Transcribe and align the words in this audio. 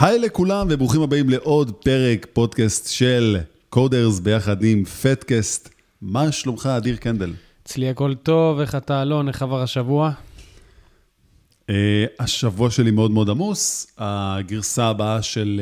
היי 0.00 0.18
לכולם 0.18 0.66
וברוכים 0.70 1.02
הבאים 1.02 1.30
לעוד 1.30 1.72
פרק 1.72 2.26
פודקאסט 2.32 2.90
של 2.90 3.36
Coders 3.68 4.20
ביחד 4.20 4.64
עם 4.64 4.84
פטקאסט. 4.84 5.68
מה 6.02 6.32
שלומך, 6.32 6.66
אדיר 6.66 6.96
קנדל? 6.96 7.32
אצלי 7.62 7.88
הכל 7.88 8.14
טוב, 8.14 8.60
איך 8.60 8.74
אתה, 8.74 9.02
אלון? 9.02 9.28
איך 9.28 9.42
עבר 9.42 9.62
השבוע? 9.62 10.10
Uh, 11.60 11.70
השבוע 12.18 12.70
שלי 12.70 12.90
מאוד 12.90 13.10
מאוד 13.10 13.30
עמוס. 13.30 13.86
הגרסה 13.98 14.84
הבאה 14.84 15.22
של 15.22 15.60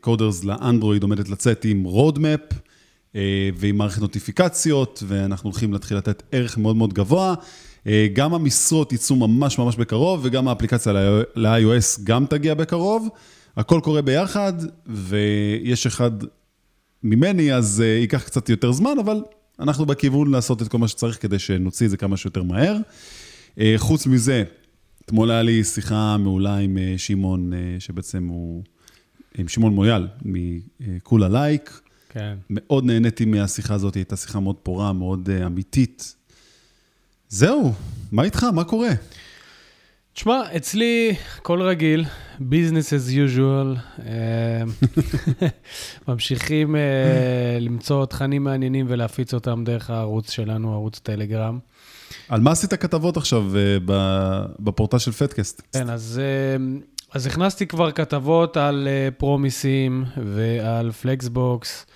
Coders 0.00 0.40
uh, 0.40 0.44
uh, 0.44 0.46
לאנדרואיד 0.46 1.02
עומדת 1.02 1.28
לצאת 1.28 1.64
עם 1.64 1.84
roadmap 1.84 2.40
uh, 2.50 3.16
ועם 3.54 3.76
מערכת 3.76 4.00
נוטיפיקציות, 4.00 5.02
ואנחנו 5.06 5.50
הולכים 5.50 5.72
להתחיל 5.72 5.96
לתת 5.96 6.22
ערך 6.32 6.58
מאוד 6.58 6.76
מאוד 6.76 6.94
גבוה. 6.94 7.34
Uh, 7.34 7.88
גם 8.12 8.34
המשרות 8.34 8.92
יצאו 8.92 9.16
ממש 9.16 9.58
ממש 9.58 9.76
בקרוב, 9.76 10.20
וגם 10.22 10.48
האפליקציה 10.48 10.92
ל-iOS 11.36 12.00
גם 12.04 12.26
תגיע 12.26 12.54
בקרוב. 12.54 13.08
הכל 13.58 13.80
קורה 13.82 14.02
ביחד, 14.02 14.52
ויש 14.86 15.86
אחד 15.86 16.10
ממני, 17.02 17.54
אז 17.54 17.82
uh, 17.84 17.84
ייקח 17.84 18.22
קצת 18.22 18.48
יותר 18.48 18.72
זמן, 18.72 18.98
אבל 19.00 19.22
אנחנו 19.60 19.86
בכיוון 19.86 20.30
לעשות 20.30 20.62
את 20.62 20.68
כל 20.68 20.78
מה 20.78 20.88
שצריך 20.88 21.22
כדי 21.22 21.38
שנוציא 21.38 21.86
את 21.86 21.90
זה 21.90 21.96
כמה 21.96 22.16
שיותר 22.16 22.42
מהר. 22.42 22.76
Uh, 23.54 23.60
חוץ 23.76 24.06
מזה, 24.06 24.44
אתמול 25.04 25.30
היה 25.30 25.42
לי 25.42 25.64
שיחה 25.64 26.16
מעולה 26.16 26.56
עם 26.56 26.76
uh, 26.76 26.98
שמעון, 26.98 27.52
uh, 27.52 27.56
שבעצם 27.78 28.26
הוא, 28.26 28.62
עם 29.38 29.48
שמעון 29.48 29.74
מויאל, 29.74 30.08
מכולה 30.24 31.28
לייק. 31.28 31.80
כן. 32.08 32.36
מאוד 32.50 32.84
נהניתי 32.84 33.24
מהשיחה 33.24 33.74
הזאת, 33.74 33.94
הייתה 33.94 34.16
שיחה 34.16 34.40
מאוד 34.40 34.56
פורה, 34.56 34.92
מאוד 34.92 35.28
uh, 35.28 35.46
אמיתית. 35.46 36.14
זהו, 37.28 37.72
מה 38.12 38.22
איתך? 38.24 38.44
מה 38.54 38.64
קורה? 38.64 38.90
תשמע, 40.18 40.42
אצלי 40.56 41.14
הכל 41.36 41.62
רגיל, 41.62 42.04
business 42.38 42.90
as 42.90 43.12
usual. 43.12 44.00
אה, 44.06 44.62
ממשיכים 46.08 46.76
אה, 46.76 47.58
למצוא 47.60 48.06
תכנים 48.06 48.44
מעניינים 48.44 48.86
ולהפיץ 48.88 49.34
אותם 49.34 49.64
דרך 49.64 49.90
הערוץ 49.90 50.30
שלנו, 50.30 50.72
ערוץ 50.74 50.98
טלגרם. 50.98 51.58
על 52.28 52.40
מה 52.40 52.50
עשית 52.50 52.74
כתבות 52.74 53.16
עכשיו 53.16 53.44
אה, 53.56 53.76
בפורטל 54.60 54.98
של 54.98 55.12
פטקאסט? 55.12 55.62
כן, 55.72 55.90
אז, 55.90 56.20
אז 57.12 57.26
הכנסתי 57.26 57.66
כבר 57.66 57.92
כתבות 57.92 58.56
על 58.56 58.88
פרומיסים 59.18 60.04
ועל 60.16 60.92
פלקסבוקס. 60.92 61.86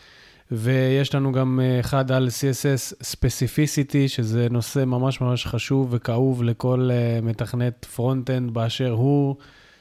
ויש 0.55 1.14
לנו 1.14 1.33
גם 1.33 1.61
אחד 1.81 2.12
על 2.12 2.28
CSS 2.28 2.95
specificity, 3.02 4.08
שזה 4.08 4.47
נושא 4.50 4.84
ממש 4.84 5.20
ממש 5.20 5.47
חשוב 5.47 5.89
וכאוב 5.91 6.42
לכל 6.42 6.91
מתכנת 7.22 7.86
front-end 7.94 8.55
באשר 8.55 8.91
הוא, 8.91 9.36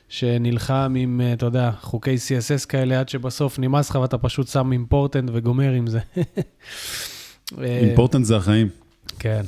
שנלחם 0.09 0.94
עם, 0.97 1.22
אתה 1.33 1.45
יודע, 1.45 1.72
חוקי 1.81 2.16
CSS 2.16 2.67
כאלה, 2.67 3.00
עד 3.00 3.09
שבסוף 3.09 3.59
נמאס 3.59 3.89
לך 3.89 3.95
ואתה 3.95 4.17
פשוט 4.17 4.47
שם 4.47 4.72
important 4.71 5.30
וגומר 5.33 5.72
עם 5.72 5.88
זה. 5.88 6.00
important 7.61 8.25
זה 8.25 8.38
החיים. 8.38 8.69
כן. 9.19 9.41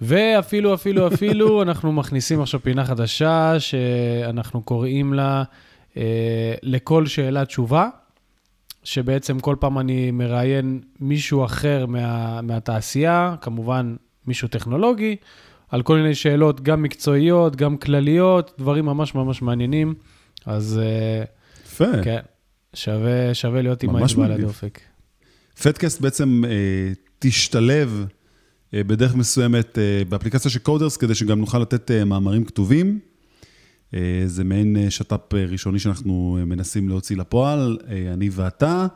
ואפילו, 0.00 0.74
אפילו, 0.74 1.06
אפילו, 1.06 1.62
אנחנו 1.62 1.92
מכניסים 1.92 2.40
עכשיו 2.42 2.62
פינה 2.62 2.84
חדשה, 2.84 3.54
שאנחנו 3.58 4.62
קוראים 4.62 5.14
לה 5.14 5.42
לכל 6.62 7.06
שאלה 7.06 7.44
תשובה. 7.44 7.88
שבעצם 8.84 9.40
כל 9.40 9.56
פעם 9.60 9.78
אני 9.78 10.10
מראיין 10.10 10.80
מישהו 11.00 11.44
אחר 11.44 11.86
מה, 11.86 12.40
מהתעשייה, 12.42 13.34
כמובן 13.40 13.96
מישהו 14.26 14.48
טכנולוגי, 14.48 15.16
על 15.68 15.82
כל 15.82 15.96
מיני 15.96 16.14
שאלות, 16.14 16.60
גם 16.60 16.82
מקצועיות, 16.82 17.56
גם 17.56 17.76
כלליות, 17.76 18.52
דברים 18.58 18.84
ממש 18.84 19.14
ממש 19.14 19.42
מעניינים. 19.42 19.94
אז... 20.46 20.80
יפה. 21.66 22.02
כן, 22.04 22.20
שווה, 22.74 23.34
שווה 23.34 23.62
להיות 23.62 23.82
עם 23.82 23.96
האצבע 23.96 24.24
על 24.24 24.32
הדופק. 24.32 24.80
פטקאסט 25.62 26.00
בעצם 26.00 26.42
אה, 26.44 26.92
תשתלב 27.18 28.06
אה, 28.74 28.84
בדרך 28.84 29.14
מסוימת 29.14 29.78
אה, 29.78 30.02
באפליקציה 30.08 30.50
של 30.50 30.58
קודרס, 30.58 30.96
כדי 30.96 31.14
שגם 31.14 31.38
נוכל 31.38 31.58
לתת 31.58 31.90
אה, 31.90 32.04
מאמרים 32.04 32.44
כתובים. 32.44 32.98
אה, 33.94 34.22
זה 34.26 34.44
מעין 34.44 34.76
אה, 34.76 34.90
שת"פ 34.90 35.34
אה, 35.34 35.44
ראשוני 35.44 35.78
שאנחנו 35.78 36.38
מנסים 36.46 36.88
להוציא 36.88 37.16
לפועל, 37.16 37.78
אני 38.12 38.28
ואתה, 38.32 38.86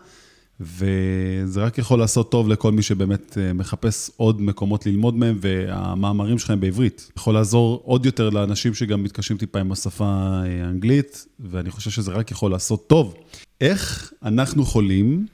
וזה 0.61 1.65
רק 1.65 1.79
יכול 1.79 1.99
לעשות 1.99 2.31
טוב 2.31 2.49
לכל 2.49 2.73
מי 2.73 2.83
שבאמת 2.83 3.39
מחפש 3.55 4.11
עוד 4.17 4.41
מקומות 4.41 4.87
ללמוד 4.87 5.15
מהם, 5.15 5.39
והמאמרים 5.41 6.39
שלכם 6.39 6.61
בעברית. 6.61 7.13
יכול 7.17 7.35
לעזור 7.35 7.83
עוד 7.85 8.07
יותר 8.07 8.31
לאנשים 8.31 8.75
שגם 8.75 9.03
מתקשים 9.03 9.37
טיפה 9.37 9.61
עם 9.61 9.73
השפה 9.73 10.07
האנגלית, 10.07 11.27
ואני 11.41 11.71
חושב 11.71 11.91
שזה 11.91 12.13
רק 12.13 12.31
יכול 12.31 12.51
לעשות 12.51 12.87
טוב. 12.87 13.15
איך 13.61 14.13
אנחנו 14.23 14.63
יכולים, 14.63 15.27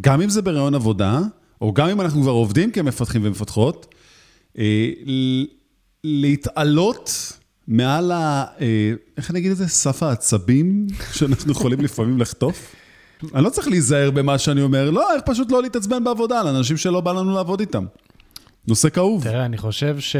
גם 0.00 0.22
אם 0.22 0.28
זה 0.28 0.42
ברעיון 0.42 0.74
עבודה, 0.74 1.20
או 1.60 1.72
גם 1.72 1.88
אם 1.88 2.00
אנחנו 2.00 2.22
כבר 2.22 2.30
עובדים 2.30 2.70
כמפתחים 2.70 3.20
ומפתחות, 3.24 3.94
להתעלות 6.04 7.32
מעל 7.68 8.12
ה... 8.12 8.44
אה, 8.60 8.92
איך 9.16 9.30
אני 9.30 9.38
אגיד 9.38 9.50
את 9.50 9.56
זה? 9.56 9.68
סף 9.68 10.02
העצבים 10.02 10.86
שאנחנו 11.12 11.52
יכולים 11.52 11.80
לפעמים 11.80 12.20
לחטוף? 12.20 12.74
אני 13.34 13.44
לא 13.44 13.50
צריך 13.50 13.68
להיזהר 13.68 14.10
במה 14.10 14.38
שאני 14.38 14.62
אומר, 14.62 14.90
לא, 14.90 15.14
איך 15.14 15.22
פשוט 15.26 15.50
לא 15.52 15.62
להתעצבן 15.62 16.04
בעבודה 16.04 16.40
על 16.40 16.48
אנשים 16.48 16.76
שלא 16.76 17.00
בא 17.00 17.12
לנו 17.12 17.34
לעבוד 17.34 17.60
איתם. 17.60 17.84
נושא 18.68 18.88
כאוב. 18.88 19.24
תראה, 19.24 19.44
אני 19.44 19.58
חושב 19.58 20.00
ש... 20.00 20.16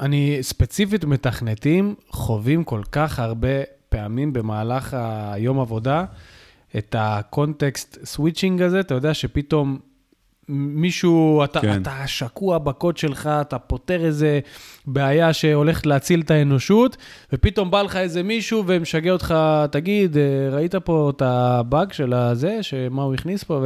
אני 0.00 0.38
ספציפית 0.40 1.04
מתכנתים 1.04 1.94
חווים 2.10 2.64
כל 2.64 2.82
כך 2.92 3.18
הרבה 3.18 3.48
פעמים 3.88 4.32
במהלך 4.32 4.96
היום 5.32 5.60
עבודה 5.60 6.04
את 6.78 6.94
ה 6.98 7.10
context 7.10 7.98
switching 8.04 8.62
הזה, 8.62 8.80
אתה 8.80 8.94
יודע 8.94 9.14
שפתאום 9.14 9.78
מישהו, 10.48 11.44
אתה, 11.44 11.60
כן. 11.60 11.82
אתה 11.82 12.06
שקוע 12.06 12.58
בקוד 12.58 12.96
שלך, 12.96 13.30
אתה 13.40 13.58
פותר 13.58 14.04
איזה 14.04 14.40
בעיה 14.86 15.32
שהולכת 15.32 15.86
להציל 15.86 16.20
את 16.20 16.30
האנושות, 16.30 16.96
ופתאום 17.32 17.70
בא 17.70 17.82
לך 17.82 17.96
איזה 17.96 18.22
מישהו 18.22 18.64
ומשגע 18.66 19.12
אותך, 19.12 19.34
תגיד, 19.70 20.16
אה, 20.16 20.22
ראית 20.50 20.74
פה 20.74 21.12
את 21.16 21.22
הבאג 21.22 21.92
של 21.92 22.12
הזה, 22.12 22.62
שמה 22.62 23.02
הוא 23.02 23.14
הכניס 23.14 23.44
פה, 23.44 23.62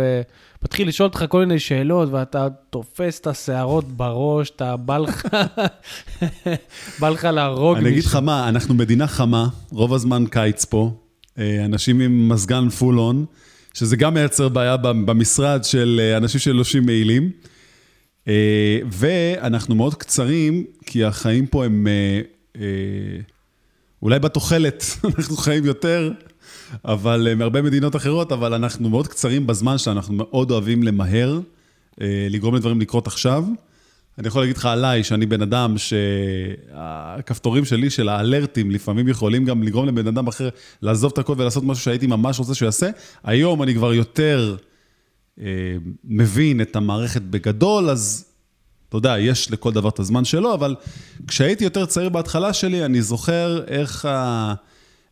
ומתחיל 0.62 0.88
לשאול 0.88 1.08
אותך 1.08 1.24
כל 1.28 1.40
מיני 1.40 1.58
שאלות, 1.58 2.08
ואתה 2.12 2.48
תופס 2.70 3.20
את 3.20 3.26
השערות 3.26 3.92
בראש, 3.92 4.50
אתה 4.50 4.76
בא 4.76 4.98
לך, 4.98 5.26
בא 7.00 7.08
לך 7.08 7.24
להרוג 7.24 7.74
מישהו. 7.74 7.86
אני 7.86 7.90
אגיד 7.90 8.04
לך 8.04 8.16
מה, 8.16 8.48
אנחנו 8.48 8.74
מדינה 8.74 9.06
חמה, 9.06 9.48
רוב 9.70 9.94
הזמן 9.94 10.24
קיץ 10.30 10.64
פה, 10.64 10.90
אה, 11.38 11.64
אנשים 11.64 12.00
עם 12.00 12.28
מזגן 12.28 12.68
פול 12.68 12.98
און. 12.98 13.24
שזה 13.74 13.96
גם 13.96 14.14
מייצר 14.14 14.48
בעיה 14.48 14.76
במשרד 14.76 15.64
של 15.64 16.00
אה, 16.02 16.16
אנשים 16.16 16.40
שלושים 16.40 16.86
מעילים. 16.86 17.30
אה, 18.28 18.78
ואנחנו 18.90 19.74
מאוד 19.74 19.94
קצרים, 19.94 20.64
כי 20.86 21.04
החיים 21.04 21.46
פה 21.46 21.64
הם 21.64 21.86
אה, 22.56 22.60
אולי 24.02 24.18
בתוחלת, 24.18 24.84
אנחנו 25.16 25.36
חיים 25.36 25.64
יותר, 25.64 26.12
אבל 26.84 27.34
מהרבה 27.36 27.62
מדינות 27.62 27.96
אחרות, 27.96 28.32
אבל 28.32 28.54
אנחנו 28.54 28.90
מאוד 28.90 29.08
קצרים 29.08 29.46
בזמן 29.46 29.78
שלנו, 29.78 29.96
אנחנו 29.96 30.14
מאוד 30.14 30.50
אוהבים 30.50 30.82
למהר, 30.82 31.40
לגרום 32.30 32.54
לדברים 32.54 32.80
לקרות 32.80 33.06
עכשיו. 33.06 33.44
אני 34.18 34.28
יכול 34.28 34.42
להגיד 34.42 34.56
לך 34.56 34.66
עליי, 34.66 35.04
שאני 35.04 35.26
בן 35.26 35.42
אדם 35.42 35.74
שהכפתורים 35.78 37.64
שלי, 37.64 37.90
של 37.90 38.08
האלרטים, 38.08 38.70
לפעמים 38.70 39.08
יכולים 39.08 39.44
גם 39.44 39.62
לגרום 39.62 39.88
לבן 39.88 40.06
אדם 40.06 40.26
אחר 40.26 40.48
לעזוב 40.82 41.12
את 41.12 41.18
הכל 41.18 41.34
ולעשות 41.38 41.64
משהו 41.64 41.84
שהייתי 41.84 42.06
ממש 42.06 42.38
רוצה 42.38 42.54
שהוא 42.54 42.66
יעשה. 42.66 42.90
היום 43.24 43.62
אני 43.62 43.74
כבר 43.74 43.94
יותר 43.94 44.56
אה, 45.40 45.44
מבין 46.04 46.60
את 46.60 46.76
המערכת 46.76 47.22
בגדול, 47.22 47.90
אז 47.90 48.24
אתה 48.88 48.96
יודע, 48.96 49.18
יש 49.18 49.50
לכל 49.50 49.72
דבר 49.72 49.88
את 49.88 49.98
הזמן 49.98 50.24
שלו, 50.24 50.54
אבל 50.54 50.74
כשהייתי 51.26 51.64
יותר 51.64 51.86
צעיר 51.86 52.08
בהתחלה 52.08 52.52
שלי, 52.52 52.84
אני 52.84 53.02
זוכר 53.02 53.64
איך 53.66 54.08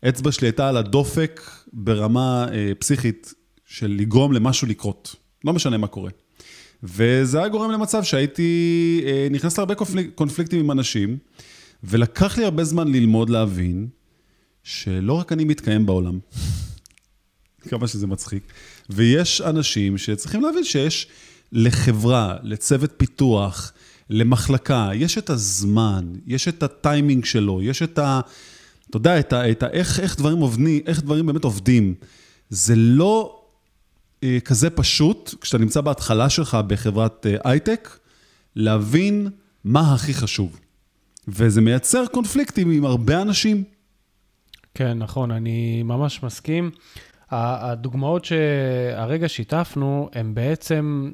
האצבע 0.03 0.32
שלי 0.32 0.46
הייתה 0.46 0.69
על 0.69 0.76
הדופק 0.76 1.41
ברמה 1.73 2.46
אה, 2.53 2.73
פסיכית 2.79 3.35
של 3.67 3.96
לגרום 3.99 4.32
למשהו 4.32 4.69
לקרות. 4.69 5.17
לא 5.44 5.53
משנה 5.53 5.76
מה 5.76 5.87
קורה. 5.87 6.11
וזה 6.82 7.38
היה 7.38 7.49
גורם 7.49 7.71
למצב 7.71 8.03
שהייתי 8.03 9.03
אה, 9.06 9.29
נכנס 9.31 9.59
להרבה 9.59 9.75
קונפליק, 9.75 10.11
קונפליקטים 10.15 10.61
עם 10.61 10.71
אנשים, 10.71 11.19
ולקח 11.85 12.38
לי 12.38 12.44
הרבה 12.44 12.65
זמן 12.65 12.88
ללמוד 12.88 13.31
להבין 13.31 13.88
שלא 14.62 15.12
רק 15.12 15.32
אני 15.32 15.44
מתקיים 15.44 15.87
בעולם, 15.87 16.19
כמה 17.69 17.88
שזה 17.88 18.06
מצחיק, 18.06 18.43
ויש 18.91 19.41
אנשים 19.41 19.99
שצריכים 19.99 20.43
להבין 20.43 20.65
שיש 20.65 21.06
לחברה, 21.53 22.37
לצוות 22.43 22.93
פיתוח, 22.97 23.73
למחלקה, 24.11 24.91
יש 24.94 25.19
את 25.19 25.31
הזמן, 25.31 26.12
יש 26.27 26.49
את 26.49 26.62
הטיימינג 26.62 27.25
שלו, 27.25 27.62
יש 27.62 27.82
את 27.82 27.99
ה... 27.99 28.21
אתה 28.91 28.97
יודע, 28.97 29.21
את 29.21 29.32
ה, 29.32 29.50
את 29.50 29.62
ה, 29.62 29.69
איך, 29.69 30.00
איך, 30.00 30.17
דברים 30.17 30.38
עובדים, 30.38 30.81
איך 30.87 31.03
דברים 31.03 31.27
באמת 31.27 31.44
עובדים. 31.44 31.94
זה 32.50 32.77
לא 32.77 33.40
כזה 34.44 34.70
פשוט, 34.70 35.34
כשאתה 35.40 35.58
נמצא 35.58 35.81
בהתחלה 35.81 36.31
שלך 36.31 36.58
בחברת 36.67 37.26
אה, 37.26 37.37
הייטק, 37.44 37.99
להבין 38.56 39.28
מה 39.64 39.94
הכי 39.94 40.14
חשוב. 40.14 40.61
וזה 41.28 41.61
מייצר 41.61 42.06
קונפליקטים 42.06 42.70
עם 42.70 42.84
הרבה 42.84 43.22
אנשים. 43.22 43.64
כן, 44.75 44.99
נכון, 44.99 45.31
אני 45.31 45.82
ממש 45.82 46.22
מסכים. 46.22 46.70
הדוגמאות 47.31 48.25
שהרגע 48.25 49.28
שיתפנו, 49.28 50.11
הן 50.14 50.34
בעצם 50.34 51.11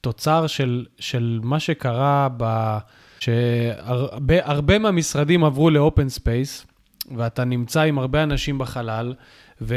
תוצר 0.00 0.46
של, 0.46 0.86
של 0.98 1.40
מה 1.42 1.60
שקרה 1.60 2.28
ב... 2.36 2.78
שהרבה 3.20 4.78
מהמשרדים 4.78 5.44
עברו 5.44 5.70
ל 5.70 5.78
open 5.78 6.08
space, 6.08 6.66
ואתה 7.16 7.44
נמצא 7.44 7.80
עם 7.80 7.98
הרבה 7.98 8.22
אנשים 8.22 8.58
בחלל, 8.58 9.14
ו... 9.62 9.74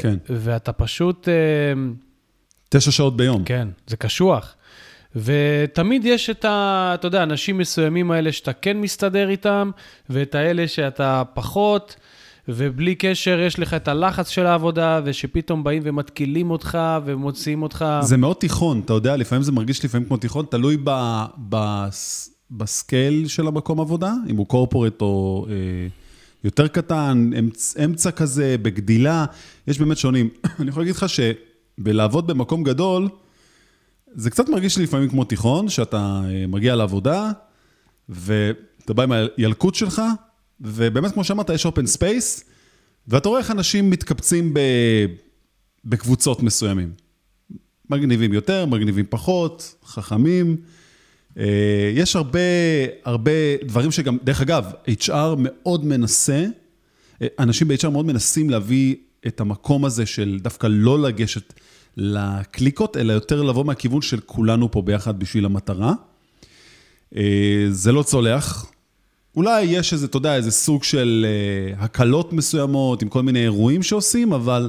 כן. 0.00 0.16
ואתה 0.28 0.72
פשוט... 0.72 1.28
אה, 1.28 1.34
תשע 2.68 2.90
שעות 2.90 3.16
ביום. 3.16 3.44
כן, 3.44 3.68
זה 3.86 3.96
קשוח. 3.96 4.54
ותמיד 5.16 6.04
יש 6.04 6.30
את 6.30 6.44
ה... 6.44 6.90
אתה 6.94 7.06
יודע, 7.06 7.22
אנשים 7.22 7.58
מסוימים 7.58 8.10
האלה 8.10 8.32
שאתה 8.32 8.52
כן 8.52 8.76
מסתדר 8.76 9.28
איתם, 9.28 9.70
ואת 10.10 10.34
האלה 10.34 10.68
שאתה 10.68 11.22
פחות, 11.34 11.96
ובלי 12.48 12.94
קשר 12.94 13.40
יש 13.40 13.58
לך 13.58 13.74
את 13.74 13.88
הלחץ 13.88 14.28
של 14.28 14.46
העבודה, 14.46 15.00
ושפתאום 15.04 15.64
באים 15.64 15.82
ומתקילים 15.84 16.50
אותך 16.50 16.78
ומוציאים 17.04 17.62
אותך. 17.62 17.84
זה 18.00 18.16
מאוד 18.16 18.36
תיכון, 18.36 18.82
אתה 18.84 18.92
יודע, 18.92 19.16
לפעמים 19.16 19.42
זה 19.42 19.52
מרגיש 19.52 19.84
לפעמים 19.84 20.06
כמו 20.06 20.16
תיכון, 20.16 20.46
תלוי 20.50 20.76
ב, 20.84 20.90
ב, 21.48 21.84
בסקייל 22.50 23.28
של 23.28 23.46
המקום 23.46 23.80
עבודה, 23.80 24.12
אם 24.28 24.36
הוא 24.36 24.46
קורפורט 24.46 25.00
או 25.02 25.46
אה, 25.50 25.54
יותר 26.44 26.68
קטן, 26.68 27.30
אמצ, 27.38 27.76
אמצע 27.84 28.10
כזה, 28.10 28.56
בגדילה, 28.62 29.24
יש 29.66 29.78
באמת 29.78 29.96
שונים. 29.96 30.28
אני 30.60 30.68
יכול 30.70 30.82
להגיד 30.82 30.96
לך 30.96 31.06
שבלעבוד 31.08 32.26
במקום 32.26 32.62
גדול, 32.62 33.08
זה 34.14 34.30
קצת 34.30 34.48
מרגיש 34.48 34.78
לי 34.78 34.84
לפעמים 34.84 35.08
כמו 35.08 35.24
תיכון, 35.24 35.68
שאתה 35.68 36.22
אה, 36.24 36.46
מגיע 36.46 36.76
לעבודה, 36.76 37.30
ואתה 38.08 38.94
בא 38.94 39.02
עם 39.02 39.12
הילקוט 39.12 39.74
שלך, 39.74 40.02
ובאמת, 40.60 41.12
כמו 41.12 41.24
שאמרת, 41.24 41.50
יש 41.50 41.66
open 41.66 41.86
space, 41.86 42.44
ואתה 43.08 43.28
רואה 43.28 43.40
איך 43.40 43.50
אנשים 43.50 43.90
מתקבצים 43.90 44.54
ב... 44.54 44.60
בקבוצות 45.84 46.42
מסוימים. 46.42 46.92
מגניבים 47.90 48.32
יותר, 48.32 48.66
מגניבים 48.66 49.04
פחות, 49.08 49.74
חכמים. 49.84 50.56
אה, 51.38 51.92
יש 51.94 52.16
הרבה, 52.16 52.40
הרבה 53.04 53.30
דברים 53.64 53.90
שגם, 53.90 54.18
דרך 54.24 54.40
אגב, 54.40 54.72
HR 54.88 55.36
מאוד 55.38 55.84
מנסה, 55.84 56.46
אה, 57.22 57.26
אנשים 57.38 57.68
ב-HR 57.68 57.88
מאוד 57.88 58.06
מנסים 58.06 58.50
להביא 58.50 58.96
את 59.26 59.40
המקום 59.40 59.84
הזה 59.84 60.06
של 60.06 60.38
דווקא 60.42 60.66
לא 60.70 61.02
לגשת 61.02 61.52
לקליקות, 61.96 62.96
אלא 62.96 63.12
יותר 63.12 63.42
לבוא 63.42 63.64
מהכיוון 63.64 64.02
של 64.02 64.20
כולנו 64.20 64.70
פה 64.70 64.82
ביחד 64.82 65.18
בשביל 65.18 65.44
המטרה. 65.44 65.92
אה, 67.16 67.66
זה 67.70 67.92
לא 67.92 68.02
צולח. 68.02 68.66
אולי 69.36 69.62
יש 69.62 69.92
איזה, 69.92 70.06
אתה 70.06 70.16
יודע, 70.16 70.36
איזה 70.36 70.50
סוג 70.50 70.84
של 70.84 71.26
הקלות 71.78 72.32
מסוימות 72.32 73.02
עם 73.02 73.08
כל 73.08 73.22
מיני 73.22 73.42
אירועים 73.42 73.82
שעושים, 73.82 74.32
אבל 74.32 74.68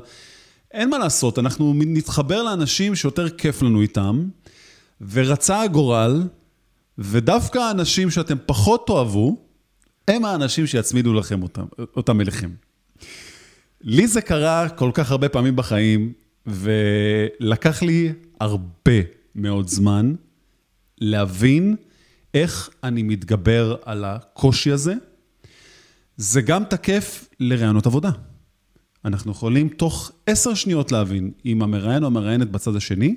אין 0.72 0.90
מה 0.90 0.98
לעשות, 0.98 1.40
אנחנו 1.40 1.74
נתחבר 1.76 2.44
לאנשים 2.44 2.96
שיותר 2.96 3.30
כיף 3.30 3.62
לנו 3.62 3.82
איתם, 3.82 4.26
ורצה 5.12 5.62
הגורל, 5.62 6.24
ודווקא 6.98 7.60
האנשים 7.60 8.12
שאתם 8.12 8.38
פחות 8.46 8.88
תאהבו, 8.88 9.46
הם 10.08 10.26
האנשים 10.26 10.68
שיצמידו 10.68 11.14
לכם 11.14 11.44
אותם, 11.44 11.66
אותם 11.96 12.22
אליכם. 12.22 12.50
לי 13.82 14.08
זה 14.08 14.22
קרה 14.22 14.70
כל 14.70 14.92
כך 14.94 15.12
הרבה 15.12 15.30
פעמים 15.30 15.56
בחיים, 15.56 16.14
ולקח 16.46 17.82
לי 17.82 18.14
הרבה 18.40 19.02
מאוד 19.36 19.68
זמן 19.68 20.16
להבין 20.98 21.76
איך 22.34 22.70
אני 22.84 23.04
מתגבר 23.04 23.76
על 23.86 24.04
הקושי 24.06 24.72
הזה. 24.72 24.94
זה 26.18 26.42
גם 26.42 26.64
תקף 26.64 27.28
לרעיונות 27.40 27.86
עבודה. 27.86 28.12
אנחנו 29.06 29.32
יכולים 29.32 29.70
תוך 29.70 30.12
עשר 30.28 30.54
שניות 30.54 30.92
להבין 30.92 31.32
אם 31.46 31.62
המראיין 31.62 32.04
או 32.04 32.08
המראיינת 32.08 32.52
בצד 32.52 32.76
השני, 32.76 33.16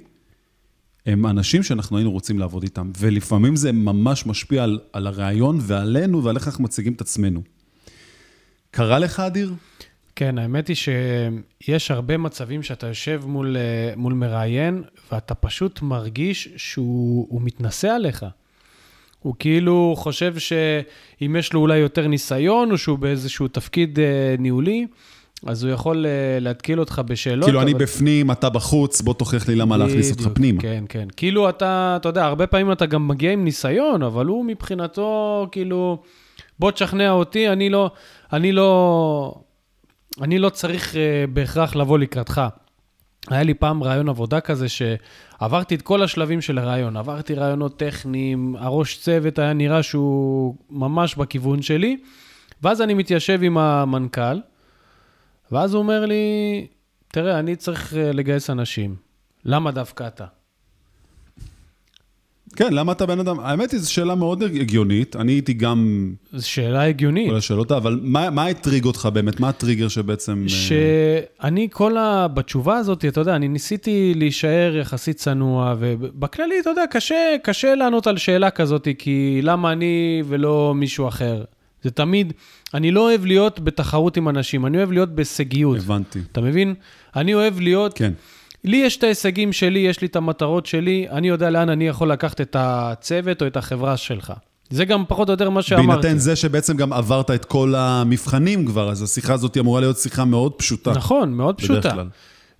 הם 1.06 1.26
אנשים 1.26 1.62
שאנחנו 1.62 1.96
היינו 1.96 2.10
רוצים 2.10 2.38
לעבוד 2.38 2.62
איתם, 2.62 2.90
ולפעמים 2.98 3.56
זה 3.56 3.72
ממש 3.72 4.26
משפיע 4.26 4.64
על, 4.64 4.78
על 4.92 5.06
הרעיון 5.06 5.58
ועלינו 5.60 6.24
ועל 6.24 6.36
איך 6.36 6.46
אנחנו 6.46 6.64
מציגים 6.64 6.92
את 6.92 7.00
עצמנו. 7.00 7.42
קרה 8.70 8.98
לך, 8.98 9.20
אדיר? 9.20 9.54
כן, 10.16 10.38
האמת 10.38 10.68
היא 10.68 10.76
שיש 10.76 11.90
הרבה 11.90 12.16
מצבים 12.16 12.62
שאתה 12.62 12.86
יושב 12.86 13.22
מול, 13.26 13.56
מול 13.96 14.12
מראיין, 14.12 14.82
ואתה 15.12 15.34
פשוט 15.34 15.82
מרגיש 15.82 16.48
שהוא 16.56 17.40
מתנשא 17.42 17.88
עליך. 17.88 18.26
הוא 19.20 19.34
כאילו 19.38 19.94
חושב 19.98 20.38
שאם 20.38 21.36
יש 21.38 21.52
לו 21.52 21.60
אולי 21.60 21.78
יותר 21.78 22.06
ניסיון, 22.06 22.70
או 22.70 22.78
שהוא 22.78 22.98
באיזשהו 22.98 23.48
תפקיד 23.48 23.98
אה, 23.98 24.34
ניהולי, 24.38 24.86
אז 25.46 25.64
הוא 25.64 25.72
יכול 25.72 26.06
uh, 26.06 26.40
להתקיל 26.40 26.80
אותך 26.80 27.02
בשאלות. 27.06 27.44
כאילו, 27.44 27.58
אבל... 27.58 27.68
אני 27.68 27.78
בפנים, 27.78 28.30
אתה 28.30 28.50
בחוץ, 28.50 29.00
בוא 29.00 29.14
תוכיח 29.14 29.48
לי 29.48 29.54
למה 29.54 29.76
להכניס 29.76 30.10
אותך 30.10 30.28
פנימה. 30.34 30.62
כן, 30.62 30.84
כן. 30.88 31.08
כאילו, 31.16 31.48
אתה, 31.48 31.96
אתה 32.00 32.08
יודע, 32.08 32.24
הרבה 32.24 32.46
פעמים 32.46 32.72
אתה 32.72 32.86
גם 32.86 33.08
מגיע 33.08 33.32
עם 33.32 33.44
ניסיון, 33.44 34.02
אבל 34.02 34.26
הוא 34.26 34.44
מבחינתו, 34.44 35.48
כאילו, 35.52 36.02
בוא 36.58 36.70
תשכנע 36.70 37.10
אותי, 37.10 37.48
אני 37.48 37.70
לא, 37.70 37.90
אני 38.32 38.52
לא, 38.52 39.34
אני 40.22 40.38
לא 40.38 40.48
צריך 40.48 40.92
uh, 40.92 40.96
בהכרח 41.32 41.76
לבוא 41.76 41.98
לקראתך. 41.98 42.42
היה 43.30 43.42
לי 43.42 43.54
פעם 43.54 43.82
רעיון 43.82 44.08
עבודה 44.08 44.40
כזה, 44.40 44.66
שעברתי 44.68 45.74
את 45.74 45.82
כל 45.82 46.02
השלבים 46.02 46.40
של 46.40 46.58
הרעיון. 46.58 46.96
עברתי 46.96 47.34
רעיונות 47.34 47.78
טכניים, 47.78 48.56
הראש 48.58 48.98
צוות 48.98 49.38
היה 49.38 49.52
נראה 49.52 49.82
שהוא 49.82 50.54
ממש 50.70 51.14
בכיוון 51.14 51.62
שלי, 51.62 51.96
ואז 52.62 52.82
אני 52.82 52.94
מתיישב 52.94 53.40
עם 53.42 53.58
המנכ"ל, 53.58 54.38
ואז 55.52 55.74
הוא 55.74 55.82
אומר 55.82 56.06
לי, 56.06 56.66
תראה, 57.08 57.38
אני 57.38 57.56
צריך 57.56 57.94
אה, 57.94 58.12
לגייס 58.12 58.50
אנשים. 58.50 58.96
למה 59.44 59.70
דווקא 59.70 60.06
אתה? 60.06 60.24
כן, 62.56 62.72
למה 62.72 62.92
אתה 62.92 63.06
בן 63.06 63.20
אדם? 63.20 63.40
האמת 63.40 63.70
היא, 63.70 63.80
זו 63.80 63.92
שאלה 63.92 64.14
מאוד 64.14 64.42
הגיונית. 64.42 65.16
אני 65.16 65.32
הייתי 65.32 65.52
גם... 65.52 66.12
זו 66.32 66.48
שאלה 66.48 66.82
הגיונית. 66.82 67.30
כל 67.30 67.36
השאלות, 67.36 67.72
אבל 67.72 68.00
מה, 68.02 68.30
מה 68.30 68.46
הטריג 68.46 68.84
אותך 68.84 69.08
באמת? 69.12 69.40
מה 69.40 69.48
הטריגר 69.48 69.88
שבעצם... 69.88 70.42
אה, 70.44 70.48
שאני 70.48 71.68
כל 71.72 71.96
ה... 71.96 72.28
בתשובה 72.28 72.76
הזאת, 72.76 73.04
אתה 73.04 73.20
יודע, 73.20 73.36
אני 73.36 73.48
ניסיתי 73.48 74.12
להישאר 74.16 74.76
יחסית 74.76 75.16
צנוע, 75.16 75.74
ובכללי, 75.78 76.60
אתה 76.60 76.70
יודע, 76.70 76.84
קשה, 76.90 77.36
קשה 77.42 77.74
לענות 77.74 78.06
על 78.06 78.16
שאלה 78.16 78.50
כזאת, 78.50 78.88
כי 78.98 79.40
למה 79.42 79.72
אני 79.72 80.22
ולא 80.26 80.72
מישהו 80.76 81.08
אחר? 81.08 81.44
זה 81.86 81.90
תמיד, 81.90 82.32
אני 82.74 82.90
לא 82.90 83.00
אוהב 83.00 83.24
להיות 83.24 83.60
בתחרות 83.60 84.16
עם 84.16 84.28
אנשים, 84.28 84.66
אני 84.66 84.78
אוהב 84.78 84.92
להיות 84.92 85.08
בהישגיות. 85.14 85.76
הבנתי. 85.78 86.18
אתה 86.32 86.40
מבין? 86.40 86.74
אני 87.16 87.34
אוהב 87.34 87.60
להיות... 87.60 87.92
כן. 87.94 88.12
לי 88.64 88.76
יש 88.76 88.96
את 88.96 89.04
ההישגים 89.04 89.52
שלי, 89.52 89.78
יש 89.78 90.00
לי 90.00 90.06
את 90.06 90.16
המטרות 90.16 90.66
שלי, 90.66 91.06
אני 91.10 91.28
יודע 91.28 91.50
לאן 91.50 91.68
אני 91.68 91.88
יכול 91.88 92.10
לקחת 92.10 92.40
את 92.40 92.56
הצוות 92.58 93.42
או 93.42 93.46
את 93.46 93.56
החברה 93.56 93.96
שלך. 93.96 94.32
זה 94.70 94.84
גם 94.84 95.04
פחות 95.08 95.28
או 95.28 95.32
יותר 95.32 95.50
מה 95.50 95.62
שאמרתי. 95.62 95.86
בהינתן 95.86 96.18
זה 96.18 96.36
שבעצם 96.36 96.76
גם 96.76 96.92
עברת 96.92 97.30
את 97.30 97.44
כל 97.44 97.74
המבחנים 97.76 98.66
כבר, 98.66 98.90
אז 98.90 99.02
השיחה 99.02 99.34
הזאת 99.34 99.58
אמורה 99.58 99.80
להיות 99.80 99.98
שיחה 99.98 100.24
מאוד 100.24 100.52
פשוטה. 100.52 100.90
נכון, 100.90 101.32
מאוד 101.32 101.58
פשוטה. 101.58 101.80
בדרך 101.80 101.92
כלל. 101.92 102.08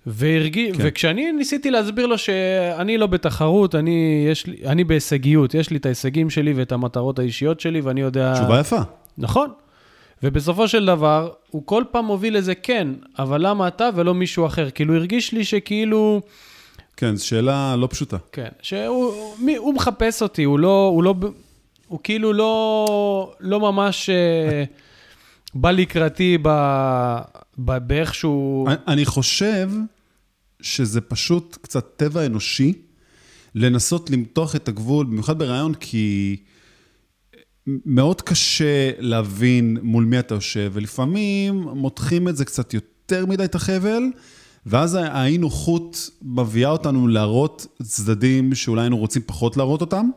והרגיע, 0.09 0.73
כן. 0.73 0.83
וכשאני 0.85 1.31
ניסיתי 1.31 1.71
להסביר 1.71 2.05
לו 2.05 2.17
שאני 2.17 2.97
לא 2.97 3.07
בתחרות, 3.07 3.75
אני, 3.75 4.27
יש 4.31 4.47
לי, 4.47 4.55
אני 4.65 4.83
בהישגיות, 4.83 5.53
יש 5.53 5.69
לי 5.69 5.77
את 5.77 5.85
ההישגים 5.85 6.29
שלי 6.29 6.53
ואת 6.53 6.71
המטרות 6.71 7.19
האישיות 7.19 7.59
שלי, 7.59 7.81
ואני 7.81 8.01
יודע... 8.01 8.33
תשובה 8.33 8.59
יפה. 8.59 8.79
נכון. 9.17 9.49
ובסופו 10.23 10.67
של 10.67 10.85
דבר, 10.85 11.31
הוא 11.49 11.61
כל 11.65 11.83
פעם 11.91 12.05
מוביל 12.05 12.37
לזה 12.37 12.55
כן, 12.55 12.87
אבל 13.19 13.47
למה 13.47 13.67
אתה 13.67 13.89
ולא 13.95 14.13
מישהו 14.13 14.45
אחר? 14.45 14.69
כאילו, 14.69 14.95
הרגיש 14.95 15.31
לי 15.31 15.45
שכאילו... 15.45 16.21
כן, 16.97 17.15
זו 17.15 17.27
שאלה 17.27 17.75
לא 17.75 17.87
פשוטה. 17.91 18.17
כן, 18.31 18.49
שהוא 18.61 19.13
מי, 19.39 19.55
הוא 19.55 19.73
מחפש 19.73 20.21
אותי, 20.21 20.43
הוא 20.43 20.59
לא, 20.59 20.91
הוא 20.93 21.03
לא, 21.03 21.15
הוא 21.87 21.99
כאילו 22.03 22.33
לא, 22.33 23.33
לא 23.39 23.59
ממש 23.59 24.09
אה, 24.09 24.63
בא 25.53 25.71
לקראתי 25.71 26.37
באיך 27.57 28.15
שהוא... 28.15 28.69
אני 28.87 29.05
חושב 29.05 29.69
שזה 30.61 31.01
פשוט 31.01 31.57
קצת 31.61 31.85
טבע 31.95 32.25
אנושי 32.25 32.73
לנסות 33.55 34.09
למתוח 34.09 34.55
את 34.55 34.67
הגבול, 34.67 35.05
במיוחד 35.05 35.39
ברעיון, 35.39 35.73
כי... 35.73 36.37
מאוד 37.85 38.21
קשה 38.21 38.91
להבין 38.99 39.77
מול 39.81 40.05
מי 40.05 40.19
אתה 40.19 40.35
יושב, 40.35 40.71
ולפעמים 40.73 41.61
מותחים 41.61 42.27
את 42.27 42.37
זה 42.37 42.45
קצת 42.45 42.73
יותר 42.73 43.25
מדי 43.25 43.43
את 43.43 43.55
החבל, 43.55 44.03
ואז 44.65 44.97
האי-נוחות 45.01 46.09
מביאה 46.21 46.69
אותנו 46.69 47.07
להראות 47.07 47.67
צדדים 47.83 48.55
שאולי 48.55 48.81
היינו 48.81 48.97
רוצים 48.97 49.21
פחות 49.25 49.57
להראות 49.57 49.81
אותם. 49.81 50.09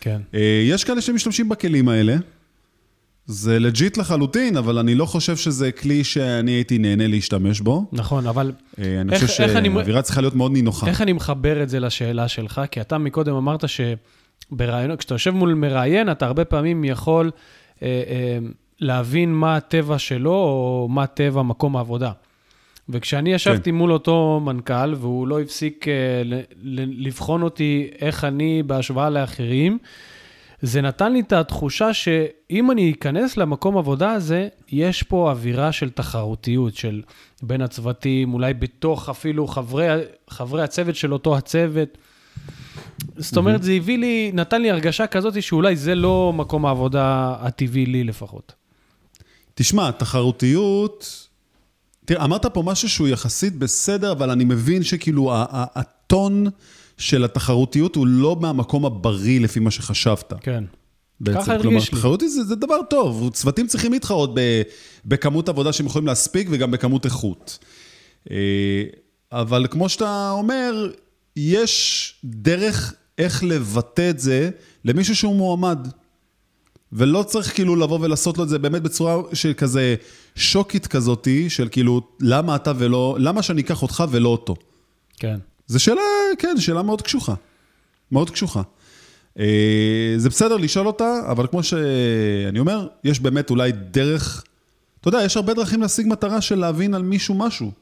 כן. 0.00 0.20
אה, 0.34 0.62
יש 0.64 0.84
כאלה 0.84 1.00
שמשתמשים 1.00 1.48
בכלים 1.48 1.88
האלה. 1.88 2.16
זה 3.26 3.58
לג'יט 3.58 3.96
לחלוטין, 3.96 4.56
אבל 4.56 4.78
אני 4.78 4.94
לא 4.94 5.06
חושב 5.06 5.36
שזה 5.36 5.72
כלי 5.72 6.04
שאני 6.04 6.50
הייתי 6.50 6.78
נהנה 6.78 7.06
להשתמש 7.06 7.60
בו. 7.60 7.84
נכון, 7.92 8.26
אבל... 8.26 8.52
אה, 8.78 9.00
אני 9.00 9.12
איך, 9.12 9.24
חושב 9.24 9.48
שהאווירה 9.48 10.02
צריכה 10.02 10.20
להיות 10.20 10.34
מאוד 10.34 10.52
נינוחה. 10.52 10.86
איך 10.86 11.02
אני 11.02 11.12
מחבר 11.12 11.62
את 11.62 11.68
זה 11.68 11.80
לשאלה 11.80 12.28
שלך? 12.28 12.60
כי 12.70 12.80
אתה 12.80 12.98
מקודם 12.98 13.34
אמרת 13.34 13.68
ש... 13.68 13.80
ברעיונות, 14.50 14.98
כשאתה 14.98 15.14
יושב 15.14 15.30
מול 15.30 15.54
מראיין, 15.54 16.10
אתה 16.10 16.26
הרבה 16.26 16.44
פעמים 16.44 16.84
יכול, 16.84 17.30
אה, 17.82 18.02
אה, 18.08 18.38
להבין 18.80 19.34
מה 19.34 19.56
הטבע 19.56 19.98
שלו, 19.98 20.34
או 20.34 20.86
מה 20.90 21.06
טבע 21.06 21.42
מקום 21.42 21.76
העבודה. 21.76 22.12
וכשאני 22.88 23.32
ישבתי 23.32 23.70
כן. 23.70 23.76
מול 23.76 23.92
אותו 23.92 24.40
מנכ"ל, 24.44 24.94
והוא 24.94 25.28
לא 25.28 25.40
הפסיק 25.40 25.88
אה, 25.88 25.94
לבחון 26.62 27.42
אותי 27.42 27.90
איך 28.00 28.24
אני 28.24 28.62
בהשוואה 28.62 29.10
לאחרים, 29.10 29.78
זה 30.62 30.80
נתן 30.80 31.12
לי 31.12 31.20
את 31.20 31.32
התחושה 31.32 31.94
שאם 31.94 32.70
אני 32.70 32.92
אכנס 32.92 33.36
למקום 33.36 33.78
עבודה 33.78 34.12
הזה, 34.12 34.48
יש 34.68 35.02
פה 35.02 35.30
אווירה 35.30 35.72
של 35.72 35.90
תחרותיות, 35.90 36.74
של 36.74 37.02
בין 37.42 37.60
הצוותים, 37.60 38.34
אולי 38.34 38.54
בתוך 38.54 39.08
אפילו 39.08 39.46
חברי, 39.46 39.86
חברי 40.30 40.62
הצוות 40.62 40.96
של 40.96 41.12
אותו 41.12 41.36
הצוות. 41.36 41.98
זאת 43.16 43.36
אומרת, 43.36 43.62
זה 43.62 43.72
הביא 43.72 43.98
לי, 43.98 44.30
נתן 44.34 44.62
לי 44.62 44.70
הרגשה 44.70 45.06
כזאת 45.06 45.42
שאולי 45.42 45.76
זה 45.76 45.94
לא 45.94 46.32
מקום 46.36 46.66
העבודה 46.66 47.36
הטבעי 47.40 47.86
לי 47.86 48.04
לפחות. 48.04 48.52
תשמע, 49.54 49.90
תחרותיות, 49.90 51.28
תראה, 52.04 52.24
אמרת 52.24 52.46
פה 52.46 52.62
משהו 52.62 52.88
שהוא 52.88 53.08
יחסית 53.08 53.56
בסדר, 53.56 54.12
אבל 54.12 54.30
אני 54.30 54.44
מבין 54.44 54.82
שכאילו 54.82 55.30
הטון 55.50 56.46
של 56.98 57.24
התחרותיות 57.24 57.96
הוא 57.96 58.06
לא 58.06 58.36
מהמקום 58.40 58.86
הבריא 58.86 59.40
לפי 59.40 59.60
מה 59.60 59.70
שחשבת. 59.70 60.32
כן. 60.40 60.64
בעצם. 61.20 61.40
ככה 61.40 61.54
הרגיש 61.54 61.92
לי. 61.92 61.98
תחרותיות 61.98 62.32
זה, 62.32 62.44
זה 62.44 62.56
דבר 62.56 62.82
טוב, 62.90 63.30
צוותים 63.32 63.66
צריכים 63.66 63.92
להתחרות 63.92 64.30
ב, 64.34 64.62
בכמות 65.04 65.48
עבודה 65.48 65.72
שהם 65.72 65.86
יכולים 65.86 66.06
להספיק 66.06 66.48
וגם 66.50 66.70
בכמות 66.70 67.04
איכות. 67.04 67.58
אה, 68.30 68.36
אבל 69.32 69.66
כמו 69.70 69.88
שאתה 69.88 70.30
אומר, 70.30 70.90
יש 71.36 72.14
דרך 72.24 72.94
איך 73.18 73.44
לבטא 73.44 74.10
את 74.10 74.18
זה 74.18 74.50
למישהו 74.84 75.16
שהוא 75.16 75.36
מועמד. 75.36 75.88
ולא 76.92 77.22
צריך 77.22 77.54
כאילו 77.54 77.76
לבוא 77.76 77.98
ולעשות 78.00 78.38
לו 78.38 78.44
את 78.44 78.48
זה 78.48 78.58
באמת 78.58 78.82
בצורה 78.82 79.22
של 79.32 79.52
כזה 79.56 79.94
שוקית 80.34 80.86
כזאתי, 80.86 81.50
של 81.50 81.68
כאילו, 81.68 82.00
למה 82.20 82.56
אתה 82.56 82.72
ולא, 82.76 83.16
למה 83.20 83.42
שאני 83.42 83.62
אקח 83.62 83.82
אותך 83.82 84.04
ולא 84.10 84.28
אותו? 84.28 84.56
כן. 85.16 85.38
זו 85.66 85.80
שאלה, 85.80 86.02
כן, 86.38 86.54
שאלה 86.58 86.82
מאוד 86.82 87.02
קשוחה. 87.02 87.34
מאוד 88.12 88.30
קשוחה. 88.30 88.62
אה, 89.38 90.14
זה 90.16 90.28
בסדר 90.28 90.56
לשאול 90.56 90.86
אותה, 90.86 91.20
אבל 91.30 91.46
כמו 91.46 91.62
שאני 91.62 92.58
אומר, 92.58 92.88
יש 93.04 93.20
באמת 93.20 93.50
אולי 93.50 93.72
דרך, 93.72 94.44
אתה 95.00 95.08
יודע, 95.08 95.22
יש 95.24 95.36
הרבה 95.36 95.54
דרכים 95.54 95.82
להשיג 95.82 96.06
מטרה 96.06 96.40
של 96.40 96.58
להבין 96.58 96.94
על 96.94 97.02
מישהו 97.02 97.34
משהו 97.34 97.72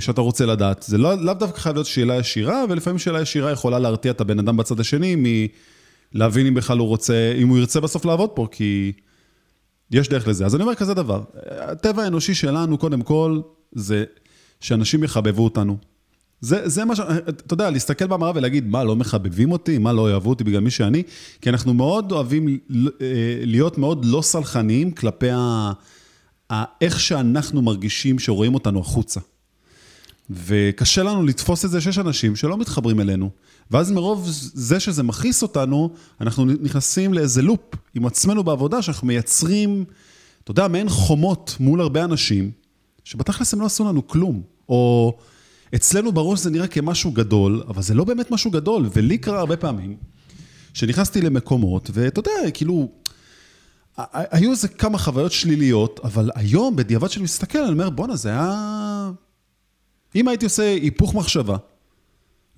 שאתה 0.00 0.20
רוצה 0.20 0.46
לדעת. 0.46 0.84
זה 0.88 0.98
לא, 0.98 1.14
לאו 1.14 1.34
דווקא 1.34 1.58
חייב 1.58 1.76
להיות 1.76 1.86
שאלה 1.86 2.18
ישירה, 2.18 2.64
ולפעמים 2.68 2.98
שאלה 2.98 3.20
ישירה 3.20 3.50
יכולה 3.50 3.78
להרתיע 3.78 4.12
את 4.12 4.20
הבן 4.20 4.38
אדם 4.38 4.56
בצד 4.56 4.80
השני 4.80 5.16
מלהבין 6.14 6.46
אם 6.46 6.54
בכלל 6.54 6.78
הוא 6.78 6.88
רוצה, 6.88 7.34
אם 7.38 7.48
הוא 7.48 7.58
ירצה 7.58 7.80
בסוף 7.80 8.04
לעבוד 8.04 8.30
פה, 8.30 8.46
כי 8.50 8.92
יש 9.90 10.08
דרך 10.08 10.28
לזה. 10.28 10.46
אז 10.46 10.54
אני 10.54 10.62
אומר 10.62 10.74
כזה 10.74 10.94
דבר, 10.94 11.22
הטבע 11.50 12.02
האנושי 12.02 12.34
שלנו, 12.34 12.78
קודם 12.78 13.02
כל, 13.02 13.40
זה 13.72 14.04
שאנשים 14.60 15.04
יחבבו 15.04 15.44
אותנו. 15.44 15.76
זה, 16.40 16.68
זה 16.68 16.84
מה 16.84 16.96
ש... 16.96 17.00
אתה 17.28 17.54
יודע, 17.54 17.70
להסתכל 17.70 18.06
במראה 18.06 18.32
ולהגיד, 18.34 18.66
מה, 18.66 18.84
לא 18.84 18.96
מחבבים 18.96 19.52
אותי? 19.52 19.78
מה, 19.78 19.92
לא 19.92 20.10
יאהבו 20.10 20.30
אותי 20.30 20.44
בגלל 20.44 20.60
מי 20.60 20.70
שאני? 20.70 21.02
כי 21.40 21.50
אנחנו 21.50 21.74
מאוד 21.74 22.12
אוהבים 22.12 22.48
אה, 22.48 22.56
להיות 23.44 23.78
מאוד 23.78 24.04
לא 24.04 24.22
סלחניים 24.22 24.90
כלפי 24.90 25.30
ה... 25.30 25.72
ה... 26.52 26.64
איך 26.80 27.00
שאנחנו 27.00 27.62
מרגישים 27.62 28.18
שרואים 28.18 28.54
אותנו 28.54 28.80
החוצה. 28.80 29.20
וקשה 30.46 31.02
לנו 31.02 31.22
לתפוס 31.22 31.64
את 31.64 31.70
זה 31.70 31.80
שיש 31.80 31.98
אנשים 31.98 32.36
שלא 32.36 32.56
מתחברים 32.58 33.00
אלינו. 33.00 33.30
ואז 33.70 33.90
מרוב 33.90 34.28
זה 34.54 34.80
שזה 34.80 35.02
מכעיס 35.02 35.42
אותנו, 35.42 35.90
אנחנו 36.20 36.44
נכנסים 36.44 37.14
לאיזה 37.14 37.42
לופ 37.42 37.74
עם 37.94 38.06
עצמנו 38.06 38.44
בעבודה, 38.44 38.82
שאנחנו 38.82 39.06
מייצרים, 39.06 39.84
אתה 40.44 40.50
יודע, 40.50 40.68
מעין 40.68 40.88
חומות 40.88 41.56
מול 41.60 41.80
הרבה 41.80 42.04
אנשים, 42.04 42.50
שבתכלס 43.04 43.54
הם 43.54 43.60
לא 43.60 43.66
עשו 43.66 43.84
לנו 43.84 44.06
כלום. 44.08 44.42
או 44.68 45.16
אצלנו 45.74 46.12
בראש 46.12 46.40
זה 46.40 46.50
נראה 46.50 46.66
כמשהו 46.66 47.12
גדול, 47.12 47.62
אבל 47.68 47.82
זה 47.82 47.94
לא 47.94 48.04
באמת 48.04 48.30
משהו 48.30 48.50
גדול, 48.50 48.88
ולי 48.94 49.18
קרה 49.18 49.38
הרבה 49.40 49.56
פעמים, 49.56 49.96
שנכנסתי 50.74 51.20
למקומות, 51.20 51.90
ואתה 51.92 52.18
יודע, 52.18 52.50
כאילו, 52.54 52.88
היו 54.12 54.50
איזה 54.50 54.68
כמה 54.68 54.98
חוויות 54.98 55.32
שליליות, 55.32 56.00
אבל 56.04 56.30
היום, 56.34 56.76
בדיעבד 56.76 57.08
שאני 57.08 57.24
מסתכל, 57.24 57.58
אני 57.58 57.72
אומר, 57.72 57.90
בואנה, 57.90 58.16
זה 58.16 58.28
היה... 58.28 59.10
אם 60.16 60.28
הייתי 60.28 60.44
עושה 60.44 60.62
היפוך 60.62 61.14
מחשבה, 61.14 61.56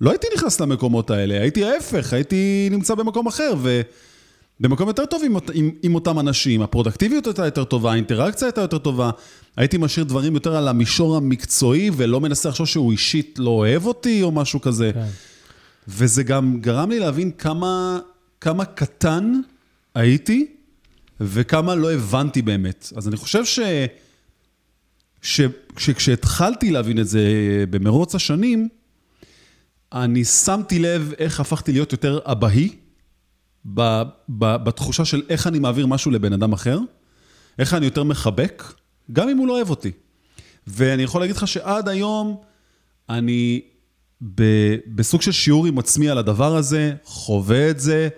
לא 0.01 0.09
הייתי 0.09 0.27
נכנס 0.35 0.59
למקומות 0.59 1.09
האלה, 1.09 1.41
הייתי 1.41 1.65
ההפך, 1.65 2.13
הייתי 2.13 2.67
נמצא 2.71 2.95
במקום 2.95 3.27
אחר, 3.27 3.53
ובמקום 4.59 4.87
יותר 4.87 5.05
טוב 5.05 5.21
עם, 5.25 5.37
עם, 5.53 5.71
עם 5.83 5.95
אותם 5.95 6.19
אנשים, 6.19 6.61
הפרודקטיביות 6.61 7.27
הייתה 7.27 7.45
יותר 7.45 7.63
טובה, 7.63 7.91
האינטראקציה 7.91 8.47
הייתה 8.47 8.61
יותר 8.61 8.77
טובה, 8.77 9.09
הייתי 9.57 9.77
משאיר 9.77 10.05
דברים 10.05 10.33
יותר 10.33 10.55
על 10.55 10.67
המישור 10.67 11.17
המקצועי, 11.17 11.91
ולא 11.93 12.21
מנסה 12.21 12.49
לחשוב 12.49 12.67
שהוא 12.67 12.91
אישית 12.91 13.35
לא 13.39 13.49
אוהב 13.49 13.85
אותי 13.85 14.23
או 14.23 14.31
משהו 14.31 14.61
כזה. 14.61 14.91
כן. 14.93 15.05
וזה 15.87 16.23
גם 16.23 16.57
גרם 16.61 16.89
לי 16.89 16.99
להבין 16.99 17.31
כמה, 17.31 17.99
כמה 18.41 18.65
קטן 18.65 19.41
הייתי, 19.95 20.47
וכמה 21.21 21.75
לא 21.75 21.93
הבנתי 21.93 22.41
באמת. 22.41 22.91
אז 22.95 23.07
אני 23.07 23.17
חושב 23.17 23.45
ש... 23.45 23.59
שכשהתחלתי 25.77 26.71
להבין 26.71 26.99
את 26.99 27.07
זה 27.07 27.21
במרוץ 27.69 28.15
השנים, 28.15 28.67
אני 29.93 30.23
שמתי 30.23 30.79
לב 30.79 31.13
איך 31.17 31.39
הפכתי 31.39 31.71
להיות 31.71 31.91
יותר 31.91 32.19
אבהי, 32.25 32.75
בתחושה 34.39 35.05
של 35.05 35.21
איך 35.29 35.47
אני 35.47 35.59
מעביר 35.59 35.87
משהו 35.87 36.11
לבן 36.11 36.33
אדם 36.33 36.53
אחר, 36.53 36.79
איך 37.59 37.73
אני 37.73 37.85
יותר 37.85 38.03
מחבק, 38.03 38.63
גם 39.11 39.29
אם 39.29 39.37
הוא 39.37 39.47
לא 39.47 39.53
אוהב 39.53 39.69
אותי. 39.69 39.91
ואני 40.67 41.03
יכול 41.03 41.21
להגיד 41.21 41.35
לך 41.35 41.47
שעד 41.47 41.89
היום 41.89 42.41
אני 43.09 43.61
בסוג 44.95 45.21
של 45.21 45.31
שיעור 45.31 45.65
עם 45.65 45.79
עצמי 45.79 46.09
על 46.09 46.17
הדבר 46.17 46.55
הזה, 46.55 46.93
חווה 47.03 47.69
את 47.69 47.79
זה, 47.79 48.09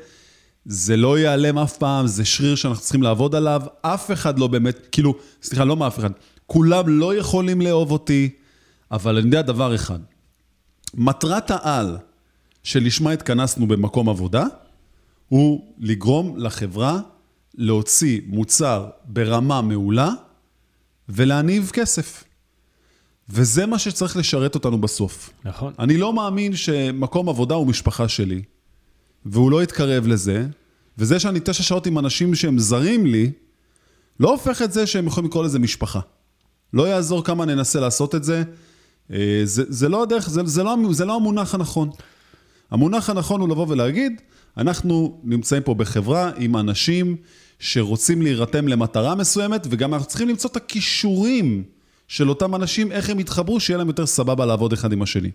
זה 0.65 0.97
לא 0.97 1.19
ייעלם 1.19 1.57
אף 1.57 1.77
פעם, 1.77 2.07
זה 2.07 2.25
שריר 2.25 2.55
שאנחנו 2.55 2.81
צריכים 2.81 3.03
לעבוד 3.03 3.35
עליו, 3.35 3.61
אף 3.81 4.11
אחד 4.11 4.39
לא 4.39 4.47
באמת, 4.47 4.87
כאילו, 4.91 5.15
סליחה, 5.41 5.65
לא 5.65 5.77
מאף 5.77 5.99
אחד, 5.99 6.11
כולם 6.47 6.89
לא 6.89 7.15
יכולים 7.15 7.61
לאהוב 7.61 7.91
אותי, 7.91 8.29
אבל 8.91 9.17
אני 9.17 9.25
יודע 9.25 9.41
דבר 9.41 9.75
אחד, 9.75 9.99
מטרת 10.93 11.51
העל 11.51 11.97
שלשמה 12.63 13.11
התכנסנו 13.11 13.67
במקום 13.67 14.09
עבודה, 14.09 14.45
הוא 15.29 15.73
לגרום 15.79 16.37
לחברה 16.37 16.99
להוציא 17.55 18.21
מוצר 18.27 18.89
ברמה 19.05 19.61
מעולה 19.61 20.09
ולהניב 21.09 21.69
כסף. 21.73 22.23
וזה 23.29 23.65
מה 23.65 23.79
שצריך 23.79 24.17
לשרת 24.17 24.55
אותנו 24.55 24.81
בסוף. 24.81 25.29
נכון. 25.45 25.73
אני 25.79 25.97
לא 25.97 26.13
מאמין 26.13 26.55
שמקום 26.55 27.29
עבודה 27.29 27.55
הוא 27.55 27.67
משפחה 27.67 28.07
שלי, 28.07 28.41
והוא 29.25 29.51
לא 29.51 29.63
יתקרב 29.63 30.07
לזה, 30.07 30.45
וזה 30.97 31.19
שאני 31.19 31.39
תשע 31.43 31.63
שעות 31.63 31.87
עם 31.87 31.99
אנשים 31.99 32.35
שהם 32.35 32.59
זרים 32.59 33.05
לי, 33.05 33.31
לא 34.19 34.31
הופך 34.31 34.61
את 34.61 34.73
זה 34.73 34.87
שהם 34.87 35.07
יכולים 35.07 35.29
לקרוא 35.29 35.43
לזה 35.43 35.59
משפחה. 35.59 35.99
לא 36.73 36.87
יעזור 36.87 37.23
כמה 37.23 37.45
ננסה 37.45 37.79
לעשות 37.79 38.15
את 38.15 38.23
זה, 38.23 38.43
אה, 39.13 39.41
זה, 39.43 39.63
זה 39.67 39.89
לא 39.89 40.03
הדרך, 40.03 40.29
זה, 40.29 40.41
זה, 40.45 40.63
לא, 40.63 40.75
זה 40.91 41.05
לא 41.05 41.15
המונח 41.15 41.55
הנכון. 41.55 41.89
המונח 42.71 43.09
הנכון 43.09 43.41
הוא 43.41 43.49
לבוא 43.49 43.65
ולהגיד, 43.69 44.21
אנחנו 44.57 45.21
נמצאים 45.23 45.63
פה 45.63 45.73
בחברה 45.73 46.31
עם 46.37 46.57
אנשים 46.57 47.15
שרוצים 47.59 48.21
להירתם 48.21 48.67
למטרה 48.67 49.15
מסוימת, 49.15 49.67
וגם 49.69 49.93
אנחנו 49.93 50.07
צריכים 50.07 50.29
למצוא 50.29 50.49
את 50.49 50.55
הכישורים 50.55 51.63
של 52.07 52.29
אותם 52.29 52.55
אנשים, 52.55 52.91
איך 52.91 53.09
הם 53.09 53.19
יתחברו, 53.19 53.59
שיהיה 53.59 53.77
להם 53.77 53.87
יותר 53.87 54.05
סבבה 54.05 54.45
לעבוד 54.45 54.73
אחד 54.73 54.91
עם 54.91 55.01
השני. 55.01 55.31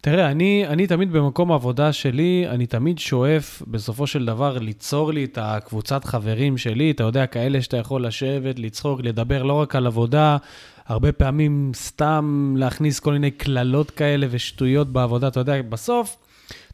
תראה, 0.00 0.30
אני, 0.30 0.66
אני 0.66 0.86
תמיד 0.86 1.12
במקום 1.12 1.52
העבודה 1.52 1.92
שלי, 1.92 2.46
אני 2.48 2.66
תמיד 2.66 2.98
שואף 2.98 3.62
בסופו 3.66 4.06
של 4.06 4.24
דבר 4.24 4.58
ליצור 4.58 5.12
לי 5.12 5.24
את 5.24 5.38
הקבוצת 5.42 6.04
חברים 6.04 6.58
שלי, 6.58 6.90
אתה 6.90 7.04
יודע, 7.04 7.26
כאלה 7.26 7.62
שאתה 7.62 7.76
יכול 7.76 8.06
לשבת, 8.06 8.58
לצחוק, 8.58 9.00
לדבר 9.02 9.42
לא 9.42 9.52
רק 9.52 9.76
על 9.76 9.86
עבודה, 9.86 10.36
הרבה 10.86 11.12
פעמים 11.12 11.72
סתם 11.74 12.54
להכניס 12.58 13.00
כל 13.00 13.12
מיני 13.12 13.30
קללות 13.30 13.90
כאלה 13.90 14.26
ושטויות 14.30 14.92
בעבודה, 14.92 15.28
אתה 15.28 15.40
יודע, 15.40 15.62
בסוף 15.62 16.16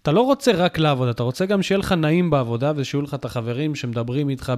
אתה 0.03 0.13
לא 0.13 0.21
רוצה 0.21 0.53
רק 0.53 0.79
לעבוד, 0.79 1.09
אתה 1.09 1.23
רוצה 1.23 1.47
גם 1.47 1.63
שיהיה 1.63 1.79
לך 1.79 1.93
נעים 1.93 2.31
בעבודה 2.31 2.73
ושיהיו 2.77 3.03
לך 3.03 3.15
את 3.15 3.25
החברים 3.25 3.75
שמדברים 3.75 4.29
איתך 4.29 4.53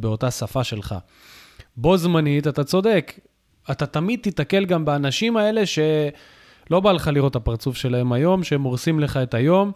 באותה 0.00 0.30
שפה 0.30 0.64
שלך. 0.64 0.94
בו 1.76 1.96
זמנית, 1.96 2.46
אתה 2.46 2.64
צודק, 2.64 3.18
אתה 3.70 3.86
תמיד 3.86 4.20
תיתקל 4.22 4.64
גם 4.64 4.84
באנשים 4.84 5.36
האלה 5.36 5.62
שלא 6.68 6.80
בא 6.80 6.92
לך 6.92 7.10
לראות 7.12 7.30
את 7.30 7.36
הפרצוף 7.36 7.76
שלהם 7.76 8.12
היום, 8.12 8.44
שהם 8.44 8.62
הורסים 8.62 9.00
לך 9.00 9.16
את 9.16 9.34
היום. 9.34 9.72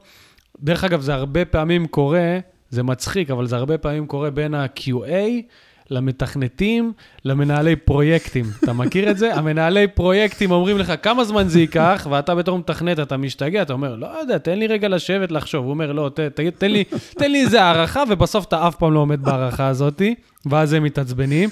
דרך 0.60 0.84
אגב, 0.84 1.00
זה 1.00 1.14
הרבה 1.14 1.44
פעמים 1.44 1.86
קורה, 1.86 2.38
זה 2.70 2.82
מצחיק, 2.82 3.30
אבל 3.30 3.46
זה 3.46 3.56
הרבה 3.56 3.78
פעמים 3.78 4.06
קורה 4.06 4.30
בין 4.30 4.54
ה-QA 4.54 5.42
למתכנתים, 5.90 6.92
למנהלי 7.24 7.76
פרויקטים. 7.76 8.44
אתה 8.64 8.72
מכיר 8.72 9.10
את 9.10 9.18
זה? 9.18 9.34
המנהלי 9.34 9.86
פרויקטים 9.86 10.50
אומרים 10.50 10.78
לך 10.78 10.92
כמה 11.02 11.24
זמן 11.24 11.48
זה 11.48 11.60
ייקח, 11.60 12.06
ואתה 12.10 12.34
בתור 12.34 12.58
מתכנת, 12.58 12.98
אתה 12.98 13.16
משתגע, 13.16 13.62
אתה 13.62 13.72
אומר, 13.72 13.96
לא 13.96 14.06
יודע, 14.20 14.38
תן 14.38 14.58
לי 14.58 14.66
רגע 14.66 14.88
לשבת 14.88 15.32
לחשוב. 15.32 15.64
הוא 15.64 15.70
אומר, 15.70 15.92
לא, 15.92 16.10
ת, 16.14 16.20
תגיד, 16.20 16.52
תן 16.58 16.70
לי, 16.70 16.84
תן 17.10 17.30
לי 17.30 17.40
איזה 17.40 17.62
הערכה, 17.62 18.02
ובסוף 18.08 18.44
אתה 18.44 18.68
אף 18.68 18.76
פעם 18.76 18.92
לא 18.92 18.98
עומד 18.98 19.22
בהערכה 19.22 19.66
הזאת, 19.66 20.02
ואז 20.46 20.72
הם 20.72 20.82
מתעצבנים. 20.82 21.48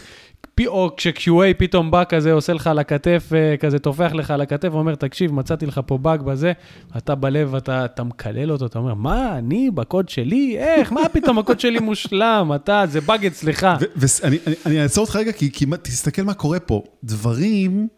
או 0.66 0.90
כש-QA 0.96 1.54
פתאום 1.58 1.90
בא 1.90 2.04
כזה, 2.04 2.32
עושה 2.32 2.52
לך 2.52 2.66
על 2.66 2.78
הכתף, 2.78 3.30
אה, 3.34 3.56
כזה 3.56 3.78
טופח 3.78 4.12
לך 4.14 4.30
על 4.30 4.40
הכתף, 4.40 4.68
ואומר, 4.72 4.94
תקשיב, 4.94 5.32
מצאתי 5.32 5.66
לך 5.66 5.80
פה 5.86 5.98
באג 5.98 6.22
בזה, 6.22 6.52
אתה 6.96 7.14
בלב, 7.14 7.54
אתה, 7.54 7.84
אתה 7.84 8.04
מקלל 8.04 8.52
אותו, 8.52 8.66
אתה 8.66 8.78
אומר, 8.78 8.94
מה, 8.94 9.38
אני 9.38 9.70
בקוד 9.70 10.08
שלי? 10.08 10.58
איך? 10.58 10.92
מה 10.92 11.08
פתאום 11.12 11.38
הקוד 11.38 11.60
שלי 11.60 11.78
מושלם? 11.78 12.52
אתה, 12.54 12.84
זה 12.88 13.00
באג 13.00 13.26
אצלך. 13.26 13.66
ואני 13.96 14.38
אני, 14.46 14.54
אני 14.66 14.82
אעצור 14.82 15.04
אותך 15.04 15.16
רגע, 15.16 15.32
כי, 15.32 15.52
כי 15.52 15.66
תסתכל 15.82 16.22
מה 16.22 16.34
קורה 16.34 16.60
פה. 16.60 16.82
דברים 17.04 17.88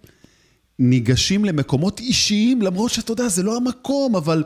ניגשים 0.79 1.45
למקומות 1.45 2.00
אישיים, 2.00 2.62
למרות 2.62 2.91
שאתה 2.91 3.12
יודע, 3.12 3.29
זה 3.29 3.43
לא 3.43 3.57
המקום, 3.57 4.17
אבל 4.17 4.45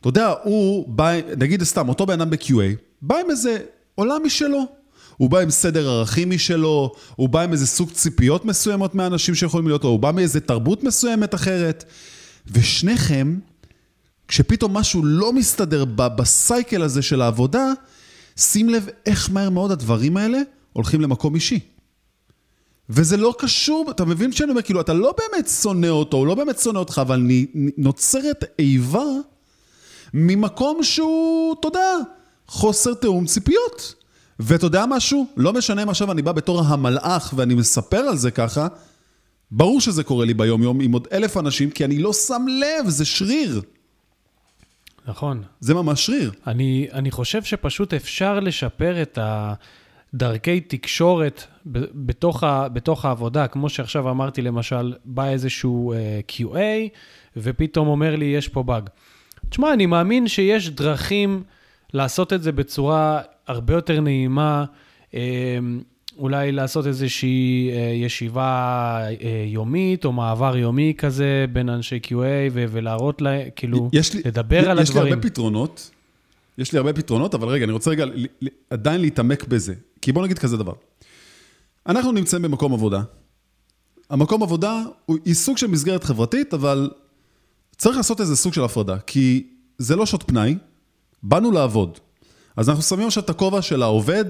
אתה 0.00 0.08
יודע, 0.08 0.34
הוא 0.42 0.88
בא, 0.88 1.12
נגיד 1.36 1.62
סתם, 1.62 1.88
אותו 1.88 2.06
בן 2.06 2.20
אדם 2.20 2.30
ב-QA, 2.30 2.76
בא 3.02 3.16
עם 3.24 3.30
איזה 3.30 3.58
עולם 3.94 4.20
משלו. 4.24 4.83
הוא 5.16 5.30
בא 5.30 5.38
עם 5.38 5.50
סדר 5.50 5.88
ערכים 5.88 6.30
משלו, 6.30 6.92
הוא 7.16 7.28
בא 7.28 7.40
עם 7.40 7.52
איזה 7.52 7.66
סוג 7.66 7.90
ציפיות 7.90 8.44
מסוימות 8.44 8.94
מהאנשים 8.94 9.34
שיכולים 9.34 9.66
להיות 9.66 9.84
לו, 9.84 9.90
הוא 9.90 10.00
בא 10.00 10.10
מאיזה 10.10 10.40
תרבות 10.40 10.82
מסוימת 10.84 11.34
אחרת. 11.34 11.84
ושניכם, 12.46 13.38
כשפתאום 14.28 14.76
משהו 14.76 15.04
לא 15.04 15.32
מסתדר 15.32 15.84
בסייקל 15.94 16.82
הזה 16.82 17.02
של 17.02 17.22
העבודה, 17.22 17.72
שים 18.36 18.68
לב 18.68 18.88
איך 19.06 19.30
מהר 19.30 19.50
מאוד 19.50 19.70
הדברים 19.70 20.16
האלה 20.16 20.38
הולכים 20.72 21.00
למקום 21.00 21.34
אישי. 21.34 21.60
וזה 22.90 23.16
לא 23.16 23.34
קשור, 23.38 23.90
אתה 23.90 24.04
מבין 24.04 24.32
שאני 24.32 24.50
אומר, 24.50 24.62
כאילו, 24.62 24.80
אתה 24.80 24.92
לא 24.92 25.14
באמת 25.18 25.48
שונא 25.48 25.86
אותו, 25.86 26.16
הוא 26.16 26.26
לא 26.26 26.34
באמת 26.34 26.58
שונא 26.58 26.78
אותך, 26.78 26.98
אבל 27.02 27.22
נוצרת 27.76 28.44
איבה 28.58 29.04
ממקום 30.14 30.82
שהוא, 30.82 31.54
אתה 31.60 31.68
יודע, 31.68 31.96
חוסר 32.48 32.94
תיאום 32.94 33.26
ציפיות. 33.26 33.94
ואתה 34.40 34.66
יודע 34.66 34.84
משהו? 34.88 35.26
לא 35.36 35.52
משנה 35.52 35.82
אם 35.82 35.88
עכשיו 35.88 36.12
אני 36.12 36.22
בא 36.22 36.32
בתור 36.32 36.60
המלאך 36.60 37.34
ואני 37.36 37.54
מספר 37.54 37.96
על 37.96 38.16
זה 38.16 38.30
ככה, 38.30 38.68
ברור 39.50 39.80
שזה 39.80 40.04
קורה 40.04 40.24
לי 40.24 40.34
ביום-יום 40.34 40.80
עם 40.80 40.92
עוד 40.92 41.08
אלף 41.12 41.36
אנשים, 41.36 41.70
כי 41.70 41.84
אני 41.84 41.98
לא 41.98 42.12
שם 42.12 42.46
לב, 42.48 42.88
זה 42.88 43.04
שריר. 43.04 43.62
נכון. 45.06 45.42
זה 45.60 45.74
ממש 45.74 46.06
שריר. 46.06 46.32
אני, 46.46 46.88
אני 46.92 47.10
חושב 47.10 47.42
שפשוט 47.42 47.94
אפשר 47.94 48.40
לשפר 48.40 49.02
את 49.02 49.18
הדרכי 49.22 50.60
תקשורת 50.60 51.44
ב- 51.66 52.06
בתוך, 52.06 52.44
ה, 52.44 52.68
בתוך 52.68 53.04
העבודה, 53.04 53.46
כמו 53.46 53.68
שעכשיו 53.68 54.10
אמרתי, 54.10 54.42
למשל, 54.42 54.94
בא 55.04 55.28
איזשהו 55.28 55.94
uh, 55.94 56.32
QA, 56.32 56.58
ופתאום 57.36 57.88
אומר 57.88 58.16
לי, 58.16 58.24
יש 58.24 58.48
פה 58.48 58.62
באג. 58.62 58.88
תשמע, 59.48 59.72
אני 59.72 59.86
מאמין 59.86 60.28
שיש 60.28 60.70
דרכים 60.70 61.42
לעשות 61.94 62.32
את 62.32 62.42
זה 62.42 62.52
בצורה 62.52 63.20
הרבה 63.46 63.74
יותר 63.74 64.00
נעימה, 64.00 64.64
אה, 65.14 65.58
אולי 66.18 66.52
לעשות 66.52 66.86
איזושהי 66.86 67.70
אה, 67.72 67.76
ישיבה 67.94 68.98
אה, 69.06 69.44
יומית 69.46 70.04
או 70.04 70.12
מעבר 70.12 70.56
יומי 70.56 70.94
כזה 70.98 71.44
בין 71.52 71.68
אנשי 71.68 72.00
QA 72.06 72.12
ו- 72.52 72.64
ולהראות 72.70 73.22
להם, 73.22 73.48
כאילו, 73.56 73.90
יש 73.92 74.14
לי, 74.14 74.22
לדבר 74.24 74.70
על 74.70 74.78
יש 74.78 74.88
הדברים. 74.88 75.06
לי 75.06 75.12
הרבה 75.12 75.22
פתרונות, 75.28 75.90
יש 76.58 76.72
לי 76.72 76.78
הרבה 76.78 76.92
פתרונות, 76.92 77.34
אבל 77.34 77.48
רגע, 77.48 77.64
אני 77.64 77.72
רוצה 77.72 77.90
רגע 77.90 78.04
עדיין 78.70 79.00
להתעמק 79.00 79.44
בזה. 79.44 79.74
כי 80.00 80.12
בוא 80.12 80.24
נגיד 80.24 80.38
כזה 80.38 80.56
דבר. 80.56 80.72
אנחנו 81.86 82.12
נמצאים 82.12 82.42
במקום 82.42 82.72
עבודה. 82.72 83.02
המקום 84.10 84.42
עבודה 84.42 84.82
הוא 85.06 85.18
סוג 85.32 85.58
של 85.58 85.66
מסגרת 85.66 86.04
חברתית, 86.04 86.54
אבל 86.54 86.90
צריך 87.76 87.96
לעשות 87.96 88.20
איזה 88.20 88.36
סוג 88.36 88.52
של 88.52 88.64
הפרדה, 88.64 88.98
כי 88.98 89.46
זה 89.78 89.96
לא 89.96 90.06
שעות 90.06 90.22
פנאי, 90.22 90.56
באנו 91.22 91.50
לעבוד. 91.50 91.98
אז 92.56 92.68
אנחנו 92.68 92.82
שמים 92.82 93.06
עכשיו 93.06 93.22
את 93.22 93.30
הכובע 93.30 93.62
של 93.62 93.82
העובד, 93.82 94.24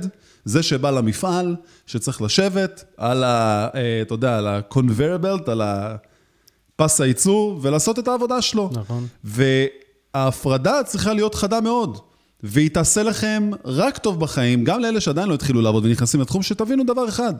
זה 0.44 0.62
שבא 0.62 0.90
למפעל, 0.90 1.56
שצריך 1.86 2.22
לשבת 2.22 2.84
על 2.96 3.24
ה... 3.24 3.68
אה, 3.74 4.02
אתה 4.02 4.14
יודע, 4.14 4.38
על 4.38 4.46
ה-conveyor 4.46 5.24
belt, 5.24 5.50
על 5.50 5.62
הפס 5.62 7.00
הייצור, 7.00 7.58
ולעשות 7.62 7.98
את 7.98 8.08
העבודה 8.08 8.42
שלו. 8.42 8.70
נכון. 8.72 9.06
וההפרדה 9.24 10.82
צריכה 10.86 11.12
להיות 11.12 11.34
חדה 11.34 11.60
מאוד, 11.60 11.98
והיא 12.42 12.70
תעשה 12.70 13.02
לכם 13.02 13.50
רק 13.64 13.98
טוב 13.98 14.20
בחיים, 14.20 14.64
גם 14.64 14.80
לאלה 14.80 15.00
שעדיין 15.00 15.28
לא 15.28 15.34
התחילו 15.34 15.60
לעבוד 15.60 15.84
ונכנסים 15.84 16.20
לתחום, 16.20 16.42
שתבינו 16.42 16.84
דבר 16.84 17.08
אחד, 17.08 17.34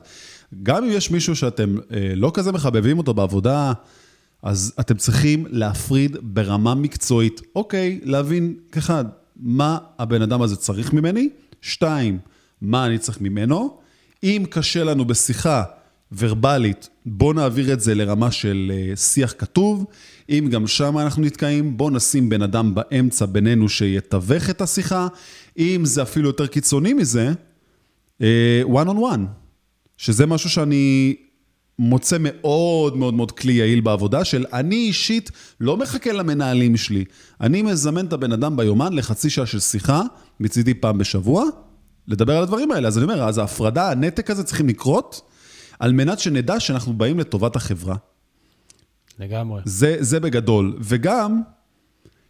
גם 0.62 0.85
אם 0.85 0.90
יש 0.90 1.11
מישהו 1.11 1.37
שאתם 1.37 1.76
אה, 1.92 2.12
לא 2.16 2.30
כזה 2.35 2.52
מחבבים 2.52 2.98
אותו 2.98 3.14
בעבודה, 3.14 3.72
אז 4.42 4.74
אתם 4.80 4.94
צריכים 4.94 5.46
להפריד 5.50 6.16
ברמה 6.22 6.74
מקצועית. 6.74 7.40
אוקיי, 7.56 8.00
להבין, 8.02 8.54
אחד, 8.78 9.04
מה 9.36 9.78
הבן 9.98 10.22
אדם 10.22 10.42
הזה 10.42 10.56
צריך 10.56 10.92
ממני, 10.92 11.28
שתיים, 11.60 12.18
מה 12.60 12.86
אני 12.86 12.98
צריך 12.98 13.20
ממנו. 13.20 13.78
אם 14.22 14.44
קשה 14.50 14.84
לנו 14.84 15.04
בשיחה 15.04 15.62
ורבלית, 16.18 16.88
בואו 17.06 17.32
נעביר 17.32 17.72
את 17.72 17.80
זה 17.80 17.94
לרמה 17.94 18.30
של 18.30 18.72
אה, 18.74 18.96
שיח 18.96 19.34
כתוב. 19.38 19.84
אם 20.28 20.48
גם 20.50 20.66
שם 20.66 20.98
אנחנו 20.98 21.22
נתקעים, 21.22 21.76
בואו 21.76 21.90
נשים 21.90 22.28
בן 22.28 22.42
אדם 22.42 22.74
באמצע 22.74 23.26
בינינו 23.26 23.68
שיתווך 23.68 24.50
את 24.50 24.60
השיחה. 24.60 25.08
אם 25.58 25.80
זה 25.84 26.02
אפילו 26.02 26.28
יותר 26.28 26.46
קיצוני 26.46 26.92
מזה, 26.92 27.32
אה, 28.22 28.62
one 28.66 28.86
on 28.86 29.14
one, 29.14 29.20
שזה 29.96 30.26
משהו 30.26 30.50
שאני 30.50 31.14
מוצא 31.78 32.16
מאוד 32.20 32.96
מאוד 32.96 33.14
מאוד 33.14 33.32
כלי 33.32 33.52
יעיל 33.52 33.80
בעבודה, 33.80 34.24
של 34.24 34.44
אני 34.52 34.76
אישית 34.76 35.30
לא 35.60 35.76
מחכה 35.76 36.12
למנהלים 36.12 36.76
שלי. 36.76 37.04
אני 37.40 37.62
מזמן 37.62 38.06
את 38.06 38.12
הבן 38.12 38.32
אדם 38.32 38.56
ביומן 38.56 38.92
לחצי 38.92 39.30
שעה 39.30 39.46
של 39.46 39.60
שיחה, 39.60 40.02
מצידי 40.40 40.74
פעם 40.74 40.98
בשבוע, 40.98 41.44
לדבר 42.08 42.37
על 42.37 42.42
הדברים 42.42 42.70
האלה. 42.70 42.88
אז 42.88 42.98
אני 42.98 43.04
אומר, 43.04 43.22
אז 43.22 43.38
ההפרדה, 43.38 43.90
הנתק 43.90 44.30
הזה 44.30 44.44
צריכים 44.44 44.68
לקרות, 44.68 45.20
על 45.78 45.92
מנת 45.92 46.18
שנדע 46.18 46.60
שאנחנו 46.60 46.92
באים 46.92 47.18
לטובת 47.18 47.56
החברה. 47.56 47.96
לגמרי. 49.18 49.62
זה, 49.64 49.96
זה 50.00 50.20
בגדול. 50.20 50.76
וגם, 50.80 51.40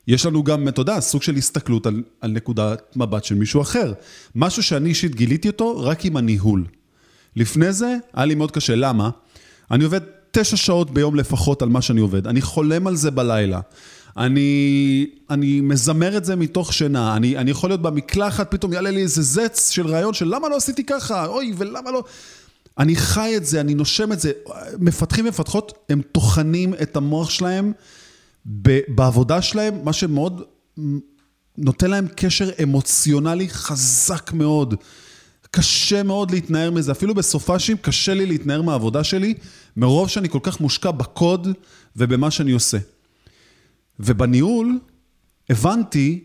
יש 0.09 0.26
לנו 0.26 0.44
גם, 0.44 0.68
אתה 0.68 0.80
יודע, 0.80 1.00
סוג 1.00 1.22
של 1.22 1.37
הסתכלות 1.37 1.87
על, 1.87 2.02
על 2.20 2.30
נקודת 2.30 2.96
מבט 2.96 3.24
של 3.24 3.35
מישהו 3.35 3.62
אחר. 3.62 3.92
משהו 4.35 4.62
שאני 4.62 4.88
אישית 4.88 5.14
גיליתי 5.14 5.48
אותו 5.48 5.80
רק 5.80 6.04
עם 6.04 6.16
הניהול. 6.16 6.66
לפני 7.37 7.72
זה, 7.72 7.96
היה 8.12 8.24
לי 8.26 8.35
מאוד 8.35 8.50
קשה. 8.50 8.74
למה? 8.74 9.11
אני 9.70 9.85
עובד 9.85 10.00
תשע 10.31 10.57
שעות 10.57 10.90
ביום 10.90 11.14
לפחות 11.14 11.62
על 11.62 11.68
מה 11.68 11.83
שאני 11.83 12.00
עובד. 12.00 12.27
אני 12.27 12.42
חולם 12.42 12.87
על 12.87 12.96
זה 12.96 13.11
בלילה. 13.11 13.61
אני, 14.16 15.07
אני 15.31 15.61
מזמר 15.61 16.16
את 16.16 16.24
זה 16.24 16.37
מתוך 16.37 16.72
שינה. 16.72 17.16
אני, 17.16 17.37
אני 17.37 17.50
יכול 17.50 17.70
להיות 17.70 17.83
במקלחת, 17.83 18.50
פתאום 18.50 18.72
יעלה 18.72 18.90
לי 18.90 19.03
איזה 19.03 19.22
זץ 19.22 19.70
של 19.70 19.87
רעיון 19.87 20.14
של 20.14 20.35
למה 20.35 20.48
לא 20.48 20.57
עשיתי 20.57 20.85
ככה? 20.85 21.27
אוי, 21.27 21.53
ולמה 21.57 21.90
לא... 21.90 22.05
אני 22.79 22.96
חי 22.96 23.37
את 23.37 23.46
זה, 23.46 23.61
אני 23.61 23.74
נושם 23.74 24.12
את 24.12 24.20
זה. 24.20 24.33
מפתחים 24.79 25.24
ומפתחות, 25.24 25.79
הם 25.88 26.03
טוחנים 26.12 26.74
את 26.83 26.96
המוח 26.96 27.31
שלהם 27.31 27.72
ב- 28.62 28.81
בעבודה 28.88 29.42
שלהם, 29.42 29.85
מה 29.85 29.92
שמאוד 29.92 30.42
נותן 31.59 31.90
להם 31.90 32.07
קשר 32.16 32.50
אמוציונלי 32.62 33.48
חזק 33.48 34.33
מאוד. 34.33 34.74
קשה 35.54 36.02
מאוד 36.02 36.30
להתנער 36.30 36.70
מזה, 36.70 36.92
אפילו 36.92 37.14
בסופאשים 37.14 37.76
קשה 37.76 38.14
לי 38.14 38.26
להתנער 38.26 38.62
מהעבודה 38.62 39.04
שלי, 39.04 39.34
מרוב 39.76 40.08
שאני 40.08 40.28
כל 40.28 40.38
כך 40.42 40.60
מושקע 40.60 40.90
בקוד 40.90 41.48
ובמה 41.96 42.30
שאני 42.30 42.52
עושה. 42.52 42.78
ובניהול 44.00 44.78
הבנתי 45.50 46.24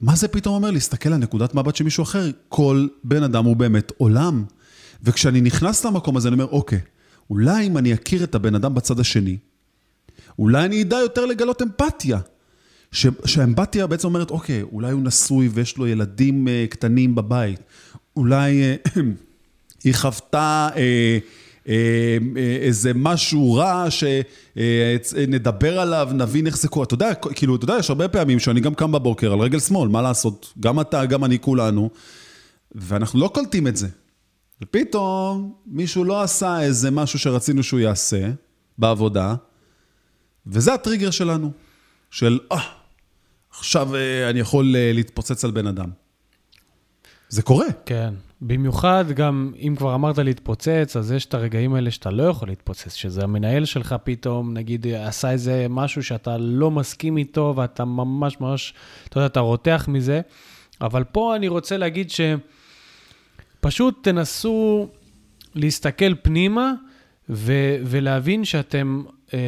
מה 0.00 0.16
זה 0.16 0.28
פתאום 0.28 0.54
אומר 0.54 0.70
להסתכל 0.70 1.12
על 1.12 1.18
נקודת 1.18 1.54
מבט 1.54 1.76
של 1.76 1.84
מישהו 1.84 2.02
אחר. 2.02 2.30
כל 2.48 2.88
בן 3.04 3.22
אדם 3.22 3.44
הוא 3.44 3.56
באמת 3.56 3.92
עולם. 3.96 4.44
וכשאני 5.02 5.40
נכנס 5.40 5.84
למקום 5.84 6.16
הזה, 6.16 6.28
אני 6.28 6.34
אומר, 6.34 6.46
אוקיי, 6.46 6.80
אולי 7.30 7.66
אם 7.66 7.78
אני 7.78 7.94
אכיר 7.94 8.24
את 8.24 8.34
הבן 8.34 8.54
אדם 8.54 8.74
בצד 8.74 9.00
השני, 9.00 9.38
אולי 10.38 10.64
אני 10.64 10.82
אדע 10.82 10.96
יותר 10.96 11.26
לגלות 11.26 11.62
אמפתיה. 11.62 12.18
ש- 12.92 13.06
שהאמפתיה 13.24 13.86
בעצם 13.86 14.08
אומרת, 14.08 14.30
אוקיי, 14.30 14.62
אולי 14.62 14.92
הוא 14.92 15.02
נשוי 15.02 15.48
ויש 15.52 15.76
לו 15.76 15.86
ילדים 15.86 16.48
אה, 16.48 16.64
קטנים 16.70 17.14
בבית. 17.14 17.60
אולי 18.16 18.62
אה, 18.62 18.76
היא 19.84 19.94
חוותה 19.94 20.68
אה, 20.76 21.18
אה, 21.68 22.16
איזה 22.60 22.92
משהו 22.94 23.54
רע 23.54 23.86
שנדבר 23.90 25.80
עליו, 25.80 26.08
נבין 26.14 26.46
איך 26.46 26.56
זה 26.58 26.68
קורה. 26.68 26.84
אתה 26.84 26.94
יודע, 26.94 27.14
כאילו, 27.14 27.56
אתה 27.56 27.64
יודע, 27.64 27.76
יש 27.78 27.90
הרבה 27.90 28.08
פעמים 28.08 28.38
שאני 28.38 28.60
גם 28.60 28.74
קם 28.74 28.92
בבוקר 28.92 29.32
על 29.32 29.38
רגל 29.38 29.60
שמאל, 29.60 29.88
מה 29.88 30.02
לעשות? 30.02 30.52
גם 30.60 30.80
אתה, 30.80 31.06
גם 31.06 31.24
אני, 31.24 31.38
כולנו, 31.38 31.90
ואנחנו 32.72 33.20
לא 33.20 33.30
קולטים 33.34 33.66
את 33.66 33.76
זה. 33.76 33.88
ופתאום 34.62 35.54
מישהו 35.66 36.04
לא 36.04 36.22
עשה 36.22 36.60
איזה 36.60 36.90
משהו 36.90 37.18
שרצינו 37.18 37.62
שהוא 37.62 37.80
יעשה 37.80 38.30
בעבודה, 38.78 39.34
וזה 40.46 40.74
הטריגר 40.74 41.10
שלנו, 41.10 41.52
של, 42.10 42.38
אה, 42.52 42.60
עכשיו 43.50 43.96
אה, 43.96 44.30
אני 44.30 44.40
יכול 44.40 44.74
להתפוצץ 44.92 45.44
על 45.44 45.50
בן 45.50 45.66
אדם. 45.66 45.90
זה 47.30 47.42
קורה. 47.42 47.66
כן. 47.86 48.14
במיוחד 48.40 49.04
גם, 49.14 49.52
אם 49.58 49.74
כבר 49.78 49.94
אמרת 49.94 50.18
להתפוצץ, 50.18 50.96
אז 50.96 51.12
יש 51.12 51.26
את 51.26 51.34
הרגעים 51.34 51.74
האלה 51.74 51.90
שאתה 51.90 52.10
לא 52.10 52.22
יכול 52.22 52.48
להתפוצץ, 52.48 52.94
שזה 52.94 53.24
המנהל 53.24 53.64
שלך 53.64 53.94
פתאום, 54.04 54.54
נגיד, 54.54 54.86
עשה 54.86 55.30
איזה 55.30 55.66
משהו 55.70 56.02
שאתה 56.02 56.36
לא 56.38 56.70
מסכים 56.70 57.16
איתו, 57.16 57.52
ואתה 57.56 57.84
ממש 57.84 58.40
ממש, 58.40 58.74
אתה 59.08 59.18
יודע, 59.18 59.26
אתה 59.26 59.40
רותח 59.40 59.84
מזה. 59.88 60.20
אבל 60.80 61.04
פה 61.04 61.36
אני 61.36 61.48
רוצה 61.48 61.76
להגיד 61.76 62.10
שפשוט 63.60 63.98
תנסו 64.02 64.88
להסתכל 65.54 66.14
פנימה 66.22 66.72
ו- 67.28 67.76
ולהבין 67.84 68.44
שאתם, 68.44 69.02
אה, 69.34 69.38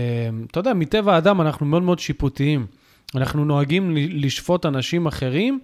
אתה 0.50 0.60
יודע, 0.60 0.74
מטבע 0.74 1.14
האדם 1.14 1.40
אנחנו 1.40 1.66
מאוד 1.66 1.82
מאוד 1.82 1.98
שיפוטיים. 1.98 2.66
אנחנו 3.14 3.44
נוהגים 3.44 3.96
לשפוט 3.96 4.66
אנשים 4.66 5.06
אחרים. 5.06 5.60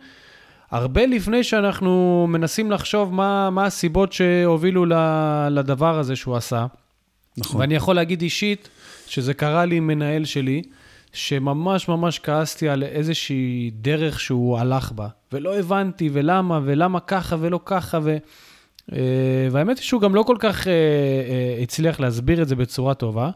הרבה 0.70 1.06
לפני 1.06 1.44
שאנחנו 1.44 2.26
מנסים 2.28 2.70
לחשוב 2.70 3.14
מה, 3.14 3.50
מה 3.50 3.66
הסיבות 3.66 4.12
שהובילו 4.12 4.86
לדבר 5.50 5.98
הזה 5.98 6.16
שהוא 6.16 6.36
עשה. 6.36 6.66
נכון. 7.36 7.60
ואני 7.60 7.74
יכול 7.74 7.96
להגיד 7.96 8.22
אישית, 8.22 8.68
שזה 9.06 9.34
קרה 9.34 9.64
לי 9.64 9.76
עם 9.76 9.86
מנהל 9.86 10.24
שלי, 10.24 10.62
שממש 11.12 11.88
ממש 11.88 12.18
כעסתי 12.18 12.68
על 12.68 12.82
איזושהי 12.82 13.70
דרך 13.74 14.20
שהוא 14.20 14.58
הלך 14.58 14.92
בה, 14.92 15.08
ולא 15.32 15.58
הבנתי 15.58 16.10
ולמה, 16.12 16.60
ולמה 16.64 17.00
ככה 17.00 17.36
ולא 17.40 17.60
ככה, 17.64 17.98
ו... 18.02 18.16
אה, 18.92 18.98
והאמת 19.50 19.78
היא 19.78 19.84
שהוא 19.84 20.00
גם 20.00 20.14
לא 20.14 20.22
כל 20.22 20.36
כך 20.38 20.62
uh, 20.62 20.66
uh, 20.66 21.62
הצליח 21.62 22.00
להסביר 22.00 22.42
את 22.42 22.48
זה 22.48 22.56
בצורה 22.56 22.94
טובה. 22.94 23.30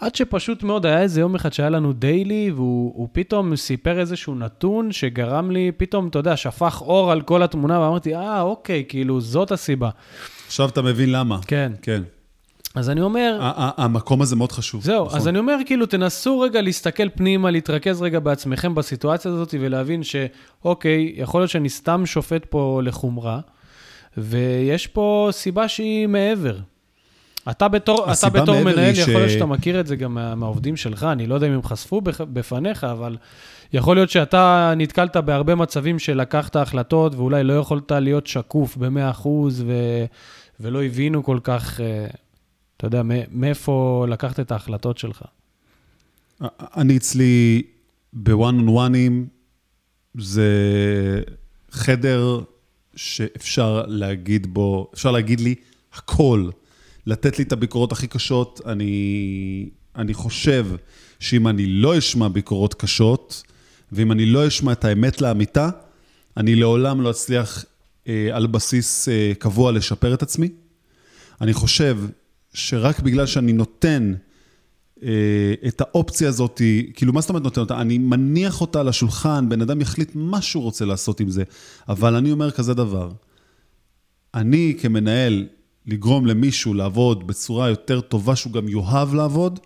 עד 0.00 0.14
שפשוט 0.14 0.62
מאוד 0.62 0.86
היה 0.86 1.02
איזה 1.02 1.20
יום 1.20 1.34
אחד 1.34 1.52
שהיה 1.52 1.70
לנו 1.70 1.92
דיילי, 1.92 2.50
והוא 2.54 3.08
פתאום 3.12 3.56
סיפר 3.56 4.00
איזשהו 4.00 4.34
נתון 4.34 4.92
שגרם 4.92 5.50
לי, 5.50 5.72
פתאום, 5.76 6.08
אתה 6.08 6.18
יודע, 6.18 6.36
שפך 6.36 6.82
אור 6.82 7.12
על 7.12 7.20
כל 7.22 7.42
התמונה, 7.42 7.80
ואמרתי, 7.80 8.16
אה, 8.16 8.40
אוקיי, 8.40 8.84
כאילו, 8.88 9.20
זאת 9.20 9.52
הסיבה. 9.52 9.90
עכשיו 10.46 10.68
אתה 10.68 10.82
מבין 10.82 11.12
למה. 11.12 11.38
כן. 11.46 11.72
כן. 11.82 12.02
אז 12.74 12.90
אני 12.90 13.00
אומר... 13.00 13.38
המקום 13.76 14.22
הזה 14.22 14.36
מאוד 14.36 14.52
חשוב. 14.52 14.84
זהו, 14.84 15.06
נכון. 15.06 15.18
אז 15.18 15.28
אני 15.28 15.38
אומר, 15.38 15.56
כאילו, 15.66 15.86
תנסו 15.86 16.40
רגע 16.40 16.60
להסתכל 16.60 17.08
פנימה, 17.08 17.50
להתרכז 17.50 18.02
רגע 18.02 18.18
בעצמכם 18.18 18.74
בסיטואציה 18.74 19.30
הזאת, 19.30 19.54
ולהבין 19.60 20.02
שאוקיי, 20.02 21.12
יכול 21.16 21.40
להיות 21.40 21.50
שאני 21.50 21.68
סתם 21.68 22.06
שופט 22.06 22.46
פה 22.50 22.80
לחומרה, 22.84 23.40
ויש 24.16 24.86
פה 24.86 25.28
סיבה 25.32 25.68
שהיא 25.68 26.06
מעבר. 26.06 26.56
אתה 27.50 27.68
בתור, 27.68 28.12
אתה 28.12 28.28
בתור 28.28 28.62
מנהל, 28.62 28.94
ש... 28.94 28.98
יכול 28.98 29.14
להיות 29.14 29.30
שאתה 29.30 29.46
מכיר 29.46 29.80
את 29.80 29.86
זה 29.86 29.96
גם 29.96 30.14
מה, 30.14 30.34
מהעובדים 30.34 30.76
שלך, 30.76 31.04
אני 31.04 31.26
לא 31.26 31.34
יודע 31.34 31.46
אם 31.46 31.52
הם 31.52 31.62
חשפו 31.62 32.00
בפניך, 32.04 32.84
אבל 32.84 33.16
יכול 33.72 33.96
להיות 33.96 34.10
שאתה 34.10 34.72
נתקלת 34.76 35.16
בהרבה 35.16 35.54
מצבים 35.54 35.98
שלקחת 35.98 36.56
החלטות 36.56 37.14
ואולי 37.14 37.44
לא 37.44 37.52
יכולת 37.52 37.92
להיות 37.92 38.26
שקוף 38.26 38.76
ב-100% 38.76 39.28
ו... 39.52 39.72
ולא 40.60 40.84
הבינו 40.84 41.24
כל 41.24 41.38
כך, 41.42 41.80
אה, 41.80 42.06
אתה 42.76 42.86
יודע, 42.86 43.02
מאיפה 43.32 44.06
לקחת 44.08 44.40
את 44.40 44.52
ההחלטות 44.52 44.98
שלך. 44.98 45.22
אני 46.76 46.96
אצלי 46.96 47.62
בוואן 48.12 48.58
און 48.58 48.68
וואנים, 48.68 49.26
זה 50.18 50.52
חדר 51.70 52.40
שאפשר 52.96 53.82
להגיד 53.86 54.54
בו, 54.54 54.90
אפשר 54.94 55.10
להגיד 55.10 55.40
לי 55.40 55.54
הכל. 55.94 56.48
לתת 57.08 57.38
לי 57.38 57.44
את 57.44 57.52
הביקורות 57.52 57.92
הכי 57.92 58.06
קשות. 58.06 58.60
אני, 58.66 59.68
אני 59.96 60.14
חושב 60.14 60.66
שאם 61.20 61.48
אני 61.48 61.66
לא 61.66 61.98
אשמע 61.98 62.28
ביקורות 62.28 62.74
קשות, 62.74 63.42
ואם 63.92 64.12
אני 64.12 64.26
לא 64.26 64.48
אשמע 64.48 64.72
את 64.72 64.84
האמת 64.84 65.20
לאמיתה, 65.20 65.68
אני 66.36 66.54
לעולם 66.54 67.00
לא 67.00 67.10
אצליח 67.10 67.64
אה, 68.08 68.28
על 68.32 68.46
בסיס 68.46 69.08
אה, 69.08 69.32
קבוע 69.38 69.72
לשפר 69.72 70.14
את 70.14 70.22
עצמי. 70.22 70.48
אני 71.40 71.52
חושב 71.52 71.98
שרק 72.54 73.00
בגלל 73.00 73.26
שאני 73.26 73.52
נותן 73.52 74.14
אה, 75.02 75.08
את 75.68 75.80
האופציה 75.80 76.28
הזאת, 76.28 76.62
כאילו, 76.94 77.12
מה 77.12 77.20
זאת 77.20 77.30
אומרת 77.30 77.42
נותן 77.42 77.60
אותה? 77.60 77.80
אני 77.80 77.98
מניח 77.98 78.60
אותה 78.60 78.80
על 78.80 78.88
השולחן, 78.88 79.48
בן 79.48 79.60
אדם 79.60 79.80
יחליט 79.80 80.10
מה 80.14 80.42
שהוא 80.42 80.62
רוצה 80.62 80.84
לעשות 80.84 81.20
עם 81.20 81.30
זה, 81.30 81.44
אבל 81.88 82.14
אני 82.14 82.32
אומר 82.32 82.50
כזה 82.50 82.74
דבר, 82.74 83.10
אני 84.34 84.76
כמנהל 84.80 85.46
לגרום 85.88 86.26
למישהו 86.26 86.74
לעבוד 86.74 87.26
בצורה 87.26 87.68
יותר 87.68 88.00
טובה, 88.00 88.36
שהוא 88.36 88.52
גם 88.52 88.68
יאהב 88.68 89.14
לעבוד, 89.14 89.60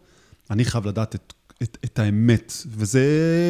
אני 0.50 0.64
חייב 0.64 0.86
לדעת 0.86 1.14
את, 1.14 1.32
את, 1.62 1.78
את 1.84 1.98
האמת, 1.98 2.52
וזו 2.66 2.98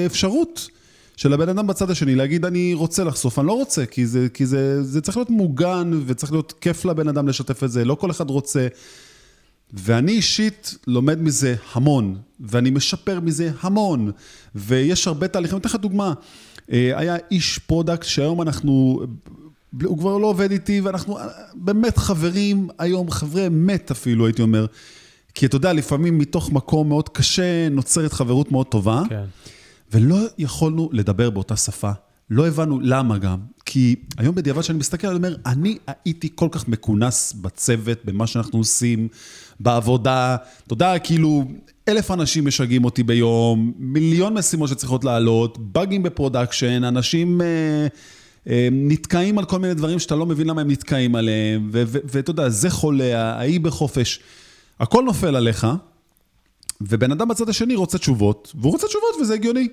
אפשרות 0.06 0.68
של 1.16 1.32
הבן 1.32 1.48
אדם 1.48 1.66
בצד 1.66 1.90
השני 1.90 2.14
להגיד, 2.14 2.44
אני 2.44 2.74
רוצה 2.74 3.04
לחשוף, 3.04 3.38
אני 3.38 3.46
לא 3.46 3.52
רוצה, 3.52 3.86
כי 3.86 4.06
זה, 4.06 4.26
כי 4.34 4.46
זה, 4.46 4.82
זה 4.82 5.00
צריך 5.00 5.16
להיות 5.16 5.30
מוגן 5.30 5.90
וצריך 6.06 6.32
להיות 6.32 6.54
כיף 6.60 6.84
לבן 6.84 7.08
אדם 7.08 7.28
לשתף 7.28 7.64
את 7.64 7.70
זה, 7.70 7.84
לא 7.84 7.94
כל 7.94 8.10
אחד 8.10 8.30
רוצה. 8.30 8.68
ואני 9.72 10.12
אישית 10.12 10.76
לומד 10.86 11.22
מזה 11.22 11.54
המון, 11.72 12.18
ואני 12.40 12.70
משפר 12.70 13.20
מזה 13.20 13.52
המון, 13.60 14.10
ויש 14.54 15.06
הרבה 15.06 15.28
תהליכים. 15.28 15.56
אני 15.56 15.60
אתן 15.60 15.68
לך 15.68 15.76
דוגמה, 15.76 16.12
אה, 16.72 16.98
היה 16.98 17.16
איש 17.30 17.58
product 17.58 18.06
שהיום 18.06 18.42
אנחנו 18.42 19.00
הוא 19.84 19.98
כבר 19.98 20.18
לא 20.18 20.26
עובד 20.26 20.50
איתי, 20.50 20.80
ואנחנו 20.80 21.18
אה, 21.18 21.26
באמת 21.54 21.98
חברים 21.98 22.68
היום, 22.78 23.10
חברי 23.10 23.46
אמת 23.46 23.90
אפילו, 23.90 24.26
הייתי 24.26 24.42
אומר. 24.42 24.66
כי 25.34 25.46
אתה 25.46 25.56
יודע, 25.56 25.72
לפעמים 25.72 26.18
מתוך 26.18 26.52
מקום 26.52 26.88
מאוד 26.88 27.08
קשה 27.08 27.68
נוצרת 27.68 28.12
חברות 28.12 28.52
מאוד 28.52 28.66
טובה, 28.66 29.02
כן. 29.08 29.24
ולא 29.92 30.16
יכולנו 30.38 30.88
לדבר 30.92 31.30
באותה 31.30 31.56
שפה. 31.56 31.90
לא 32.30 32.46
הבנו 32.46 32.80
למה 32.80 33.18
גם. 33.18 33.38
כי 33.66 33.96
היום 34.18 34.34
בדיעבד 34.34 34.62
שאני 34.62 34.78
מסתכל, 34.78 35.06
אני 35.06 35.16
אומר, 35.16 35.36
אני 35.46 35.78
הייתי 36.04 36.28
כל 36.34 36.48
כך 36.50 36.68
מכונס 36.68 37.32
בצוות, 37.32 37.98
במה 38.04 38.26
שאנחנו 38.26 38.58
עושים, 38.58 39.08
בעבודה. 39.60 40.36
אתה 40.66 40.72
יודע, 40.72 40.98
כאילו, 40.98 41.44
אלף 41.88 42.10
אנשים 42.10 42.46
משגעים 42.46 42.84
אותי 42.84 43.02
ביום, 43.02 43.72
מיליון 43.78 44.34
משימות 44.34 44.68
שצריכות 44.68 45.04
לעלות, 45.04 45.58
באגים 45.58 46.02
ב 46.02 46.09
production, 46.09 46.84
אנשים... 46.84 47.40
אה, 47.40 47.86
נתקעים 48.72 49.38
על 49.38 49.44
כל 49.44 49.58
מיני 49.58 49.74
דברים 49.74 49.98
שאתה 49.98 50.16
לא 50.16 50.26
מבין 50.26 50.46
למה 50.46 50.60
הם 50.60 50.70
נתקעים 50.70 51.14
עליהם, 51.14 51.70
ואתה 51.72 52.30
יודע, 52.30 52.48
זה 52.48 52.70
חולה, 52.70 53.34
ההיא 53.34 53.60
בחופש. 53.60 54.20
הכל 54.80 55.04
נופל 55.04 55.36
עליך, 55.36 55.66
ובן 56.80 57.12
אדם 57.12 57.28
בצד 57.28 57.48
השני 57.48 57.74
רוצה 57.74 57.98
תשובות, 57.98 58.52
והוא 58.54 58.72
רוצה 58.72 58.86
תשובות 58.86 59.14
וזה 59.20 59.34
הגיוני. 59.34 59.68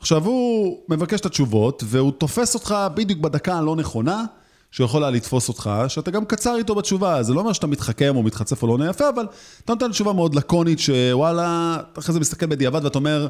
עכשיו, 0.00 0.24
הוא 0.24 0.78
מבקש 0.88 1.20
את 1.20 1.26
התשובות, 1.26 1.82
והוא 1.86 2.12
תופס 2.12 2.54
אותך 2.54 2.74
בדיוק 2.94 3.18
בדקה 3.20 3.54
הלא 3.54 3.76
נכונה, 3.76 4.24
שהוא 4.70 4.84
יכול 4.84 5.04
היה 5.04 5.10
לתפוס 5.10 5.48
אותך, 5.48 5.70
שאתה 5.88 6.10
גם 6.10 6.24
קצר 6.24 6.56
איתו 6.56 6.74
בתשובה. 6.74 7.22
זה 7.22 7.34
לא 7.34 7.40
אומר 7.40 7.52
שאתה 7.52 7.66
מתחכם 7.66 8.16
או 8.16 8.22
מתחצף 8.22 8.62
או 8.62 8.68
לא 8.68 8.78
נהיה 8.78 8.90
יפה, 8.90 9.08
אבל 9.08 9.26
אתה 9.64 9.72
נותן 9.72 9.90
תשובה 9.90 10.12
מאוד 10.12 10.34
לקונית, 10.34 10.78
שוואלה, 10.78 11.76
אחרי 11.98 12.12
זה 12.12 12.20
מסתכל 12.20 12.46
בדיעבד 12.46 12.84
ואתה 12.84 12.98
אומר, 12.98 13.26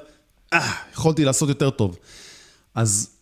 אה, 0.53 0.73
יכולתי 0.93 1.25
לעשות 1.25 1.49
יותר 1.49 1.71
טוב. 1.71 1.97
אז 2.75 3.16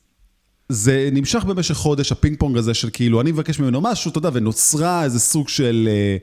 זה 0.68 1.08
נמשך 1.12 1.44
במשך 1.44 1.74
חודש, 1.74 2.12
הפינג 2.12 2.38
פונג 2.38 2.56
הזה 2.56 2.74
של 2.74 2.88
כאילו, 2.92 3.20
אני 3.20 3.32
מבקש 3.32 3.60
ממנו 3.60 3.80
משהו, 3.80 4.10
אתה 4.10 4.18
יודע, 4.18 4.30
ונוצרה 4.32 5.04
איזה 5.04 5.20
סוג 5.20 5.48
של, 5.48 5.88
אה, 5.90 6.16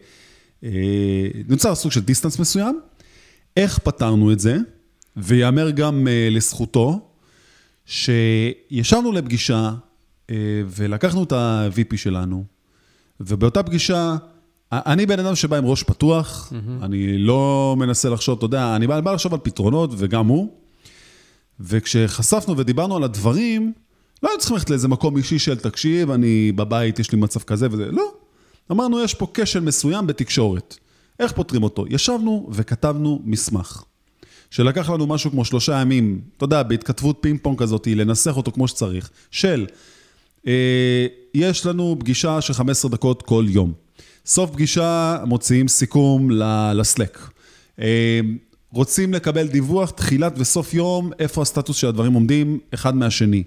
אה, 0.63 1.27
נוצר 1.47 1.75
סוג 1.75 1.91
של 1.91 2.01
distance 2.01 2.39
מסוים. 2.39 2.79
איך 3.57 3.79
פתרנו 3.79 4.31
את 4.31 4.39
זה? 4.39 4.57
ויאמר 5.17 5.69
גם 5.71 6.07
אה, 6.07 6.27
לזכותו, 6.31 7.07
שישבנו 7.85 9.11
לפגישה 9.11 9.71
ולקחנו 10.67 11.23
את 11.23 11.31
ה-VP 11.31 11.97
שלנו, 11.97 12.43
ובאותה 13.19 13.63
פגישה, 13.63 14.15
אני 14.71 15.05
בן 15.05 15.19
אדם 15.19 15.35
שבא 15.35 15.57
עם 15.57 15.65
ראש 15.65 15.83
פתוח, 15.83 16.51
mm-hmm. 16.51 16.85
אני 16.85 17.17
לא 17.17 17.75
מנסה 17.77 18.09
לחשוב, 18.09 18.37
אתה 18.37 18.45
יודע, 18.45 18.75
אני 18.75 18.87
בא, 18.87 18.99
בא 18.99 19.13
לחשוב 19.13 19.33
על 19.33 19.39
פתרונות, 19.43 19.89
וגם 19.97 20.27
הוא. 20.27 20.49
וכשחשפנו 21.59 22.57
ודיברנו 22.57 22.95
על 22.95 23.03
הדברים, 23.03 23.73
לא 24.23 24.29
היינו 24.29 24.39
צריכים 24.39 24.55
ללכת 24.55 24.69
לאיזה 24.69 24.87
מקום 24.87 25.17
אישי 25.17 25.39
של 25.39 25.59
תקשיב, 25.59 26.11
אני 26.11 26.51
בבית, 26.51 26.99
יש 26.99 27.11
לי 27.11 27.17
מצב 27.17 27.39
כזה 27.39 27.67
וזה, 27.71 27.91
לא. 27.91 28.13
אמרנו, 28.71 29.03
יש 29.03 29.13
פה 29.13 29.27
כשל 29.33 29.59
מסוים 29.59 30.07
בתקשורת. 30.07 30.77
איך 31.19 31.31
פותרים 31.31 31.63
אותו? 31.63 31.85
ישבנו 31.89 32.49
וכתבנו 32.51 33.21
מסמך. 33.23 33.83
שלקח 34.51 34.89
לנו 34.89 35.07
משהו 35.07 35.31
כמו 35.31 35.45
שלושה 35.45 35.81
ימים, 35.81 36.21
אתה 36.37 36.43
יודע, 36.43 36.63
בהתכתבות 36.63 37.17
פינג 37.19 37.39
פונג 37.41 37.59
כזאת, 37.59 37.87
לנסח 37.87 38.37
אותו 38.37 38.51
כמו 38.51 38.67
שצריך, 38.67 39.09
של 39.31 39.65
אה, 40.47 41.07
יש 41.33 41.65
לנו 41.65 41.95
פגישה 41.99 42.41
של 42.41 42.53
15 42.53 42.91
דקות 42.91 43.21
כל 43.21 43.45
יום. 43.47 43.73
סוף 44.25 44.51
פגישה 44.51 45.17
מוציאים 45.25 45.67
סיכום 45.67 46.31
ל 46.75 46.82
Slack. 46.82 47.19
אה, 47.79 48.19
רוצים 48.73 49.13
לקבל 49.13 49.47
דיווח, 49.47 49.89
תחילת 49.89 50.33
וסוף 50.37 50.73
יום, 50.73 51.11
איפה 51.19 51.41
הסטטוס 51.41 51.77
של 51.77 51.87
הדברים 51.87 52.13
עומדים, 52.13 52.59
אחד 52.73 52.95
מהשני. 52.95 53.43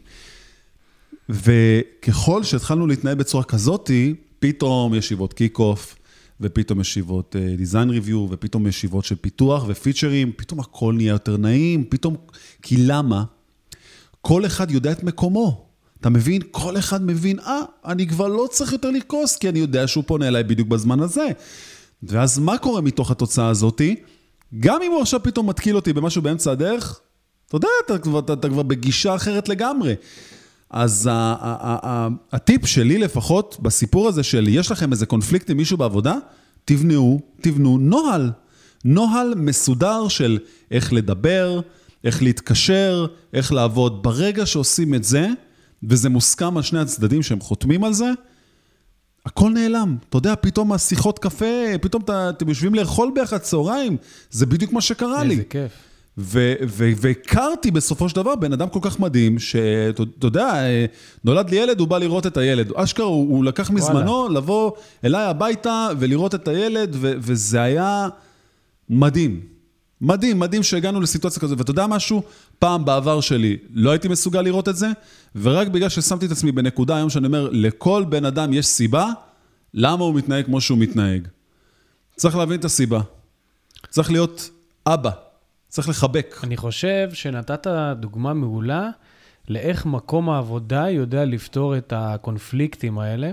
וככל 1.28 2.42
שהתחלנו 2.42 2.86
להתנהל 2.86 3.14
בצורה 3.14 3.44
כזאתי, 3.44 4.14
פתאום 4.38 4.94
ישיבות 4.94 5.32
kick-off, 5.32 5.96
ופתאום 6.40 6.80
ישיבות 6.80 7.36
דיזיין 7.56 7.88
uh, 7.88 7.92
ריוויו, 7.92 8.26
ופתאום 8.30 8.66
ישיבות 8.66 9.04
של 9.04 9.14
פיתוח 9.14 9.64
ופיצ'רים, 9.68 10.32
פתאום 10.36 10.60
הכל 10.60 10.94
נהיה 10.96 11.10
יותר 11.12 11.36
נעים, 11.36 11.84
פתאום... 11.84 12.16
כי 12.62 12.76
למה? 12.78 13.24
כל 14.20 14.46
אחד 14.46 14.70
יודע 14.70 14.92
את 14.92 15.02
מקומו. 15.02 15.66
אתה 16.00 16.10
מבין? 16.10 16.42
כל 16.50 16.78
אחד 16.78 17.04
מבין, 17.06 17.38
אה, 17.38 17.60
אני 17.84 18.06
כבר 18.06 18.28
לא 18.28 18.46
צריך 18.50 18.72
יותר 18.72 18.90
לכעוס, 18.90 19.36
כי 19.36 19.48
אני 19.48 19.58
יודע 19.58 19.86
שהוא 19.86 20.04
פונה 20.06 20.28
אליי 20.28 20.42
בדיוק 20.44 20.68
בזמן 20.68 21.00
הזה. 21.00 21.28
ואז 22.02 22.38
מה 22.38 22.58
קורה 22.58 22.80
מתוך 22.80 23.10
התוצאה 23.10 23.48
הזאתי? 23.48 23.96
גם 24.60 24.82
אם 24.82 24.90
הוא 24.90 25.00
עכשיו 25.00 25.22
פתאום 25.22 25.48
מתקיל 25.48 25.76
אותי 25.76 25.92
במשהו 25.92 26.22
באמצע 26.22 26.52
הדרך, 26.52 27.00
אתה 27.48 27.56
יודע, 27.56 27.68
אתה 27.86 27.98
כבר, 27.98 28.18
אתה, 28.18 28.32
אתה 28.32 28.48
כבר 28.48 28.62
בגישה 28.62 29.14
אחרת 29.14 29.48
לגמרי. 29.48 29.94
אז 30.74 31.10
הטיפ 32.32 32.66
שלי 32.66 32.98
לפחות 32.98 33.56
בסיפור 33.62 34.08
הזה 34.08 34.22
של 34.22 34.48
יש 34.48 34.70
לכם 34.70 34.92
איזה 34.92 35.06
קונפליקט 35.06 35.50
עם 35.50 35.56
מישהו 35.56 35.76
בעבודה, 35.76 36.14
תבנו, 36.64 37.20
תבנו 37.40 37.78
נוהל. 37.78 38.30
נוהל 38.84 39.34
מסודר 39.36 40.08
של 40.08 40.38
איך 40.70 40.92
לדבר, 40.92 41.60
איך 42.04 42.22
להתקשר, 42.22 43.06
איך 43.32 43.52
לעבוד. 43.52 44.02
ברגע 44.02 44.46
שעושים 44.46 44.94
את 44.94 45.04
זה, 45.04 45.28
וזה 45.82 46.08
מוסכם 46.08 46.56
על 46.56 46.62
שני 46.62 46.80
הצדדים 46.80 47.22
שהם 47.22 47.40
חותמים 47.40 47.84
על 47.84 47.92
זה, 47.92 48.10
הכל 49.26 49.50
נעלם. 49.50 49.96
אתה 50.08 50.16
יודע, 50.16 50.34
פתאום 50.40 50.72
השיחות 50.72 51.18
קפה, 51.18 51.78
פתאום 51.82 52.02
אתם 52.30 52.48
יושבים 52.48 52.74
לאכול 52.74 53.10
ביחד 53.14 53.38
צהריים, 53.38 53.96
זה 54.30 54.46
בדיוק 54.46 54.72
מה 54.72 54.80
שקרה 54.80 55.24
לי. 55.24 55.34
איזה 55.34 55.44
כיף. 55.44 55.72
והכרתי 56.16 57.70
בסופו 57.70 58.08
של 58.08 58.16
דבר 58.16 58.34
בן 58.36 58.52
אדם 58.52 58.68
כל 58.68 58.78
כך 58.82 59.00
מדהים, 59.00 59.38
שאתה 59.38 60.02
אתה 60.18 60.26
יודע, 60.26 60.54
נולד 61.24 61.50
לי 61.50 61.56
ילד, 61.56 61.80
הוא 61.80 61.88
בא 61.88 61.98
לראות 61.98 62.26
את 62.26 62.36
הילד. 62.36 62.72
אשכרה, 62.72 63.06
הוא, 63.06 63.36
הוא 63.36 63.44
לקח 63.44 63.70
מזמנו 63.70 64.28
לבוא 64.28 64.70
אליי 65.04 65.24
הביתה 65.24 65.88
ולראות 65.98 66.34
את 66.34 66.48
הילד, 66.48 66.96
ו- 67.00 67.12
וזה 67.18 67.62
היה 67.62 68.08
מדהים. 68.90 69.40
מדהים, 70.00 70.38
מדהים 70.38 70.62
שהגענו 70.62 71.00
לסיטואציה 71.00 71.42
כזאת. 71.42 71.58
ואתה 71.58 71.70
יודע 71.70 71.86
משהו? 71.86 72.22
פעם 72.58 72.84
בעבר 72.84 73.20
שלי 73.20 73.56
לא 73.74 73.90
הייתי 73.90 74.08
מסוגל 74.08 74.40
לראות 74.40 74.68
את 74.68 74.76
זה, 74.76 74.88
ורק 75.36 75.68
בגלל 75.68 75.88
ששמתי 75.88 76.26
את 76.26 76.30
עצמי 76.30 76.52
בנקודה 76.52 76.96
היום 76.96 77.10
שאני 77.10 77.26
אומר, 77.26 77.48
לכל 77.52 78.04
בן 78.08 78.24
אדם 78.24 78.52
יש 78.52 78.66
סיבה 78.66 79.10
למה 79.74 80.04
הוא 80.04 80.14
מתנהג 80.14 80.44
כמו 80.44 80.60
שהוא 80.60 80.78
מתנהג. 80.78 81.28
צריך 82.16 82.36
להבין 82.36 82.60
את 82.60 82.64
הסיבה. 82.64 83.00
צריך 83.90 84.10
להיות 84.10 84.50
אבא. 84.86 85.23
צריך 85.74 85.88
לחבק. 85.88 86.36
אני 86.44 86.56
חושב 86.56 87.10
שנתת 87.12 87.66
דוגמה 87.96 88.34
מעולה 88.34 88.90
לאיך 89.48 89.86
מקום 89.86 90.30
העבודה 90.30 90.90
יודע 90.90 91.24
לפתור 91.24 91.76
את 91.76 91.92
הקונפליקטים 91.96 92.98
האלה. 92.98 93.30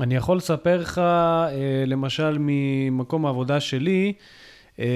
אני 0.00 0.16
יכול 0.16 0.36
לספר 0.36 0.80
לך, 0.80 0.98
אה, 0.98 1.84
למשל, 1.86 2.36
ממקום 2.40 3.26
העבודה 3.26 3.60
שלי, 3.60 4.12
אה, 4.78 4.86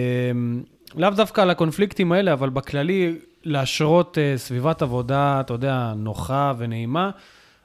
לאו 0.94 1.10
דווקא 1.10 1.40
על 1.40 1.50
הקונפליקטים 1.50 2.12
האלה, 2.12 2.32
אבל 2.32 2.48
בכללי, 2.48 3.18
להשרות 3.44 4.18
אה, 4.18 4.38
סביבת 4.38 4.82
עבודה, 4.82 5.40
אתה 5.40 5.54
יודע, 5.54 5.92
נוחה 5.96 6.52
ונעימה. 6.58 7.10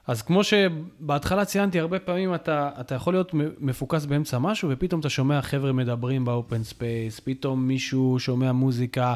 אז 0.08 0.22
כמו 0.22 0.44
שבהתחלה 0.44 1.46
ציינתי, 1.46 1.80
הרבה 1.80 2.00
פעמים 2.00 2.36
אתה, 2.36 2.70
אתה 2.80 2.96
יכול 2.96 3.14
להיות 3.14 3.32
מפוקס 3.60 4.06
באמצע 4.06 4.38
משהו, 4.40 4.70
ופתאום 4.72 5.00
אתה 5.00 5.10
שומע 5.10 5.42
חבר'ה 5.42 5.72
מדברים 5.72 6.26
ב 6.26 6.33
open 6.33 6.64
space, 6.64 7.20
פתאום 7.20 7.68
מישהו 7.68 8.20
שומע 8.20 8.52
מוזיקה, 8.52 9.14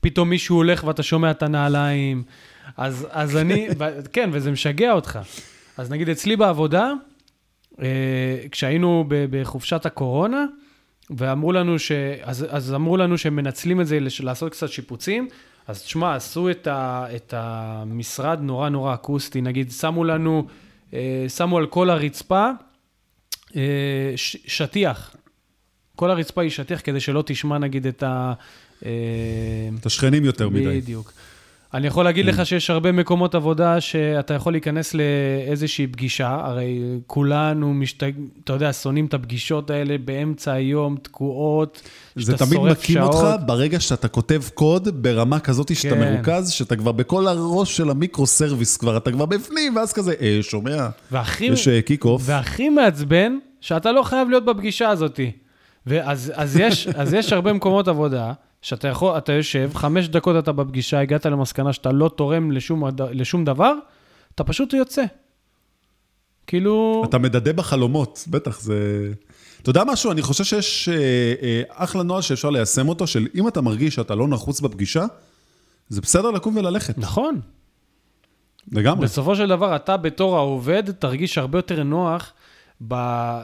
פתאום 0.00 0.30
מישהו 0.30 0.56
הולך 0.56 0.84
ואתה 0.84 1.02
שומע 1.02 1.30
את 1.30 1.42
הנעליים. 1.42 2.22
אז, 2.76 3.06
אז 3.10 3.36
אני, 3.36 3.68
כן, 4.12 4.30
וזה 4.32 4.50
משגע 4.50 4.92
אותך. 4.92 5.18
אז 5.76 5.90
נגיד 5.90 6.08
אצלי 6.08 6.36
בעבודה, 6.36 6.92
אה, 7.82 7.86
כשהיינו 8.50 9.04
בחופשת 9.08 9.86
הקורונה, 9.86 10.44
ואמרו 11.10 11.52
לנו 11.52 11.78
ש... 11.78 11.92
אז, 12.22 12.46
אז 12.50 12.74
אמרו 12.74 12.96
לנו 12.96 13.18
שהם 13.18 13.36
מנצלים 13.36 13.80
את 13.80 13.86
זה 13.86 13.98
לעשות 14.20 14.52
קצת 14.52 14.68
שיפוצים, 14.68 15.28
אז 15.68 15.82
תשמע, 15.82 16.14
עשו 16.14 16.50
את, 16.50 16.66
ה, 16.66 17.06
את 17.16 17.34
המשרד 17.36 18.38
נורא 18.42 18.68
נורא 18.68 18.94
אקוסטי, 18.94 19.40
נגיד, 19.40 19.70
שמו 19.70 20.04
לנו, 20.04 20.46
אה, 20.94 21.26
שמו 21.28 21.58
על 21.58 21.66
כל 21.66 21.90
הרצפה 21.90 22.50
אה, 23.56 24.12
ש, 24.16 24.36
שטיח. 24.46 25.16
כל 25.96 26.10
הרצפה 26.10 26.42
היא 26.42 26.50
שטיח 26.50 26.80
כדי 26.84 27.00
שלא 27.00 27.22
תשמע, 27.26 27.58
נגיד, 27.58 27.86
את 27.86 28.02
ה... 28.02 28.32
אה, 28.84 28.90
את 29.80 29.86
השכנים 29.86 30.24
יותר 30.24 30.48
מדי. 30.48 30.80
בדיוק. 30.80 31.12
אני 31.74 31.86
יכול 31.86 32.04
להגיד 32.04 32.26
לך 32.26 32.46
שיש 32.46 32.70
הרבה 32.70 32.92
מקומות 32.92 33.34
עבודה 33.34 33.80
שאתה 33.80 34.34
יכול 34.34 34.52
להיכנס 34.52 34.94
לאיזושהי 34.94 35.86
פגישה, 35.86 36.40
הרי 36.44 36.78
כולנו, 37.06 37.74
משתג... 37.74 38.12
אתה 38.44 38.52
יודע, 38.52 38.72
שונאים 38.72 39.06
את 39.06 39.14
הפגישות 39.14 39.70
האלה 39.70 39.96
באמצע 40.04 40.52
היום, 40.52 40.96
תקועות, 41.02 41.82
זה 42.16 42.36
תמיד 42.36 42.60
מקים 42.60 43.02
אותך 43.02 43.26
ברגע 43.46 43.80
שאתה 43.80 44.08
כותב 44.08 44.42
קוד 44.54 45.02
ברמה 45.02 45.40
כזאת 45.40 45.76
שאתה 45.76 45.94
כן. 45.94 46.14
מרוכז, 46.14 46.50
שאתה 46.50 46.76
כבר 46.76 46.92
בכל 46.92 47.26
הראש 47.28 47.76
של 47.76 47.90
ה 47.90 47.97
microservice 47.97 48.76
כבר, 48.76 48.96
אתה 48.96 49.12
כבר 49.12 49.26
בפנים, 49.26 49.76
ואז 49.76 49.92
כזה, 49.92 50.14
אה, 50.20 50.38
שומע? 50.42 50.88
והכי, 51.12 51.44
יש 51.44 51.68
kick-off. 51.68 52.22
והכי 52.24 52.68
מעצבן, 52.68 53.38
שאתה 53.60 53.92
לא 53.92 54.02
חייב 54.02 54.28
להיות 54.28 54.44
בפגישה 54.44 54.88
הזאת. 54.88 55.20
ואז 55.86 56.32
אז 56.34 56.56
יש, 56.56 56.88
אז 56.88 57.14
יש 57.14 57.32
הרבה 57.32 57.52
מקומות 57.52 57.88
עבודה. 57.88 58.32
שאתה 58.62 58.88
יכול, 58.88 59.18
אתה 59.18 59.32
יושב, 59.32 59.70
חמש 59.74 60.08
דקות 60.08 60.36
אתה 60.38 60.52
בפגישה, 60.52 61.00
הגעת 61.00 61.26
למסקנה 61.26 61.72
שאתה 61.72 61.92
לא 61.92 62.08
תורם 62.08 62.50
לשום, 62.52 62.84
לשום 63.10 63.44
דבר, 63.44 63.72
אתה 64.34 64.44
פשוט 64.44 64.72
יוצא. 64.72 65.04
כאילו... 66.46 67.02
אתה 67.08 67.18
מדדה 67.18 67.52
בחלומות, 67.52 68.24
בטח, 68.28 68.60
זה... 68.60 69.12
אתה 69.62 69.70
יודע 69.70 69.84
משהו? 69.84 70.12
אני 70.12 70.22
חושב 70.22 70.44
שיש 70.44 70.88
אה, 70.88 70.94
אה, 71.42 71.62
אחלה 71.68 72.02
נוהל 72.02 72.22
שאפשר 72.22 72.50
ליישם 72.50 72.88
אותו, 72.88 73.06
של 73.06 73.26
אם 73.34 73.48
אתה 73.48 73.60
מרגיש 73.60 73.94
שאתה 73.94 74.14
לא 74.14 74.28
נחוץ 74.28 74.60
בפגישה, 74.60 75.04
זה 75.88 76.00
בסדר 76.00 76.30
לקום 76.30 76.56
וללכת. 76.56 76.98
נכון. 76.98 77.40
לגמרי. 78.72 79.04
בסופו 79.04 79.36
של 79.36 79.48
דבר, 79.48 79.76
אתה 79.76 79.96
בתור 79.96 80.36
העובד, 80.36 80.90
תרגיש 80.90 81.38
הרבה 81.38 81.58
יותר 81.58 81.82
נוח 81.82 82.32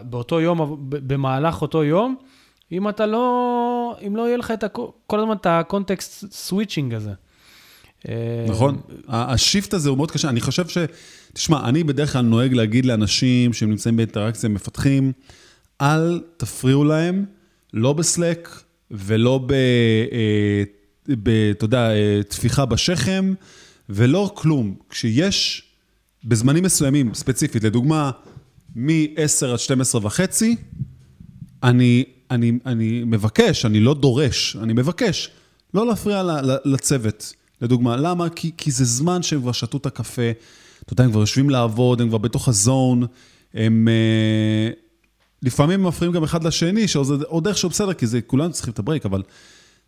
באותו 0.03 0.41
יום, 0.41 0.77
במהלך 0.89 1.63
אותו 1.63 1.85
יום, 1.85 2.17
אם 2.73 2.89
אתה 2.89 3.07
לא, 3.07 3.97
אם 4.07 4.17
לא 4.17 4.27
יהיה 4.27 4.37
לך 4.37 4.51
את 4.51 4.65
הכ... 4.65 4.79
כל 5.07 5.21
הזמן 5.21 5.37
את 5.37 5.47
ה 5.47 5.58
context 5.58 6.33
switching 6.33 6.95
הזה. 6.95 7.11
נכון, 8.49 8.81
ה 9.09 9.20
shift 9.20 9.75
הזה 9.75 9.89
הוא 9.89 9.97
מאוד 9.97 10.11
קשה. 10.11 10.29
אני 10.29 10.41
חושב 10.41 10.69
ש... 10.69 10.79
תשמע, 11.33 11.69
אני 11.69 11.85
בדרך 11.85 12.13
כלל 12.13 12.23
נוהג 12.23 12.53
להגיד 12.53 12.85
לאנשים 12.85 13.53
שהם 13.53 13.71
נמצאים 13.71 13.97
באינטראקציה 13.97 14.49
מפתחים, 14.49 15.13
אל 15.81 16.21
תפריעו 16.37 16.85
להם, 16.85 17.25
לא 17.73 17.93
ב 17.93 18.05
Slack 18.05 18.63
ולא 18.91 19.39
ב... 19.47 19.53
אה, 19.53 20.63
ב 21.23 21.29
אתה 21.51 21.65
יודע, 21.65 21.91
אה, 21.91 22.21
טפיחה 22.29 22.65
בשכם, 22.65 23.35
ולא 23.89 24.33
כלום. 24.35 24.75
כשיש, 24.91 25.63
בזמנים 26.25 26.65
מסוימים, 26.65 27.15
ספציפית, 27.15 27.65
לדוגמה, 27.65 28.11
מ-10 28.77 29.47
עד 29.53 29.59
12 29.59 30.01
וחצי, 30.05 30.57
אני 31.63 32.05
אני, 32.31 32.53
אני 32.67 33.03
מבקש, 33.07 33.65
אני 33.65 33.81
לא 33.81 33.95
דורש, 33.95 34.57
אני 34.63 34.73
מבקש 34.73 35.31
לא 35.75 35.87
להפריע 35.87 36.23
לצוות, 36.65 37.35
לדוגמה. 37.63 37.97
למה? 37.97 38.29
כי, 38.29 38.51
כי 38.57 38.71
זה 38.71 38.85
זמן 38.85 39.23
שהם 39.23 39.41
כבר 39.41 39.53
שתו 39.53 39.79
את 39.79 39.87
הקפה, 39.87 40.31
אתה 40.83 40.93
יודע, 40.93 41.05
הם 41.05 41.11
כבר 41.11 41.21
יושבים 41.21 41.51
לעבוד, 41.51 42.01
הם 42.01 42.09
כבר 42.09 42.19
בתוך 42.19 42.49
הזון, 42.49 43.07
הם... 43.55 43.89
אה, 43.89 44.71
לפעמים 45.43 45.81
הם 45.81 45.87
מפריעים 45.87 46.13
גם 46.15 46.25
אחד 46.25 46.45
לשני, 46.45 46.89
שעוד 46.89 47.47
איכשהו 47.47 47.69
בסדר, 47.69 47.95
כי 47.95 48.07
זה, 48.07 48.21
כולנו 48.21 48.53
צריכים 48.53 48.73
את 48.73 48.79
הברייק, 48.79 49.07
אבל 49.07 49.23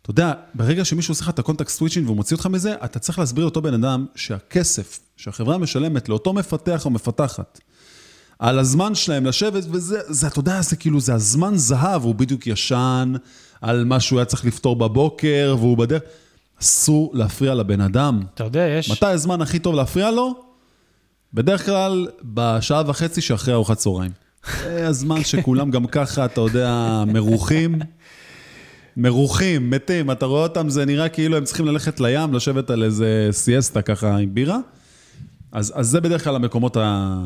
אתה 0.03 0.11
יודע, 0.11 0.33
ברגע 0.55 0.85
שמישהו 0.85 1.13
עושה 1.13 1.25
לך 1.25 1.31
את 1.31 1.39
הקונטקסט 1.39 1.79
סוויצ'ין 1.79 2.05
והוא 2.05 2.17
מוציא 2.17 2.37
אותך 2.37 2.47
מזה, 2.47 2.75
אתה 2.85 2.99
צריך 2.99 3.19
להסביר 3.19 3.45
לאותו 3.45 3.63
בן 3.63 3.75
אדם 3.75 4.07
שהכסף 4.15 5.01
שהחברה 5.17 5.59
משלמת 5.59 6.09
לאותו 6.09 6.33
מפתח 6.33 6.85
או 6.85 6.91
מפתחת, 6.91 7.61
על 8.39 8.59
הזמן 8.59 8.95
שלהם 8.95 9.27
לשבת, 9.27 9.65
וזה, 9.71 9.99
זה, 10.09 10.27
אתה 10.27 10.39
יודע, 10.39 10.61
זה 10.63 10.77
כאילו, 10.77 11.01
זה 11.01 11.15
הזמן 11.15 11.57
זהב, 11.57 12.05
הוא 12.05 12.15
בדיוק 12.15 12.47
ישן, 12.47 13.13
על 13.61 13.85
מה 13.85 14.01
שהוא 14.01 14.19
היה 14.19 14.25
צריך 14.25 14.45
לפתור 14.45 14.77
בבוקר, 14.77 15.57
והוא 15.59 15.79
בדרך... 15.79 16.03
אסור 16.63 17.11
להפריע 17.15 17.55
לבן 17.55 17.81
אדם. 17.81 18.23
אתה 18.35 18.45
יודע, 18.45 18.61
יש... 18.79 18.91
מתי 18.91 19.07
הזמן 19.07 19.43
הכי 19.43 19.59
טוב 19.59 19.75
להפריע 19.75 20.11
לו? 20.11 20.35
בדרך 21.35 21.67
כלל, 21.67 22.09
בשעה 22.23 22.83
וחצי 22.87 23.21
שאחרי 23.21 23.55
ארוחת 23.55 23.77
צהריים. 23.77 24.11
זה 24.63 24.89
הזמן 24.89 25.25
שכולם 25.25 25.71
גם 25.71 25.87
ככה, 25.87 26.25
אתה 26.25 26.41
יודע, 26.41 27.03
מרוחים. 27.07 27.79
מרוחים, 28.97 29.71
מתים, 29.71 30.11
אתה 30.11 30.27
רואה 30.27 30.43
אותם, 30.43 30.69
זה 30.69 30.85
נראה 30.85 31.09
כאילו 31.09 31.37
הם 31.37 31.45
צריכים 31.45 31.67
ללכת 31.67 32.01
לים, 32.01 32.35
לשבת 32.35 32.71
על 32.71 32.83
איזה 32.83 33.29
סיאסטה 33.31 33.83
ככה 33.83 34.17
עם 34.17 34.35
בירה. 34.35 34.59
אז, 35.53 35.73
אז 35.77 35.89
זה 35.89 36.01
בדרך 36.01 36.25
כלל 36.25 36.37
המקומות 36.37 36.77
ה... 36.77 37.17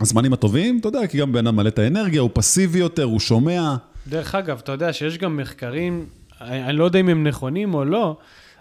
הזמנים 0.00 0.32
הטובים, 0.32 0.78
אתה 0.78 0.88
יודע, 0.88 1.06
כי 1.06 1.18
גם 1.18 1.32
בן 1.32 1.46
אדם 1.46 1.56
מלא 1.56 1.68
את 1.68 1.78
האנרגיה, 1.78 2.20
הוא 2.20 2.30
פסיבי 2.32 2.78
יותר, 2.78 3.04
הוא 3.04 3.20
שומע. 3.20 3.74
דרך 4.08 4.34
אגב, 4.34 4.60
אתה 4.64 4.72
יודע 4.72 4.92
שיש 4.92 5.18
גם 5.18 5.36
מחקרים, 5.36 6.06
אני 6.40 6.76
לא 6.76 6.84
יודע 6.84 7.00
אם 7.00 7.08
הם 7.08 7.26
נכונים 7.26 7.74
או 7.74 7.84
לא, 7.84 8.16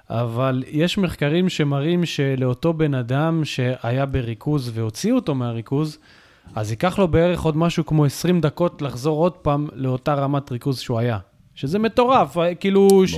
אבל 0.09 0.63
יש 0.67 0.97
מחקרים 0.97 1.49
שמראים 1.49 2.05
שלאותו 2.05 2.73
בן 2.73 2.93
אדם 2.93 3.45
שהיה 3.45 4.05
בריכוז 4.05 4.71
והוציאו 4.73 5.15
אותו 5.15 5.35
מהריכוז, 5.35 5.97
אז 6.55 6.71
ייקח 6.71 6.99
לו 6.99 7.07
בערך 7.07 7.41
עוד 7.41 7.57
משהו 7.57 7.85
כמו 7.85 8.05
20 8.05 8.41
דקות 8.41 8.81
לחזור 8.81 9.17
עוד 9.17 9.33
פעם 9.33 9.67
לאותה 9.73 10.13
רמת 10.13 10.51
ריכוז 10.51 10.79
שהוא 10.79 10.99
היה. 10.99 11.17
שזה 11.55 11.79
מטורף, 11.79 12.37
כאילו, 12.59 13.07
ש... 13.07 13.15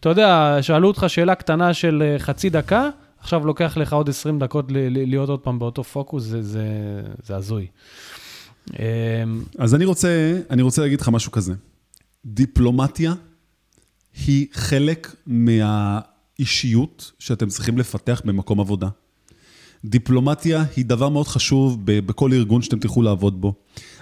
אתה 0.00 0.08
יודע, 0.08 0.58
שאלו 0.60 0.88
אותך 0.88 1.04
שאלה 1.08 1.34
קטנה 1.34 1.74
של 1.74 2.02
אה, 2.06 2.18
חצי 2.18 2.50
דקה, 2.50 2.88
עכשיו 3.20 3.46
לוקח 3.46 3.76
לך 3.76 3.92
עוד 3.92 4.08
20 4.08 4.38
דקות 4.38 4.64
להיות 4.90 5.28
עוד 5.28 5.40
פעם 5.40 5.58
באותו 5.58 5.84
פוקוס, 5.84 6.24
זה, 6.24 6.42
זה, 6.42 6.62
זה 7.22 7.36
הזוי. 7.36 7.66
אמ, 8.72 8.82
אז 9.58 9.74
אני 9.74 9.84
רוצה, 9.84 10.40
אני 10.50 10.62
רוצה 10.62 10.82
להגיד 10.82 11.00
לך 11.00 11.08
משהו 11.08 11.32
כזה. 11.32 11.54
דיפלומטיה 12.24 13.14
היא 14.26 14.46
חלק 14.52 15.14
מהאישיות 15.26 17.12
שאתם 17.18 17.48
צריכים 17.48 17.78
לפתח 17.78 18.22
במקום 18.24 18.60
עבודה. 18.60 18.88
דיפלומטיה 19.84 20.64
היא 20.76 20.84
דבר 20.84 21.08
מאוד 21.08 21.26
חשוב 21.26 21.78
בכל 21.84 22.32
ארגון 22.32 22.62
שאתם 22.62 22.78
תלכו 22.78 23.02
לעבוד 23.02 23.40
בו. 23.40 23.52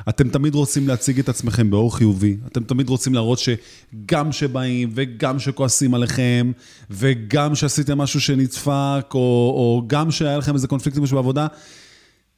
אתם 0.09 0.29
תמיד 0.29 0.55
רוצים 0.55 0.89
להציג 0.89 1.19
את 1.19 1.29
עצמכם 1.29 1.71
באור 1.71 1.97
חיובי, 1.97 2.37
אתם 2.47 2.65
תמיד 2.65 2.89
רוצים 2.89 3.15
להראות 3.15 3.39
שגם 3.39 4.33
שבאים 4.33 4.91
וגם 4.95 5.39
שכועסים 5.39 5.95
עליכם, 5.95 6.53
וגם 6.91 7.55
שעשיתם 7.55 7.99
משהו 7.99 8.21
שנדפק, 8.21 9.07
או, 9.15 9.19
או 9.57 9.83
גם 9.87 10.11
שהיה 10.11 10.39
לכם 10.39 10.55
איזה 10.55 10.69
קונפליקט 10.69 10.99
משהו 10.99 11.17
בעבודה, 11.17 11.47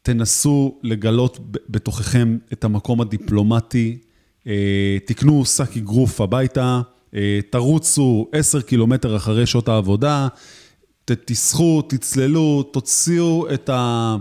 תנסו 0.02 0.78
לגלות 0.82 1.38
בתוככם 1.68 2.38
את 2.52 2.64
המקום 2.64 3.00
הדיפלומטי, 3.00 3.98
אה, 4.46 4.98
תקנו 5.04 5.44
שק 5.44 5.76
אגרוף 5.76 6.20
הביתה, 6.20 6.80
אה, 7.14 7.40
תרוצו 7.50 8.26
10 8.32 8.60
קילומטר 8.60 9.16
אחרי 9.16 9.46
שעות 9.46 9.68
העבודה, 9.68 10.28
תסחו, 11.14 11.82
תצללו, 11.82 12.62
תוציאו 12.62 13.46
את, 13.54 13.68
ה... 13.68 14.16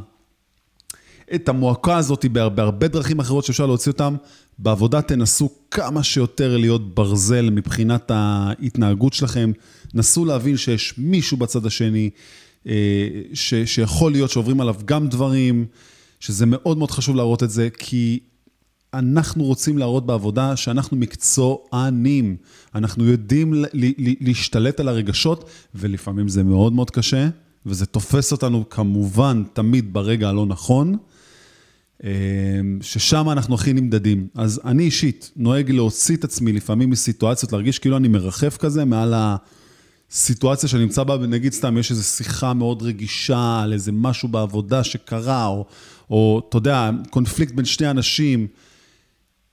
את 1.36 1.50
המועקה 1.50 1.98
הזאת 1.98 2.26
בהר- 2.26 2.50
בהרבה 2.50 2.88
דרכים 2.88 3.20
אחרות 3.20 3.46
שאפשר 3.46 3.66
להוציא 3.66 3.92
אותם. 3.92 4.16
בעבודה 4.60 5.02
תנסו 5.02 5.50
כמה 5.72 6.04
שיותר 6.04 6.58
להיות 6.58 6.96
ברזל 6.96 7.50
מבחינת 7.50 8.12
ההתנהגות 8.14 9.14
שלכם. 9.14 9.52
נסו 9.94 10.26
להבין 10.26 10.58
שיש 10.58 10.94
מישהו 10.98 11.38
בצד 11.38 11.66
השני, 11.66 12.10
אה, 12.68 12.74
ש, 13.34 13.54
שיכול 13.54 14.12
להיות 14.12 14.32
שעוברים 14.32 14.62
עליו 14.62 14.76
גם 14.86 15.08
דברים, 15.08 15.66
שזה 16.20 16.46
מאוד 16.46 16.78
מאוד 16.78 16.92
חשוב 16.92 17.16
להראות 17.16 17.44
את 17.44 17.50
זה, 17.50 17.70
כי 17.78 18.20
אנחנו 18.94 19.44
רוצים 19.44 19.78
להראות 19.78 20.06
בעבודה 20.06 20.56
שאנחנו 20.56 20.98
מקצוענים. 20.98 22.36
אנחנו 22.76 23.06
יודעים 23.06 23.54
להשתלט 24.20 24.80
על 24.80 24.88
הרגשות, 24.88 25.50
ולפעמים 25.76 26.28
זה 26.28 26.44
מאוד 26.44 26.74
מאוד 26.74 26.92
קשה, 26.92 27.30
וזה 27.66 27.86
תופס 27.86 28.32
אותנו 28.32 28.70
כמובן 28.70 29.44
תמיד 29.54 29.94
ברגע 29.94 30.30
הלא 30.30 30.46
נכון, 30.46 30.98
אה, 32.04 32.10
ששם 32.82 33.30
אנחנו 33.30 33.56
הכי 33.56 33.74
נמדדים. 33.74 34.28
אז 34.36 34.62
אני 34.66 34.84
אישית 34.84 35.32
נוהג 35.36 35.72
להוציא 35.72 36.16
את 36.16 36.24
עצמי 36.24 36.54
לפעמים 36.54 36.90
מסיטואציות, 36.90 37.52
להרגיש 37.52 37.80
כאילו 37.80 37.98
אני 37.98 38.08
מרחף 38.08 38.58
כזה 38.58 38.86
מעל 38.86 39.14
הסיטואציה 40.12 40.70
שאני 40.70 40.84
נמצא 40.84 41.04
בה, 41.04 41.18
נגיד 41.18 41.54
סתם 41.54 41.78
יש 41.78 41.92
איזו 41.92 42.04
שיחה 42.04 42.54
מאוד 42.54 42.82
רגישה 42.82 43.60
על 43.64 43.74
איזה 43.74 43.92
משהו 43.92 44.30
בעבודה 44.30 44.84
שקרה, 44.84 45.46
או, 45.46 45.66
או 46.10 46.42
אתה 46.50 46.58
יודע, 46.58 46.90
קונפליקט 47.10 47.54
בין 47.54 47.66
שני 47.66 47.90
אנשים. 47.90 48.48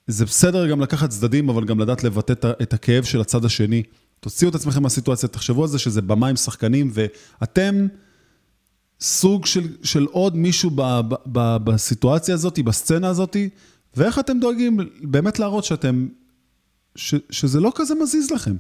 זה 0.07 0.25
בסדר 0.25 0.67
גם 0.67 0.81
לקחת 0.81 1.11
צדדים, 1.11 1.49
אבל 1.49 1.65
גם 1.65 1.81
לדעת 1.81 2.05
לבטא 2.05 2.33
את 2.63 2.73
הכאב 2.73 3.05
של 3.05 3.21
הצד 3.21 3.45
השני. 3.45 3.83
תוציאו 4.21 4.51
את 4.51 4.55
עצמכם 4.55 4.83
מהסיטואציה, 4.83 5.29
תחשבו 5.29 5.63
על 5.63 5.69
זה 5.69 5.79
שזה 5.79 6.03
במה 6.03 6.29
עם 6.29 6.37
שחקנים, 6.37 6.91
ואתם 6.95 7.87
סוג 9.01 9.47
של, 9.47 9.69
של 9.83 10.05
עוד 10.05 10.37
מישהו 10.37 10.71
ב, 10.71 10.83
ב, 10.83 11.15
ב, 11.27 11.57
בסיטואציה 11.65 12.35
הזאת, 12.35 12.59
בסצנה 12.59 13.09
הזאת, 13.09 13.37
ואיך 13.97 14.19
אתם 14.19 14.41
דואגים 14.41 14.79
באמת 15.03 15.39
להראות 15.39 15.65
שאתם, 15.65 16.09
ש, 16.97 17.15
שזה 17.31 17.61
לא 17.61 17.73
כזה 17.75 17.95
מזיז 17.95 18.31
לכם. 18.31 18.57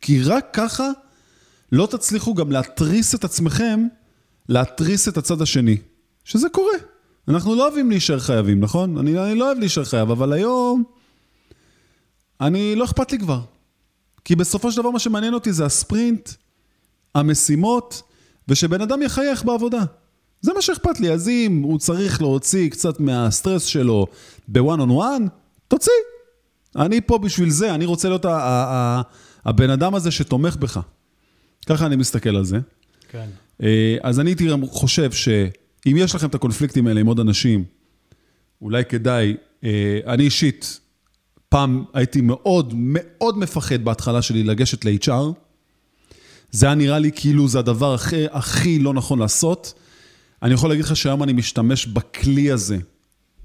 כי 0.00 0.22
רק 0.22 0.48
ככה 0.52 0.90
לא 1.72 1.86
תצליחו 1.90 2.34
גם 2.34 2.52
להתריס 2.52 3.14
את 3.14 3.24
עצמכם, 3.24 3.86
להתריס 4.48 5.08
את 5.08 5.16
הצד 5.16 5.42
השני, 5.42 5.76
שזה 6.24 6.48
קורה. 6.48 6.91
אנחנו 7.28 7.54
לא 7.54 7.68
אוהבים 7.68 7.90
להישאר 7.90 8.20
חייבים, 8.20 8.60
נכון? 8.60 8.98
אני, 8.98 9.18
אני 9.18 9.34
לא 9.34 9.46
אוהב 9.46 9.58
להישאר 9.58 9.84
חייב, 9.84 10.10
אבל 10.10 10.32
היום 10.32 10.84
אני, 12.40 12.74
לא 12.76 12.84
אכפת 12.84 13.12
לי 13.12 13.18
כבר. 13.18 13.40
כי 14.24 14.36
בסופו 14.36 14.72
של 14.72 14.80
דבר 14.80 14.90
מה 14.90 14.98
שמעניין 14.98 15.34
אותי 15.34 15.52
זה 15.52 15.64
הספרינט, 15.64 16.30
המשימות, 17.14 18.02
ושבן 18.48 18.80
אדם 18.80 19.02
יחייך 19.02 19.44
בעבודה. 19.44 19.84
זה 20.40 20.52
מה 20.52 20.62
שאכפת 20.62 21.00
לי. 21.00 21.12
אז 21.12 21.28
אם 21.28 21.60
הוא 21.62 21.78
צריך 21.78 22.22
להוציא 22.22 22.70
קצת 22.70 23.00
מהסטרס 23.00 23.64
שלו 23.64 24.06
בוואן 24.48 24.80
און 24.80 24.90
וואן, 24.90 25.26
תוציא. 25.68 25.92
אני 26.76 27.00
פה 27.00 27.18
בשביל 27.18 27.50
זה, 27.50 27.74
אני 27.74 27.84
רוצה 27.84 28.08
להיות 28.08 28.26
הבן 29.44 29.70
אדם 29.70 29.94
הזה 29.94 30.10
שתומך 30.10 30.56
בך. 30.56 30.80
ככה 31.66 31.86
אני 31.86 31.96
מסתכל 31.96 32.36
על 32.36 32.44
זה. 32.44 32.58
כן. 33.08 33.28
אה, 33.62 33.96
אז 34.02 34.20
אני 34.20 34.30
הייתי 34.30 34.48
חושב 34.70 35.12
שאם 35.84 35.96
יש 35.96 36.14
לכם 36.14 36.26
את 36.26 36.34
הקונפליקטים 36.34 36.86
האלה 36.86 37.00
עם 37.00 37.06
עוד 37.06 37.20
אנשים, 37.20 37.64
אולי 38.62 38.84
כדאי, 38.84 39.36
אה, 39.64 40.00
אני 40.06 40.24
אישית, 40.24 40.80
פעם 41.48 41.84
הייתי 41.94 42.20
מאוד 42.20 42.72
מאוד 42.76 43.38
מפחד 43.38 43.84
בהתחלה 43.84 44.22
שלי 44.22 44.42
לגשת 44.42 44.84
ל-HR. 44.84 45.32
זה 46.50 46.66
היה 46.66 46.74
נראה 46.74 46.98
לי 46.98 47.10
כאילו 47.14 47.48
זה 47.48 47.58
הדבר 47.58 47.94
הכי, 47.94 48.24
הכי 48.30 48.78
לא 48.78 48.94
נכון 48.94 49.18
לעשות. 49.18 49.74
אני 50.42 50.54
יכול 50.54 50.70
להגיד 50.70 50.84
לך 50.84 50.96
שהיום 50.96 51.22
אני 51.22 51.32
משתמש 51.32 51.86
בכלי 51.86 52.50
הזה 52.50 52.78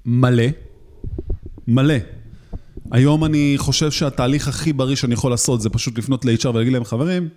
מלא, 0.06 0.44
מלא. 1.68 1.94
היום 2.90 3.24
אני 3.24 3.54
חושב 3.56 3.90
שהתהליך 3.90 4.48
הכי 4.48 4.72
בריא 4.72 4.96
שאני 4.96 5.14
יכול 5.14 5.30
לעשות 5.30 5.60
זה 5.60 5.70
פשוט 5.70 5.98
לפנות 5.98 6.24
ל-HR 6.24 6.48
ולהגיד 6.48 6.72
להם, 6.72 6.84
חברים, 6.84 7.28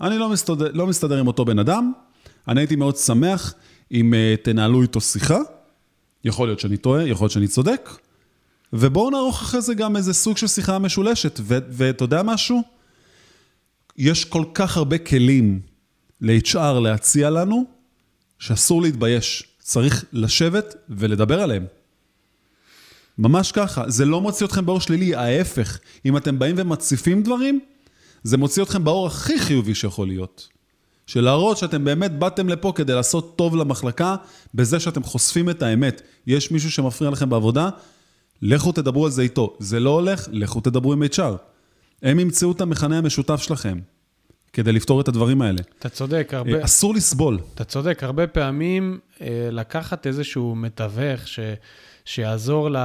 אני 0.00 0.18
לא 0.18 0.28
מסתדר, 0.28 0.70
לא 0.72 0.86
מסתדר 0.86 1.18
עם 1.18 1.26
אותו 1.26 1.44
בן 1.44 1.58
אדם, 1.58 1.92
אני 2.48 2.60
הייתי 2.60 2.76
מאוד 2.76 2.96
שמח 2.96 3.54
אם 3.92 4.14
uh, 4.14 4.44
תנהלו 4.44 4.82
איתו 4.82 5.00
שיחה, 5.00 5.38
יכול 6.24 6.48
להיות 6.48 6.60
שאני 6.60 6.76
טועה, 6.76 7.08
יכול 7.08 7.24
להיות 7.24 7.32
שאני 7.32 7.48
צודק, 7.48 7.90
ובואו 8.72 9.10
נערוך 9.10 9.42
אחרי 9.42 9.60
זה 9.60 9.74
גם 9.74 9.96
איזה 9.96 10.14
סוג 10.14 10.36
של 10.36 10.46
שיחה 10.46 10.78
משולשת, 10.78 11.40
ואתה 11.46 12.04
יודע 12.04 12.22
משהו? 12.22 12.62
יש 13.96 14.24
כל 14.24 14.44
כך 14.54 14.76
הרבה 14.76 14.98
כלים 14.98 15.60
ל-HR 16.20 16.80
להציע 16.82 17.30
לנו, 17.30 17.64
שאסור 18.38 18.82
להתבייש. 18.82 19.44
צריך 19.58 20.04
לשבת 20.12 20.74
ולדבר 20.88 21.40
עליהם. 21.40 21.66
ממש 23.18 23.52
ככה. 23.52 23.90
זה 23.90 24.04
לא 24.04 24.20
מוציא 24.20 24.46
אתכם 24.46 24.66
באור 24.66 24.80
שלילי, 24.80 25.14
ההפך. 25.14 25.78
אם 26.06 26.16
אתם 26.16 26.38
באים 26.38 26.54
ומציפים 26.58 27.22
דברים, 27.22 27.60
זה 28.22 28.36
מוציא 28.36 28.62
אתכם 28.62 28.84
באור 28.84 29.06
הכי 29.06 29.38
חיובי 29.38 29.74
שיכול 29.74 30.08
להיות. 30.08 30.48
של 31.06 31.20
להראות 31.20 31.56
שאתם 31.56 31.84
באמת 31.84 32.18
באתם 32.18 32.48
לפה 32.48 32.72
כדי 32.74 32.94
לעשות 32.94 33.36
טוב 33.36 33.56
למחלקה, 33.56 34.16
בזה 34.54 34.80
שאתם 34.80 35.02
חושפים 35.02 35.50
את 35.50 35.62
האמת. 35.62 36.02
יש 36.26 36.50
מישהו 36.50 36.70
שמפריע 36.70 37.10
לכם 37.10 37.30
בעבודה, 37.30 37.68
לכו 38.42 38.72
תדברו 38.72 39.04
על 39.04 39.10
זה 39.10 39.22
איתו. 39.22 39.56
זה 39.58 39.80
לא 39.80 39.90
הולך, 39.90 40.28
לכו 40.32 40.60
תדברו 40.60 40.92
עם 40.92 41.02
HR. 41.02 41.36
הם 42.02 42.20
ימצאו 42.20 42.52
את 42.52 42.60
המכנה 42.60 42.98
המשותף 42.98 43.42
שלכם, 43.42 43.78
כדי 44.52 44.72
לפתור 44.72 45.00
את 45.00 45.08
הדברים 45.08 45.42
האלה. 45.42 45.62
אתה 45.78 45.88
צודק, 45.88 46.28
הרבה, 46.32 46.58
אה, 46.58 46.64
אסור 46.64 46.94
לסבול. 46.94 47.38
אתה 47.54 47.64
צודק, 47.64 48.02
הרבה 48.02 48.26
פעמים 48.26 48.98
אה, 49.20 49.48
לקחת 49.50 50.06
איזשהו 50.06 50.54
מתווך 50.54 51.28
ש, 51.28 51.40
שיעזור 52.04 52.70
ל, 52.70 52.76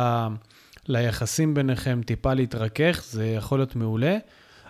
ליחסים 0.87 1.53
ביניכם 1.53 2.01
טיפה 2.05 2.33
להתרכך, 2.33 3.03
זה 3.09 3.25
יכול 3.25 3.59
להיות 3.59 3.75
מעולה. 3.75 4.17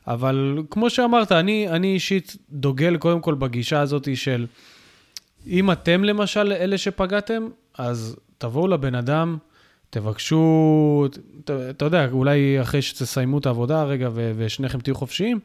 אבל 0.10 0.64
כמו 0.70 0.90
שאמרת, 0.90 1.32
אני, 1.32 1.70
אני 1.70 1.94
אישית 1.94 2.36
דוגל 2.52 2.98
קודם 2.98 3.22
כל 3.22 3.34
בגישה 3.34 3.80
הזאת 3.80 4.18
של 4.18 4.46
אם 5.48 5.72
אתם 5.72 6.04
למשל 6.04 6.54
אלה 6.54 6.78
שפגעתם, 6.78 7.48
אז 7.78 8.16
תבואו 8.38 8.68
לבן 8.68 8.96
אדם, 8.96 9.38
תבקשו, 9.90 11.08
אתה, 11.44 11.70
אתה 11.70 11.86
יודע, 11.86 12.08
אולי 12.12 12.62
אחרי 12.62 12.82
שתסיימו 12.82 13.38
את 13.38 13.46
העבודה 13.46 13.84
רגע 13.84 14.10
ו- 14.14 14.32
ושניכם 14.36 14.80
תהיו 14.80 14.96
חופשיים, 14.96 15.40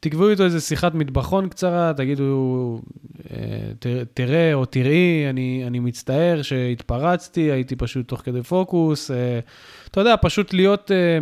תקבעו 0.00 0.30
איתו 0.30 0.44
איזה 0.44 0.60
שיחת 0.60 0.94
מטבחון 0.94 1.48
קצרה, 1.48 1.92
תגידו, 1.96 2.80
אה, 3.30 3.36
ת- 3.78 3.86
תראה 4.14 4.54
או 4.54 4.64
תראי, 4.64 5.26
אני, 5.30 5.64
אני 5.66 5.78
מצטער 5.78 6.42
שהתפרצתי, 6.42 7.40
הייתי 7.40 7.76
פשוט 7.76 8.08
תוך 8.08 8.20
כדי 8.20 8.42
פוקוס. 8.42 9.10
אה, 9.10 9.38
אתה 9.90 10.00
יודע, 10.00 10.14
פשוט 10.22 10.54
להיות 10.54 10.90
אה, 10.90 11.18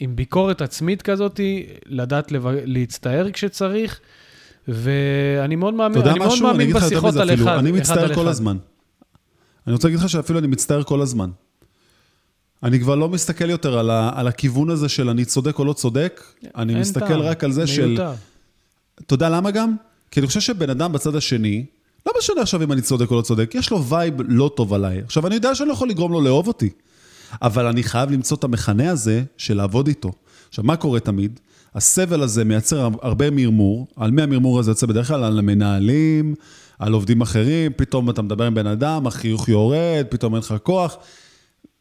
עם 0.00 0.16
ביקורת 0.16 0.62
עצמית 0.62 1.02
כזאת, 1.02 1.40
לדעת. 1.86 2.32
להצטער 2.64 3.30
כשצריך. 3.32 4.00
ואני 4.68 5.56
מאוד 5.56 5.74
מאמין, 5.74 6.02
אני 6.02 6.18
מאוד 6.18 6.28
משהו? 6.28 6.46
אני 6.46 6.52
מאמין 6.52 6.68
יותר 6.68 6.86
בשיחות 6.86 7.16
על. 7.16 7.34
אחד, 7.34 7.58
אני 7.58 7.72
מצטער 7.72 8.14
כל. 8.14 8.28
הזמן. 8.28 8.56
אני 9.66 9.72
רוצה 9.72 9.88
להגיד 9.88 10.00
לך 10.00 10.08
שאפילו 10.08 10.38
אני 10.38 10.46
מצטער 10.46 10.82
כל 10.82 11.00
הזמן. 11.00 11.30
אני 12.62 12.80
כבר 12.80 12.94
לא 12.94 13.08
מסתכל 13.08 13.50
יותר 13.50 13.78
על, 13.78 13.90
ה, 13.90 14.10
על 14.14 14.26
הכיוון 14.26 14.70
הזה 14.70 14.88
של 14.88 15.08
אני 15.08 15.24
צודק 15.24 15.58
או 15.58 15.64
לא 15.64 15.72
צודק, 15.72 16.22
אני 16.56 16.74
מסתכל 16.74 17.06
טעם, 17.08 17.20
רק 17.20 17.44
על 17.44 17.52
זה 17.52 17.66
של... 17.66 17.86
מיותר. 17.86 18.12
אתה 19.06 19.14
יודע 19.14 19.28
למה 19.28 19.50
גם? 19.50 19.76
כי 20.10 20.20
אני 20.20 20.26
חושב 20.26 20.40
שבן 20.40 20.70
אדם 20.70 20.92
בצד 20.92 21.16
השני, 21.16 21.64
לא 22.06 22.12
משנה 22.18 22.40
עכשיו 22.40 22.62
אם 22.62 22.72
אני 22.72 22.82
צודק 22.82 23.10
או 23.10 23.16
לא 23.16 23.22
צודק, 23.22 23.50
יש 23.54 23.70
לו 23.70 23.84
vibe 23.84 24.14
לא 24.28 24.50
טוב 24.56 24.74
עליי. 24.74 25.00
עכשיו, 25.00 25.26
אני 25.26 25.34
יודע 25.34 25.54
שאני 25.54 25.68
לא 25.68 25.74
יכול 25.74 25.88
לגרום 25.88 26.12
לו 26.12 26.20
לאהוב 26.20 26.48
אותי, 26.48 26.70
אבל 27.42 27.66
אני 27.66 27.82
חייב 27.82 28.10
למצוא 28.10 28.36
את 28.36 28.44
המכנה 28.44 28.90
הזה 28.90 29.22
של 29.36 29.56
לעבוד 29.56 29.88
איתו. 29.88 30.12
עכשיו, 30.48 30.64
מה 30.64 30.76
קורה 30.76 31.00
תמיד? 31.00 31.40
הסבל 31.74 32.22
הזה 32.22 32.44
מייצר 32.44 32.88
הרבה 33.02 33.30
מרמור. 33.30 33.86
על 33.96 34.10
מי 34.10 34.22
המרמור 34.22 34.58
הזה 34.58 34.70
יוצא 34.70 34.86
בדרך 34.86 35.08
כלל? 35.08 35.24
על 35.24 35.38
המנהלים, 35.38 36.34
על 36.78 36.92
עובדים 36.92 37.20
אחרים, 37.20 37.72
פתאום 37.76 38.10
אתה 38.10 38.22
מדבר 38.22 38.44
עם 38.44 38.54
בן 38.54 38.66
אדם, 38.66 39.06
החיוך 39.06 39.48
יורד, 39.48 40.06
פתאום 40.08 40.34
אין 40.34 40.42
לך 40.42 40.54
כוח. 40.62 40.96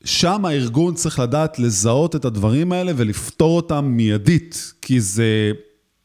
שם 0.03 0.45
הארגון 0.45 0.93
צריך 0.93 1.19
לדעת 1.19 1.59
לזהות 1.59 2.15
את 2.15 2.25
הדברים 2.25 2.71
האלה 2.71 2.91
ולפתור 2.95 3.55
אותם 3.55 3.85
מיידית, 3.85 4.73
כי 4.81 5.01
זה, 5.01 5.51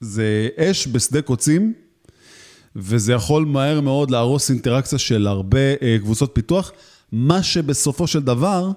זה 0.01 0.49
אש 0.57 0.88
בשדה 0.88 1.22
קוצים, 1.22 1.72
וזה 2.76 3.12
יכול 3.12 3.44
מהר 3.44 3.80
מאוד 3.80 4.11
להרוס 4.11 4.51
אינטראקציה 4.51 4.99
של 4.99 5.26
הרבה 5.26 5.74
אה, 5.82 5.96
קבוצות 6.01 6.30
פיתוח, 6.34 6.72
מה 7.12 7.42
שבסופו 7.42 8.07
של 8.07 8.20
דבר 8.20 8.70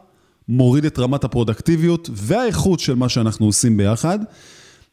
מוריד 0.52 0.86
את 0.86 1.00
רמת 1.00 1.24
הפרודקטיביות 1.24 2.10
והאיכות 2.14 2.80
של 2.80 2.96
מה 2.96 3.10
שאנחנו 3.10 3.46
עושים 3.46 3.78
ביחד. 3.78 4.20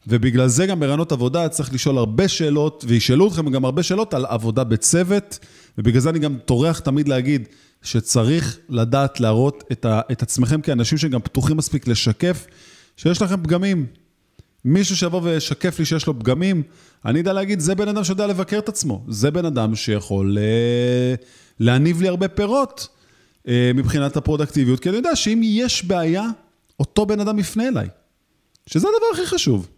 ובגלל 0.07 0.47
זה 0.47 0.65
גם 0.65 0.79
ברעיונות 0.79 1.11
עבודה 1.11 1.49
צריך 1.49 1.73
לשאול 1.73 1.97
הרבה 1.97 2.27
שאלות, 2.27 2.85
וישאלו 2.87 3.27
אתכם 3.27 3.49
גם 3.49 3.65
הרבה 3.65 3.83
שאלות 3.83 4.13
על 4.13 4.25
עבודה 4.25 4.63
בצוות, 4.63 5.39
ובגלל 5.77 6.01
זה 6.01 6.09
אני 6.09 6.19
גם 6.19 6.37
טורח 6.45 6.79
תמיד 6.79 7.07
להגיד 7.07 7.47
שצריך 7.81 8.57
לדעת 8.69 9.19
להראות 9.19 9.63
את, 9.71 9.85
ה, 9.85 10.01
את 10.11 10.21
עצמכם 10.21 10.61
כאנשים 10.61 10.97
שגם 10.97 11.21
פתוחים 11.21 11.57
מספיק 11.57 11.87
לשקף 11.87 12.47
שיש 12.97 13.21
לכם 13.21 13.43
פגמים. 13.43 13.85
מישהו 14.65 14.97
שיבוא 14.97 15.21
וישקף 15.23 15.79
לי 15.79 15.85
שיש 15.85 16.07
לו 16.07 16.19
פגמים, 16.19 16.63
אני 17.05 17.19
אדע 17.19 17.33
להגיד, 17.33 17.59
זה 17.59 17.75
בן 17.75 17.87
אדם 17.87 18.03
שיודע 18.03 18.27
לבקר 18.27 18.59
את 18.59 18.69
עצמו, 18.69 19.03
זה 19.07 19.31
בן 19.31 19.45
אדם 19.45 19.75
שיכול 19.75 20.37
אה, 20.37 21.15
להניב 21.59 22.01
לי 22.01 22.07
הרבה 22.07 22.27
פירות 22.27 22.87
מבחינת 23.75 24.17
הפרודקטיביות, 24.17 24.79
כי 24.79 24.89
אני 24.89 24.97
יודע 24.97 25.15
שאם 25.15 25.41
יש 25.43 25.85
בעיה, 25.85 26.27
אותו 26.79 27.05
בן 27.05 27.19
אדם 27.19 27.39
יפנה 27.39 27.67
אליי, 27.67 27.87
שזה 28.65 28.87
הדבר 28.87 29.07
הכי 29.13 29.35
חשוב. 29.35 29.69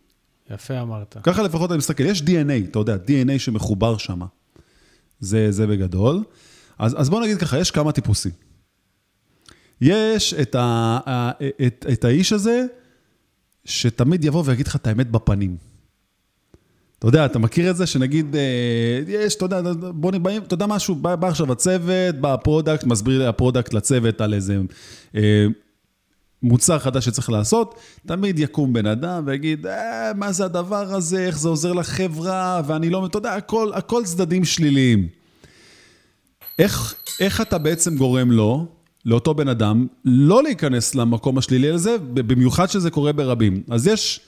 יפה 0.49 0.81
אמרת. 0.81 1.17
ככה 1.23 1.43
לפחות 1.43 1.71
אני 1.71 1.77
מסתכל, 1.77 2.03
יש 2.03 2.21
DNA, 2.21 2.69
אתה 2.69 2.79
יודע, 2.79 2.95
DNA 2.95 3.39
שמחובר 3.39 3.97
שם. 3.97 4.21
זה, 5.19 5.51
זה 5.51 5.67
בגדול. 5.67 6.23
אז, 6.79 7.01
אז 7.01 7.09
בוא 7.09 7.21
נגיד 7.21 7.37
ככה, 7.37 7.59
יש 7.59 7.71
כמה 7.71 7.91
טיפוסים. 7.91 8.31
יש 9.81 10.33
את, 10.33 10.55
ה, 10.55 10.99
את, 11.67 11.85
את 11.93 12.03
האיש 12.03 12.33
הזה, 12.33 12.65
שתמיד 13.65 14.23
יבוא 14.23 14.43
ויגיד 14.45 14.67
לך 14.67 14.75
את 14.75 14.87
האמת 14.87 15.11
בפנים. 15.11 15.57
אתה 17.01 17.07
יודע, 17.07 17.25
אתה 17.25 17.39
מכיר 17.39 17.71
את 17.71 17.77
זה 17.77 17.87
שנגיד, 17.87 18.35
אה, 18.35 19.01
יש, 19.07 19.35
אתה 19.35 19.45
יודע, 19.45 19.61
בוא 19.93 20.11
נבאים, 20.11 20.41
אתה 20.41 20.53
יודע 20.53 20.65
משהו, 20.65 20.95
בא, 20.95 21.15
בא 21.15 21.27
עכשיו 21.27 21.51
הצוות, 21.51 22.15
בא 22.15 22.33
ה 22.33 22.39
product, 22.39 22.83
מסביר 22.83 23.29
ה 23.29 23.35
product 23.35 23.73
לצוות 23.73 24.21
על 24.21 24.33
איזה 24.33 24.57
אה, 25.15 25.45
מוצר 26.43 26.79
חדש 26.79 27.05
שצריך 27.05 27.29
לעשות, 27.29 27.75
תמיד 28.07 28.39
יקום 28.39 28.73
בן 28.73 28.85
אדם 28.85 29.23
ויגיד, 29.25 29.67
אה, 29.67 30.11
מה 30.15 30.31
זה 30.31 30.45
הדבר 30.45 30.93
הזה, 30.93 31.25
איך 31.25 31.39
זה 31.39 31.49
עוזר 31.49 31.73
לחברה, 31.73 32.61
ואני 32.67 32.89
לא, 32.89 33.05
אתה 33.05 33.17
יודע, 33.17 33.33
הכל, 33.33 33.71
הכל 33.73 34.03
צדדים 34.05 34.45
שליליים. 34.45 35.07
איך, 36.59 36.95
איך 37.19 37.41
אתה 37.41 37.57
בעצם 37.57 37.97
גורם 37.97 38.31
לו, 38.31 38.65
לאותו 39.05 39.33
בן 39.33 39.47
אדם, 39.47 39.87
לא 40.05 40.43
להיכנס 40.43 40.95
למקום 40.95 41.37
השלילי 41.37 41.69
הזה, 41.69 41.95
במיוחד 42.13 42.69
שזה 42.69 42.91
קורה 42.91 43.13
ברבים. 43.13 43.63
אז 43.69 43.87
יש, 43.87 44.19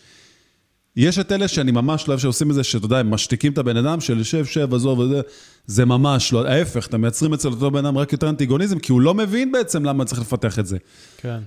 יש 0.96 1.20
את 1.20 1.32
אלה 1.32 1.48
שאני 1.48 1.72
ממש 1.72 2.08
לא 2.08 2.14
אוהב 2.14 2.20
שעושים 2.20 2.50
את 2.50 2.56
זה, 2.56 2.64
שאתה 2.64 2.86
יודע, 2.86 2.98
הם 2.98 3.12
משתיקים 3.12 3.52
את 3.52 3.58
הבן 3.58 3.78
אדם 3.78 4.02
של 4.02 4.24
שב, 4.24 4.46
שב, 4.46 4.74
עזוב, 4.74 5.00
וזה, 5.00 5.22
זה 5.68 5.86
ממש 5.86 6.34
לא, 6.34 6.48
ההפך, 6.48 6.88
אתם 6.88 7.02
מייצרים 7.02 7.34
אצל 7.34 7.48
אותו 7.48 7.72
בן 7.72 7.86
אדם 7.86 7.98
רק 7.98 8.12
יותר 8.12 8.30
אנטיגוניזם, 8.30 8.80
כי 8.80 8.91
הוא 8.91 9.02
לא 9.02 9.14
מבין 9.14 9.52
בעצם 9.52 9.86
למה 9.86 10.06
צריך 10.06 10.22
לפתח 10.22 10.60
את 10.60 10.66
זה. 10.66 10.78
כן. 11.18 11.39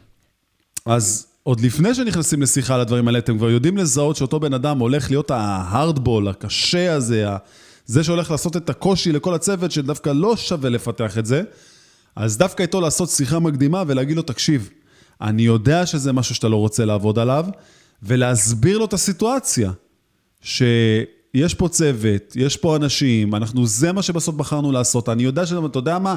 אז 0.87 1.27
עוד 1.43 1.61
לפני 1.61 1.95
שנכנסים 1.95 2.43
לשיחה 2.43 2.75
על 2.75 2.81
הדברים 2.81 3.09
האלה, 3.09 3.19
אתם 3.19 3.39
כבר 3.39 3.51
יודעים 3.51 3.77
לזהות 3.77 4.17
שאותו 4.17 4.41
בן 4.41 4.55
אדם 4.55 4.79
הולך 4.79 5.11
להיות 5.11 5.31
ההארדבול, 5.31 6.29
הקשה 6.29 6.95
הזה, 6.95 7.27
זה 7.87 8.05
שהולך 8.05 8.31
לעשות 8.31 8.57
את 8.57 8.71
הקושי 8.71 9.13
לכל 9.13 9.35
הצוות, 9.35 9.73
שדווקא 9.73 10.11
לא 10.11 10.37
שווה 10.37 10.71
לפתח 10.71 11.19
את 11.19 11.27
זה, 11.27 11.43
אז 12.17 12.39
דווקא 12.39 12.63
איתו 12.63 12.81
לעשות 12.81 13.11
שיחה 13.11 13.39
מקדימה 13.39 13.83
ולהגיד 13.87 14.17
לו, 14.17 14.23
תקשיב, 14.23 14.71
אני 15.21 15.43
יודע 15.43 15.87
שזה 15.87 16.13
משהו 16.13 16.35
שאתה 16.35 16.49
לא 16.49 16.57
רוצה 16.57 16.85
לעבוד 16.85 17.19
עליו, 17.19 17.47
ולהסביר 18.03 18.79
לו 18.79 18.85
את 18.85 18.93
הסיטואציה, 18.93 19.73
שיש 20.41 21.55
פה 21.57 21.69
צוות, 21.69 22.37
יש 22.37 22.57
פה 22.57 22.77
אנשים, 22.77 23.35
אנחנו, 23.35 23.67
זה 23.67 23.93
מה 23.93 24.03
שבסוף 24.03 24.35
בחרנו 24.35 24.73
לעשות. 24.73 25.09
אני 25.09 25.23
יודע 25.23 25.47
שאתה 25.47 25.79
יודע 25.79 25.99
מה, 25.99 26.15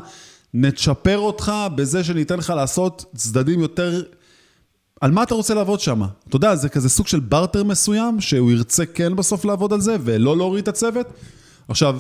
נצ'פר 0.54 1.18
אותך 1.18 1.52
בזה 1.76 2.04
שניתן 2.04 2.38
לך 2.38 2.50
לעשות 2.56 3.06
צדדים 3.16 3.60
יותר... 3.60 4.04
על 5.02 5.12
מה 5.12 5.24
אתה 5.24 5.36
רוצה 5.36 5.54
לעבוד 5.54 5.80
שם? 5.80 6.02
אתה 6.28 6.36
יודע, 6.36 6.56
זה 6.56 6.70
כזה 6.70 6.90
סוג 6.90 7.08
של 7.08 7.20
בארטר 7.20 7.64
מסוים, 7.64 8.22
שהוא 8.22 8.52
ירצה 8.52 8.86
כן 8.86 9.16
בסוף 9.16 9.46
לעבוד 9.46 9.74
על 9.74 9.82
זה, 9.82 9.96
ולא 10.04 10.38
להוריד 10.38 10.62
את 10.62 10.68
הצוות. 10.68 11.08
עכשיו, 11.68 12.00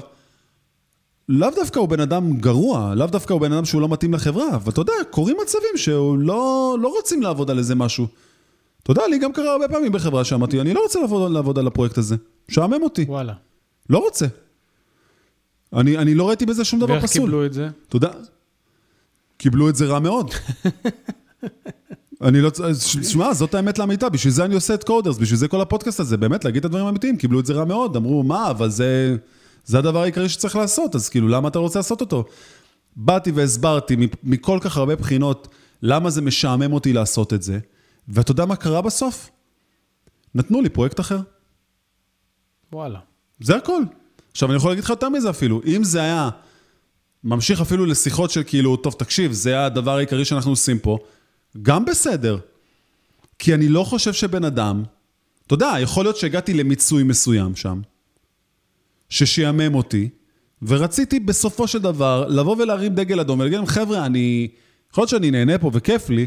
לאו 1.29 1.49
דווקא 1.55 1.79
הוא 1.79 1.89
בן 1.89 1.99
אדם 1.99 2.37
גרוע, 2.37 2.95
לאו 2.95 3.07
דווקא 3.07 3.33
הוא 3.33 3.41
בן 3.41 3.53
אדם 3.53 3.65
שהוא 3.65 3.81
לא 3.81 3.89
מתאים 3.89 4.13
לחברה, 4.13 4.55
אבל 4.55 4.71
אתה 4.71 4.81
יודע, 4.81 4.93
קורים 5.09 5.37
מצבים 5.43 5.71
שהוא 5.75 6.17
לא, 6.17 6.75
לא 6.81 6.87
רוצים 6.87 7.21
לעבוד 7.21 7.51
על 7.51 7.57
איזה 7.57 7.75
משהו. 7.75 8.07
אתה 8.83 8.91
יודע, 8.91 9.07
לי 9.07 9.19
גם 9.19 9.33
קרה 9.33 9.51
הרבה 9.51 9.67
פעמים 9.67 9.91
בחברה 9.91 10.23
שאמרתי, 10.23 10.61
אני 10.61 10.73
לא 10.73 10.81
רוצה 10.83 10.99
לעבוד, 10.99 11.31
לעבוד 11.31 11.59
על 11.59 11.67
הפרויקט 11.67 11.97
הזה, 11.97 12.15
משעמם 12.49 12.83
אותי. 12.83 13.05
וואלה. 13.07 13.33
לא 13.89 13.97
רוצה. 13.97 14.25
אני, 15.73 15.97
אני 15.97 16.15
לא 16.15 16.27
ראיתי 16.27 16.45
בזה 16.45 16.65
שום 16.65 16.79
דבר 16.79 16.93
ואיך 16.93 17.03
פסול. 17.03 17.21
קיבלו 17.21 17.45
את 17.45 17.53
זה? 17.53 17.69
אתה 17.87 17.95
יודע, 17.95 18.11
קיבלו 19.37 19.69
את 19.69 19.75
זה 19.75 19.85
רע 19.85 19.99
מאוד. 19.99 20.31
אני 22.21 22.41
לא... 22.41 22.51
שמע, 23.01 23.33
זאת 23.33 23.55
האמת 23.55 23.79
לאמיתה, 23.79 24.09
בשביל 24.09 24.33
זה 24.33 24.45
אני 24.45 24.55
עושה 24.55 24.73
את 24.73 24.83
קודרס, 24.83 25.17
בשביל 25.17 25.39
זה 25.39 25.47
כל 25.47 25.61
הפודקאסט 25.61 25.99
הזה, 25.99 26.17
באמת, 26.17 26.45
להגיד 26.45 26.59
את 26.59 26.65
הדברים 26.65 26.85
האמיתיים, 26.85 27.17
קיבלו 27.17 27.39
את 27.39 27.45
זה 27.45 27.53
רע 27.53 27.65
מאוד, 27.65 27.95
אמרו, 27.95 28.23
מה, 28.23 28.49
אבל 28.49 28.69
זה... 28.69 29.15
זה 29.65 29.77
הדבר 29.77 30.01
העיקרי 30.01 30.29
שצריך 30.29 30.55
לעשות, 30.55 30.95
אז 30.95 31.09
כאילו, 31.09 31.27
למה 31.27 31.47
אתה 31.47 31.59
רוצה 31.59 31.79
לעשות 31.79 32.01
אותו? 32.01 32.25
באתי 32.95 33.31
והסברתי 33.31 33.95
מכל 34.23 34.59
כך 34.61 34.77
הרבה 34.77 34.95
בחינות 34.95 35.47
למה 35.81 36.09
זה 36.09 36.21
משעמם 36.21 36.73
אותי 36.73 36.93
לעשות 36.93 37.33
את 37.33 37.43
זה, 37.43 37.59
ואתה 38.09 38.31
יודע 38.31 38.45
מה 38.45 38.55
קרה 38.55 38.81
בסוף? 38.81 39.29
נתנו 40.35 40.61
לי 40.61 40.69
פרויקט 40.69 40.99
אחר. 40.99 41.19
וואלה. 42.73 42.99
זה 43.39 43.55
הכל. 43.55 43.81
עכשיו, 44.31 44.49
אני 44.49 44.57
יכול 44.57 44.71
להגיד 44.71 44.83
לך 44.83 44.89
יותר 44.89 45.09
מזה 45.09 45.29
אפילו, 45.29 45.61
אם 45.65 45.83
זה 45.83 46.01
היה 46.01 46.29
ממשיך 47.23 47.61
אפילו 47.61 47.85
לשיחות 47.85 48.31
של 48.31 48.43
כאילו, 48.43 48.77
טוב, 48.77 48.93
תקשיב, 48.93 49.31
זה 49.31 49.65
הדבר 49.65 49.97
העיקרי 49.97 50.25
שאנחנו 50.25 50.51
עושים 50.51 50.79
פה, 50.79 50.97
גם 51.61 51.85
בסדר. 51.85 52.37
כי 53.39 53.53
אני 53.53 53.69
לא 53.69 53.83
חושב 53.83 54.13
שבן 54.13 54.43
אדם, 54.43 54.83
אתה 55.47 55.53
יודע, 55.53 55.73
יכול 55.81 56.05
להיות 56.05 56.17
שהגעתי 56.17 56.53
למיצוי 56.53 57.03
מסוים 57.03 57.55
שם, 57.55 57.81
ששיעמם 59.09 59.75
אותי, 59.75 60.09
ורציתי 60.61 61.19
בסופו 61.19 61.67
של 61.67 61.79
דבר 61.79 62.27
לבוא 62.27 62.55
ולהרים 62.59 62.95
דגל 62.95 63.19
אדום 63.19 63.39
ולהגיד 63.39 63.57
להם, 63.57 63.67
חבר'ה, 63.67 64.05
אני... 64.05 64.47
יכול 64.91 65.01
להיות 65.01 65.09
שאני 65.09 65.31
נהנה 65.31 65.57
פה 65.57 65.71
וכיף 65.73 66.09
לי, 66.09 66.25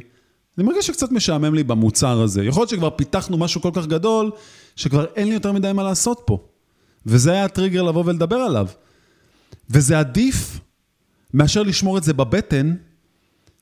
אני 0.59 0.67
מרגיש 0.67 0.87
שקצת 0.87 1.13
משעמם 1.13 1.55
לי 1.55 1.65
במוצר 1.65 2.23
הזה. 2.23 2.45
יכול 2.45 2.61
להיות 2.61 2.71
שכבר 2.71 2.91
פיתחנו 2.91 3.39
משהו 3.39 3.61
כל 3.61 3.71
כך 3.73 3.87
גדול, 3.87 4.31
שכבר 4.77 5.05
אין 5.17 5.29
לי 5.29 5.35
יותר 5.35 5.53
מדי 5.53 5.73
מה 5.73 5.83
לעשות 5.83 6.23
פה. 6.25 6.39
וזה 7.07 7.33
היה 7.33 7.45
הטריגר 7.45 7.83
לבוא 7.83 8.03
ולדבר 8.07 8.37
עליו. 8.37 8.67
וזה 9.71 9.99
עדיף 9.99 10.61
מאשר 11.35 11.63
לשמור 11.63 11.99
את 11.99 12.05
זה 12.05 12.13
בבטן, 12.13 12.75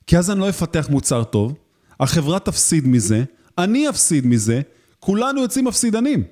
כי 0.06 0.18
אז 0.18 0.30
אני 0.30 0.40
לא 0.40 0.48
אפתח 0.48 0.88
מוצר 0.90 1.24
טוב, 1.24 1.54
החברה 2.00 2.38
תפסיד 2.38 2.86
מזה, 2.86 3.24
אני 3.58 3.88
אפסיד 3.88 4.26
מזה, 4.26 4.60
כולנו 5.00 5.40
יוצאים 5.40 5.64
מפסידנים. 5.64 6.24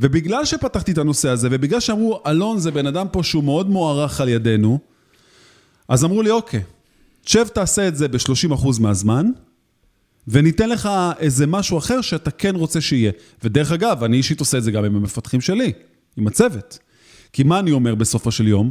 ובגלל 0.00 0.44
שפתחתי 0.44 0.92
את 0.92 0.98
הנושא 0.98 1.28
הזה, 1.28 1.48
ובגלל 1.50 1.80
שאמרו, 1.80 2.20
אלון 2.26 2.58
זה 2.58 2.70
בן 2.70 2.86
אדם 2.86 3.06
פה 3.12 3.22
שהוא 3.22 3.44
מאוד 3.44 3.70
מוערך 3.70 4.20
על 4.20 4.28
ידינו, 4.28 4.78
אז 5.88 6.04
אמרו 6.04 6.22
לי, 6.22 6.30
אוקיי, 6.30 6.62
תשב 7.24 7.48
תעשה 7.48 7.88
את 7.88 7.96
זה 7.96 8.08
ב-30% 8.08 8.80
מהזמן, 8.80 9.26
וניתן 10.28 10.68
לך 10.68 10.88
איזה 11.18 11.46
משהו 11.46 11.78
אחר 11.78 12.00
שאתה 12.00 12.30
כן 12.30 12.56
רוצה 12.56 12.80
שיהיה. 12.80 13.12
ודרך 13.44 13.72
אגב, 13.72 14.04
אני 14.04 14.16
אישית 14.16 14.40
עושה 14.40 14.58
את 14.58 14.62
זה 14.62 14.70
גם 14.70 14.84
עם 14.84 14.96
המפתחים 14.96 15.40
שלי, 15.40 15.72
עם 16.16 16.26
הצוות. 16.26 16.78
כי 17.32 17.42
מה 17.42 17.58
אני 17.58 17.72
אומר 17.72 17.94
בסופו 17.94 18.30
של 18.30 18.48
יום? 18.48 18.70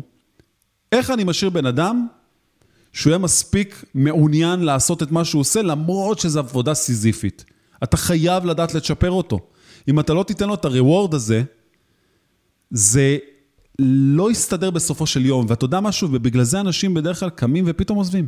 איך 0.92 1.10
אני 1.10 1.24
משאיר 1.24 1.50
בן 1.50 1.66
אדם 1.66 2.08
שהוא 2.94 3.12
יהיה 3.12 3.18
מספיק 3.18 3.86
מעוניין 3.94 4.60
לעשות 4.60 5.04
את 5.04 5.12
מה 5.12 5.26
שהוא 5.26 5.40
עושה, 5.40 5.62
למרות 5.62 6.20
שזו 6.20 6.40
עבודה 6.40 6.74
סיזיפית. 6.74 7.46
אתה 7.84 7.98
חייב 7.98 8.46
לדעת 8.46 8.74
לצ'פר 8.74 9.12
אותו. 9.12 9.40
אם 9.88 10.00
אתה 10.00 10.14
לא 10.14 10.24
תיתן 10.24 10.48
לו 10.48 10.54
את 10.54 10.66
הריוורד 10.66 11.14
הזה, 11.14 11.44
זה 12.72 13.18
לא 13.80 14.32
יסתדר 14.32 14.72
בסופו 14.72 15.08
של 15.08 15.26
יום. 15.26 15.46
ואתה 15.50 15.66
יודע 15.66 15.80
משהו? 15.80 16.10
ובגלל 16.12 16.44
זה 16.44 16.60
אנשים 16.60 16.94
בדרך 16.94 17.20
כלל 17.20 17.30
קמים 17.30 17.64
ופתאום 17.68 17.98
עוזבים. 17.98 18.28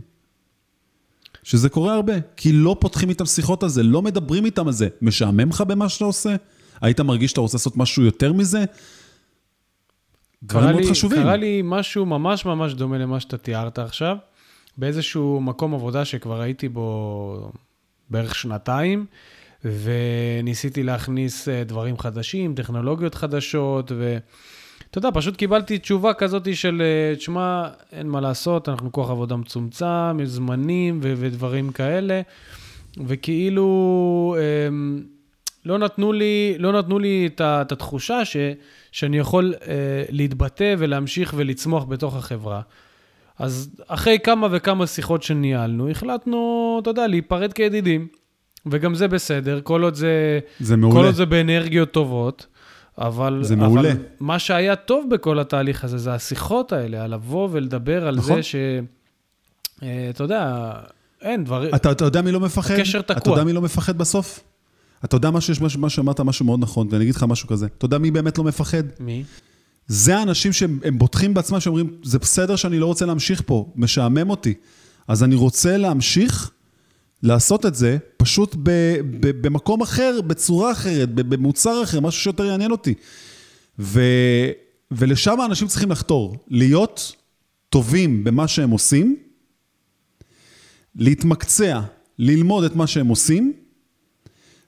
שזה 1.44 1.70
קורה 1.70 1.94
הרבה, 1.94 2.14
כי 2.38 2.52
לא 2.52 2.76
פותחים 2.80 3.10
איתם 3.10 3.26
שיחות 3.26 3.64
על 3.64 3.70
זה, 3.70 3.84
לא 3.84 4.02
מדברים 4.02 4.46
איתם 4.46 4.68
על 4.68 4.74
זה. 4.74 4.88
משעמם 5.02 5.50
לך 5.50 5.62
במה 5.62 5.90
שאתה 5.90 6.06
עושה? 6.06 6.36
היית 6.82 7.00
מרגיש 7.00 7.32
שאתה 7.32 7.42
רוצה 7.42 7.58
לעשות 7.58 7.78
משהו 7.78 8.04
יותר 8.04 8.34
מזה? 8.34 8.64
דברים 10.44 10.70
מאוד 10.70 10.82
לי, 10.82 10.90
חשובים. 10.90 11.22
קרה 11.24 11.36
לי 11.36 11.62
משהו 11.64 12.06
ממש 12.06 12.46
ממש 12.46 12.74
דומה 12.74 12.98
למה 12.98 13.20
שאתה 13.20 13.38
תיארת 13.38 13.80
עכשיו, 13.80 14.18
באיזשהו 14.78 15.42
מקום 15.42 15.74
עבודה 15.74 16.06
שכבר 16.06 16.42
הייתי 16.42 16.70
בו 16.70 17.52
בערך 18.10 18.36
שנתיים, 18.36 19.06
וניסיתי 19.66 20.84
להכניס 20.84 21.50
אה, 21.50 21.64
דברים 21.64 21.98
חדשים, 21.98 22.56
טכנולוגיות 22.56 23.16
חדשות, 23.16 23.92
ואתה 24.94 25.08
יודע, 25.08 25.20
פשוט 25.20 25.38
קיבלתי 25.38 25.78
תשובה 25.78 26.14
כזאת 26.14 26.56
של, 26.56 26.82
אה, 26.82 27.16
תשמע, 27.16 27.68
אין 27.92 28.08
מה 28.08 28.22
לעשות, 28.22 28.70
אנחנו 28.70 28.92
כוח 28.92 29.10
עבודה 29.10 29.36
מצומצם, 29.36 30.18
זמנים 30.24 31.00
ו- 31.04 31.14
ודברים 31.18 31.72
כאלה, 31.72 32.22
וכאילו... 33.08 34.36
אמ, 34.68 35.04
לא 35.66 35.78
נתנו 35.78 36.14
לי, 36.14 36.56
לא 36.60 36.72
נתנו 36.72 37.00
לי 37.00 37.30
את, 37.36 37.42
את 37.42 37.72
התחושה 37.72 38.26
ש, 38.26 38.38
שאני 38.92 39.18
יכול 39.18 39.54
אה, 39.68 40.04
להתבטא 40.10 40.76
ולהמשיך 40.78 41.34
ולצמוח 41.38 41.84
בתוך 41.84 42.16
החברה. 42.16 42.62
אז 43.40 43.76
אחרי 43.88 44.20
כמה 44.24 44.48
וכמה 44.52 44.88
שיחות 44.88 45.24
שניהלנו, 45.24 45.90
החלטנו, 45.90 46.80
אתה 46.82 46.90
יודע, 46.90 47.08
להיפרד 47.08 47.54
כידידים. 47.54 48.08
וגם 48.66 48.96
זה 48.96 49.08
בסדר, 49.08 49.60
כל 49.64 49.84
עוד 49.84 49.96
זה... 49.96 50.40
זה 50.60 50.76
מעולה. 50.78 51.00
כל 51.00 51.06
עוד 51.06 51.16
זה 51.16 51.26
באנרגיות 51.26 51.92
טובות. 51.92 52.48
אבל... 52.98 53.40
זה 53.44 53.56
מעולה. 53.56 53.92
אבל 53.92 54.00
מה 54.20 54.40
שהיה 54.40 54.76
טוב 54.76 55.06
בכל 55.10 55.40
התהליך 55.40 55.84
הזה, 55.84 55.98
זה 55.98 56.14
השיחות 56.14 56.74
האלה, 56.74 57.04
על 57.04 57.14
לבוא 57.14 57.50
ולדבר 57.52 58.08
על 58.08 58.16
נכון. 58.16 58.36
זה 58.36 58.44
ש... 58.44 58.56
אה, 59.84 60.08
אתה 60.10 60.24
יודע, 60.24 60.72
אין 61.22 61.44
דברים... 61.44 61.76
אתה, 61.76 61.92
אתה 61.92 62.06
יודע 62.06 62.22
מי 62.22 62.32
לא 62.32 62.40
מפחד? 62.40 62.74
הקשר 62.74 63.02
תקוע. 63.02 63.18
אתה 63.18 63.30
יודע 63.30 63.44
מי 63.44 63.54
לא 63.54 63.62
מפחד 63.62 63.98
בסוף? 63.98 64.40
אתה 65.06 65.16
יודע 65.16 65.32
משהו, 65.32 65.54
יש 65.54 65.62
משהו, 65.62 65.80
משהו, 65.80 66.04
אמרת 66.04 66.20
משהו 66.20 66.46
מאוד 66.46 66.60
נכון, 66.60 66.88
ואני 66.92 67.04
אגיד 67.04 67.16
לך 67.16 67.24
משהו 67.24 67.48
כזה. 67.48 67.68
אתה 67.78 67.86
יודע 67.86 67.98
מי 67.98 68.12
באמת 68.12 68.38
לא 68.38 68.44
מפחד? 68.44 68.84
מי? 69.00 69.24
זה 69.88 70.18
האנשים 70.18 70.54
שהם 70.54 70.80
הם 70.84 70.98
בוטחים 70.98 71.34
בעצמם, 71.34 71.60
שאומרים, 71.60 71.90
זה 72.04 72.20
בסדר 72.20 72.56
שאני 72.56 72.80
לא 72.80 72.86
רוצה 72.86 73.06
להמשיך 73.06 73.42
פה, 73.46 73.72
משעמם 73.76 74.30
אותי. 74.30 74.54
אז 75.08 75.24
אני 75.24 75.36
רוצה 75.36 75.78
להמשיך 75.78 76.52
לעשות 77.24 77.66
את 77.66 77.76
זה, 77.76 77.98
פשוט 78.18 78.56
ב, 78.64 78.70
ב, 79.20 79.48
במקום 79.48 79.82
אחר, 79.82 80.22
בצורה 80.28 80.72
אחרת, 80.72 81.14
במוצר 81.14 81.84
אחר, 81.84 82.00
משהו 82.00 82.22
שיותר 82.22 82.46
יעניין 82.46 82.72
אותי. 82.72 82.94
ו, 83.80 84.02
ולשם 84.92 85.40
האנשים 85.40 85.68
צריכים 85.68 85.92
לחתור, 85.92 86.38
להיות 86.48 87.16
טובים 87.70 88.24
במה 88.24 88.48
שהם 88.48 88.70
עושים, 88.70 89.16
להתמקצע, 90.96 91.82
ללמוד 92.20 92.64
את 92.64 92.76
מה 92.76 92.88
שהם 92.88 93.08
עושים, 93.08 93.54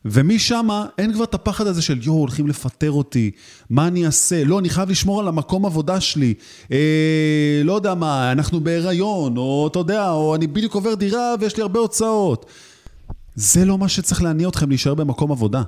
ומשם 0.05 0.67
אין 0.97 1.13
כבר 1.13 1.23
את 1.23 1.33
הפחד 1.33 1.67
הזה 1.67 1.81
של 1.81 1.99
יואו, 2.01 2.17
הולכים 2.17 2.47
לפטר 2.47 2.91
אותי, 2.91 3.31
מה 3.69 3.87
אני 3.87 4.05
אעשה? 4.05 4.43
לא, 4.43 4.59
אני 4.59 4.69
חייב 4.69 4.89
לשמור 4.89 5.19
על 5.19 5.27
המקום 5.27 5.65
עבודה 5.65 6.01
שלי. 6.01 6.33
אה, 6.71 7.61
לא 7.63 7.73
יודע 7.73 7.93
מה, 7.93 8.31
אנחנו 8.31 8.59
בהיריון, 8.59 9.37
או 9.37 9.67
אתה 9.71 9.79
יודע, 9.79 10.09
או 10.09 10.35
אני 10.35 10.47
בדיוק 10.47 10.73
עובר 10.73 10.93
דירה 10.93 11.35
ויש 11.39 11.57
לי 11.57 11.61
הרבה 11.61 11.79
הוצאות. 11.79 12.45
זה 13.35 13.65
לא 13.65 13.77
מה 13.77 13.87
שצריך 13.87 14.21
להניע 14.21 14.47
אתכם 14.47 14.69
להישאר 14.69 14.93
במקום 14.93 15.31
עבודה. 15.31 15.63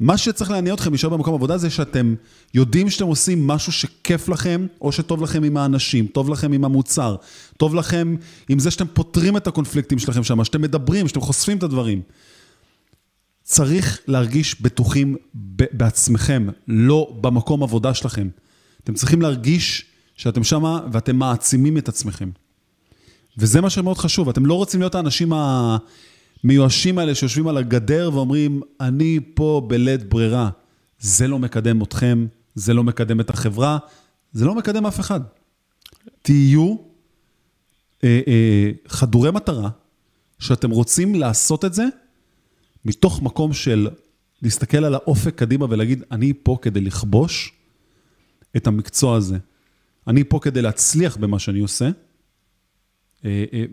מה 0.00 0.16
שצריך 0.16 0.50
להניע 0.50 0.74
אתכם 0.74 0.90
להישאר 0.90 1.08
במקום 1.08 1.34
עבודה 1.34 1.58
זה 1.58 1.70
שאתם 1.70 2.14
יודעים 2.54 2.90
שאתם 2.90 3.06
עושים 3.06 3.46
משהו 3.46 3.72
שכיף 3.72 4.28
לכם, 4.28 4.66
או 4.80 4.92
שטוב 4.92 5.22
לכם 5.22 5.44
עם 5.44 5.56
האנשים, 5.56 6.06
טוב 6.06 6.30
לכם 6.30 6.52
עם 6.52 6.64
המוצר, 6.64 7.16
טוב 7.56 7.74
לכם 7.74 8.14
עם 8.48 8.58
זה 8.58 8.70
שאתם 8.70 8.86
פותרים 8.86 9.36
את 9.36 9.46
הקונפליקטים 9.46 9.98
שלכם 9.98 10.24
שם, 10.24 10.44
שאתם 10.44 10.62
מדברים, 10.62 11.08
שאתם 11.08 11.20
חושפים 11.20 11.58
את 11.58 11.62
הדברים. 11.62 12.02
צריך 13.52 14.00
להרגיש 14.06 14.60
בטוחים 14.60 15.16
בעצמכם, 15.72 16.46
לא 16.68 17.16
במקום 17.20 17.62
עבודה 17.62 17.94
שלכם. 17.94 18.28
אתם 18.84 18.94
צריכים 18.94 19.22
להרגיש 19.22 19.84
שאתם 20.16 20.44
שמה 20.44 20.80
ואתם 20.92 21.16
מעצימים 21.16 21.78
את 21.78 21.88
עצמכם. 21.88 22.30
וזה 23.38 23.60
מה 23.60 23.70
שמאוד 23.70 23.98
חשוב, 23.98 24.28
אתם 24.28 24.46
לא 24.46 24.54
רוצים 24.54 24.80
להיות 24.80 24.94
האנשים 24.94 25.32
המיואשים 26.44 26.98
האלה 26.98 27.14
שיושבים 27.14 27.48
על 27.48 27.56
הגדר 27.56 28.10
ואומרים, 28.14 28.60
אני 28.80 29.20
פה 29.34 29.62
בלית 29.68 30.08
ברירה. 30.08 30.50
זה 30.98 31.28
לא 31.28 31.38
מקדם 31.38 31.82
אתכם, 31.82 32.26
זה 32.54 32.74
לא 32.74 32.84
מקדם 32.84 33.20
את 33.20 33.30
החברה, 33.30 33.78
זה 34.32 34.44
לא 34.44 34.54
מקדם 34.54 34.86
אף 34.86 35.00
אחד. 35.00 35.20
תהיו 36.22 36.76
אה, 38.04 38.20
אה, 38.26 38.70
חדורי 38.88 39.30
מטרה, 39.30 39.70
שאתם 40.38 40.70
רוצים 40.70 41.14
לעשות 41.14 41.64
את 41.64 41.74
זה 41.74 41.84
מתוך 42.84 43.22
מקום 43.22 43.52
של 43.52 43.88
להסתכל 44.42 44.84
על 44.84 44.94
האופק 44.94 45.34
קדימה 45.34 45.66
ולהגיד, 45.70 46.02
אני 46.10 46.32
פה 46.42 46.58
כדי 46.62 46.80
לכבוש 46.80 47.52
את 48.56 48.66
המקצוע 48.66 49.16
הזה. 49.16 49.38
אני 50.06 50.24
פה 50.24 50.38
כדי 50.42 50.62
להצליח 50.62 51.16
במה 51.16 51.38
שאני 51.38 51.60
עושה. 51.60 51.90
אה, 53.24 53.44
אה, 53.52 53.64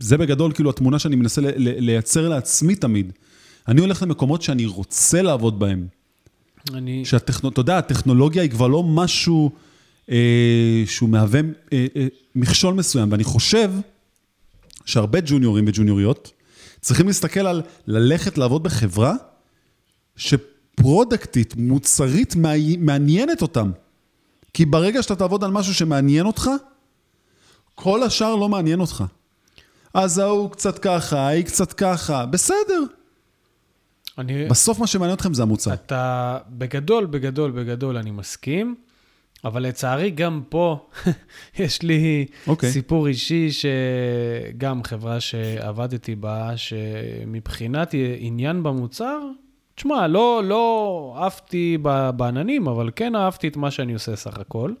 זה 0.00 0.16
בגדול 0.16 0.52
כאילו 0.52 0.70
התמונה 0.70 0.98
שאני 0.98 1.16
מנסה 1.16 1.40
לייצר 1.56 2.28
לעצמי 2.28 2.74
תמיד. 2.74 3.12
אני 3.68 3.80
הולך 3.80 4.02
למקומות 4.02 4.42
שאני 4.42 4.66
רוצה 4.66 5.22
לעבוד 5.22 5.58
בהם. 5.58 5.86
אני... 6.74 7.04
שהטכנו... 7.04 7.48
אתה 7.48 7.60
יודע, 7.60 7.78
הטכנולוגיה 7.78 8.42
היא 8.42 8.50
כבר 8.50 8.66
לא 8.66 8.82
משהו 8.82 9.50
אה, 10.10 10.82
שהוא 10.86 11.08
מהווה 11.08 11.40
אה, 11.72 11.86
אה, 11.96 12.06
מכשול 12.34 12.74
מסוים, 12.74 13.12
ואני 13.12 13.24
חושב 13.24 13.70
שהרבה 14.84 15.18
ג'וניורים 15.26 15.64
וג'וניוריות 15.68 16.32
צריכים 16.80 17.06
להסתכל 17.06 17.46
על 17.46 17.62
ללכת 17.86 18.38
לעבוד 18.38 18.62
בחברה 18.62 19.14
שפרודקטית, 20.16 21.54
מוצרית, 21.56 22.34
מעניינת 22.78 23.42
אותם. 23.42 23.70
כי 24.54 24.64
ברגע 24.64 25.02
שאתה 25.02 25.16
תעבוד 25.16 25.44
על 25.44 25.50
משהו 25.50 25.74
שמעניין 25.74 26.26
אותך, 26.26 26.50
כל 27.74 28.02
השאר 28.02 28.34
לא 28.34 28.48
מעניין 28.48 28.80
אותך. 28.80 29.04
אז 29.94 30.18
ההוא 30.18 30.50
קצת 30.50 30.78
ככה, 30.78 31.18
ההיא 31.18 31.44
קצת 31.44 31.72
ככה, 31.72 32.26
בסדר. 32.26 32.82
אני... 34.18 34.46
בסוף 34.48 34.78
מה 34.78 34.86
שמעניין 34.86 35.16
אתכם 35.16 35.34
זה 35.34 35.42
המוצר. 35.42 35.74
אתה, 35.74 36.38
בגדול, 36.48 37.06
בגדול, 37.06 37.50
בגדול, 37.50 37.96
אני 37.96 38.10
מסכים, 38.10 38.74
אבל 39.44 39.62
לצערי 39.62 40.10
גם 40.10 40.42
פה 40.48 40.88
יש 41.58 41.82
לי 41.82 42.26
אוקיי. 42.46 42.70
סיפור 42.70 43.06
אישי 43.06 43.48
שגם 43.50 44.84
חברה 44.84 45.20
שעבדתי 45.20 46.14
בה, 46.14 46.56
שמבחינת 46.56 47.94
עניין 48.18 48.62
במוצר, 48.62 49.18
תשמע, 49.74 50.06
לא, 50.06 50.42
לא 50.44 51.14
עפתי 51.18 51.78
בעננים, 52.16 52.68
אבל 52.68 52.90
כן 52.96 53.14
אהבתי 53.14 53.48
את 53.48 53.56
מה 53.56 53.70
שאני 53.70 53.92
עושה 53.92 54.16
סך 54.16 54.38
הכל. 54.38 54.72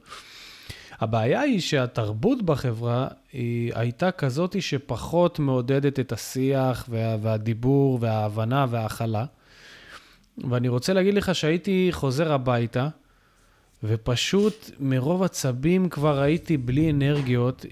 הבעיה 1.00 1.40
היא 1.40 1.60
שהתרבות 1.60 2.42
בחברה 2.42 3.08
היא 3.32 3.72
הייתה 3.74 4.10
כזאת 4.10 4.62
שפחות 4.62 5.38
מעודדת 5.38 6.00
את 6.00 6.12
השיח 6.12 6.86
וה, 6.88 7.16
והדיבור 7.22 7.98
וההבנה 8.00 8.66
וההכלה. 8.70 9.24
ואני 10.50 10.68
רוצה 10.68 10.92
להגיד 10.92 11.14
לך 11.14 11.34
שהייתי 11.34 11.88
חוזר 11.92 12.32
הביתה, 12.32 12.88
ופשוט 13.84 14.70
מרוב 14.80 15.22
עצבים 15.22 15.88
כבר 15.88 16.20
הייתי 16.20 16.56
בלי 16.56 16.90
אנרגיות. 16.90 17.66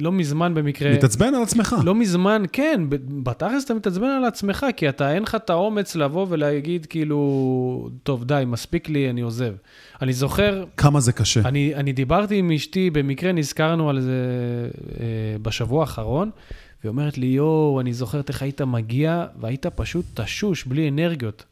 לא 0.00 0.12
מזמן 0.12 0.54
במקרה... 0.54 0.92
מתעצבן 0.92 1.34
על 1.34 1.42
עצמך. 1.42 1.76
לא 1.84 1.94
מזמן, 1.94 2.42
כן, 2.52 2.80
בתכלס 3.22 3.64
אתה 3.64 3.74
מתעצבן 3.74 4.06
על 4.06 4.24
עצמך, 4.24 4.66
כי 4.76 4.88
אתה, 4.88 5.14
אין 5.14 5.22
לך 5.22 5.34
את 5.34 5.50
האומץ 5.50 5.96
לבוא 5.96 6.26
ולהגיד 6.28 6.86
כאילו, 6.86 7.90
טוב, 8.02 8.24
די, 8.24 8.42
מספיק 8.46 8.88
לי, 8.88 9.10
אני 9.10 9.20
עוזב. 9.20 9.54
אני 10.02 10.12
זוכר, 10.12 10.64
כמה 10.76 11.00
זה 11.00 11.12
קשה. 11.12 11.40
אני, 11.44 11.74
אני 11.74 11.92
דיברתי 11.92 12.36
עם 12.36 12.50
אשתי, 12.50 12.90
במקרה 12.90 13.32
נזכרנו 13.32 13.90
על 13.90 14.00
זה 14.00 14.20
אה, 15.00 15.06
בשבוע 15.42 15.80
האחרון, 15.80 16.30
והיא 16.82 16.90
אומרת 16.90 17.18
לי, 17.18 17.26
יואו, 17.26 17.80
אני 17.80 17.92
זוכרת 17.92 18.28
איך 18.28 18.42
היית 18.42 18.60
מגיע, 18.60 19.26
והיית 19.40 19.66
פשוט 19.66 20.04
תשוש, 20.20 20.64
בלי 20.64 20.88
אנרגיות. 20.88 21.44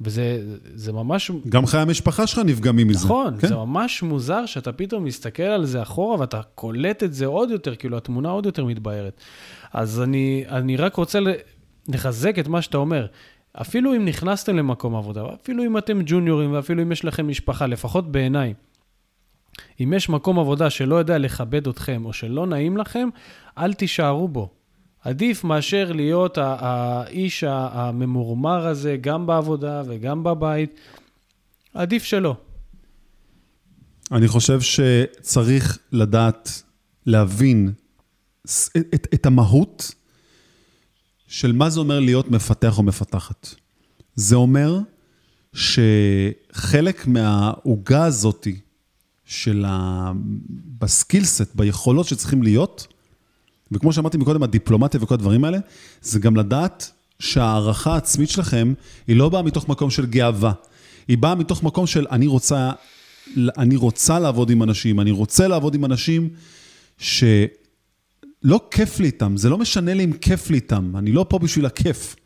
וזה 0.00 0.42
זה 0.74 0.92
ממש... 0.92 1.30
גם 1.48 1.66
חיי 1.66 1.80
המשפחה 1.80 2.26
שלך 2.26 2.38
נפגמים 2.38 2.88
מזה. 2.88 3.06
נכון, 3.06 3.40
כן? 3.40 3.48
זה 3.48 3.54
ממש 3.54 4.02
מוזר 4.02 4.46
שאתה 4.46 4.72
פתאום 4.72 5.04
מסתכל 5.04 5.42
על 5.42 5.64
זה 5.64 5.82
אחורה 5.82 6.20
ואתה 6.20 6.40
קולט 6.54 7.02
את 7.02 7.14
זה 7.14 7.26
עוד 7.26 7.50
יותר, 7.50 7.74
כאילו 7.74 7.96
התמונה 7.96 8.28
עוד 8.28 8.46
יותר 8.46 8.64
מתבהרת. 8.64 9.20
אז 9.72 10.02
אני, 10.02 10.44
אני 10.48 10.76
רק 10.76 10.94
רוצה 10.94 11.18
לחזק 11.88 12.38
את 12.38 12.48
מה 12.48 12.62
שאתה 12.62 12.76
אומר. 12.76 13.06
אפילו 13.52 13.96
אם 13.96 14.04
נכנסתם 14.04 14.56
למקום 14.56 14.96
עבודה, 14.96 15.22
אפילו 15.42 15.64
אם 15.64 15.78
אתם 15.78 16.00
ג'וניורים 16.06 16.52
ואפילו 16.52 16.82
אם 16.82 16.92
יש 16.92 17.04
לכם 17.04 17.28
משפחה, 17.28 17.66
לפחות 17.66 18.12
בעיניי, 18.12 18.54
אם 19.80 19.92
יש 19.96 20.08
מקום 20.08 20.38
עבודה 20.38 20.70
שלא 20.70 20.94
יודע 20.96 21.18
לכבד 21.18 21.68
אתכם 21.68 22.02
או 22.04 22.12
שלא 22.12 22.46
נעים 22.46 22.76
לכם, 22.76 23.08
אל 23.58 23.72
תישארו 23.72 24.28
בו. 24.28 24.48
עדיף 25.04 25.44
מאשר 25.44 25.92
להיות 25.92 26.38
האיש 26.40 27.44
הממורמר 27.46 28.66
הזה, 28.66 28.96
גם 29.00 29.26
בעבודה 29.26 29.82
וגם 29.86 30.24
בבית. 30.24 30.80
עדיף 31.74 32.04
שלא. 32.04 32.36
אני 34.12 34.28
חושב 34.28 34.60
שצריך 34.60 35.78
לדעת, 35.92 36.62
להבין 37.06 37.72
ס- 38.46 38.70
את, 38.76 39.06
את 39.14 39.26
המהות 39.26 39.94
של 41.26 41.52
מה 41.52 41.70
זה 41.70 41.80
אומר 41.80 42.00
להיות 42.00 42.30
מפתח 42.30 42.78
או 42.78 42.82
מפתחת. 42.82 43.48
זה 44.14 44.36
אומר 44.36 44.78
שחלק 45.52 47.06
מהעוגה 47.06 48.04
הזאתי 48.04 48.60
של 49.24 49.64
ה... 49.68 50.12
בסקילסט, 50.78 51.54
ביכולות 51.54 52.06
שצריכים 52.06 52.42
להיות, 52.42 52.86
וכמו 53.72 53.92
שאמרתי 53.92 54.18
מקודם, 54.18 54.42
הדיפלומטיה 54.42 55.00
וכל 55.02 55.14
הדברים 55.14 55.44
האלה, 55.44 55.58
זה 56.02 56.18
גם 56.18 56.36
לדעת 56.36 56.90
שההערכה 57.18 57.94
העצמית 57.94 58.30
שלכם 58.30 58.72
היא 59.06 59.16
לא 59.16 59.28
באה 59.28 59.42
מתוך 59.42 59.68
מקום 59.68 59.90
של 59.90 60.06
גאווה. 60.06 60.52
היא 61.08 61.18
באה 61.18 61.34
מתוך 61.34 61.62
מקום 61.62 61.86
של 61.86 62.06
אני 62.10 62.26
רוצה, 62.26 62.70
אני 63.36 63.76
רוצה 63.76 64.18
לעבוד 64.18 64.50
עם 64.50 64.62
אנשים, 64.62 65.00
אני 65.00 65.10
רוצה 65.10 65.48
לעבוד 65.48 65.74
עם 65.74 65.84
אנשים 65.84 66.28
שלא 66.98 68.60
כיף 68.70 69.00
לי 69.00 69.06
איתם, 69.06 69.36
זה 69.36 69.48
לא 69.48 69.58
משנה 69.58 69.94
לי 69.94 70.04
אם 70.04 70.12
כיף 70.12 70.50
לי 70.50 70.56
איתם, 70.56 70.96
אני 70.96 71.12
לא 71.12 71.26
פה 71.28 71.38
בשביל 71.38 71.66
הכיף. 71.66 72.16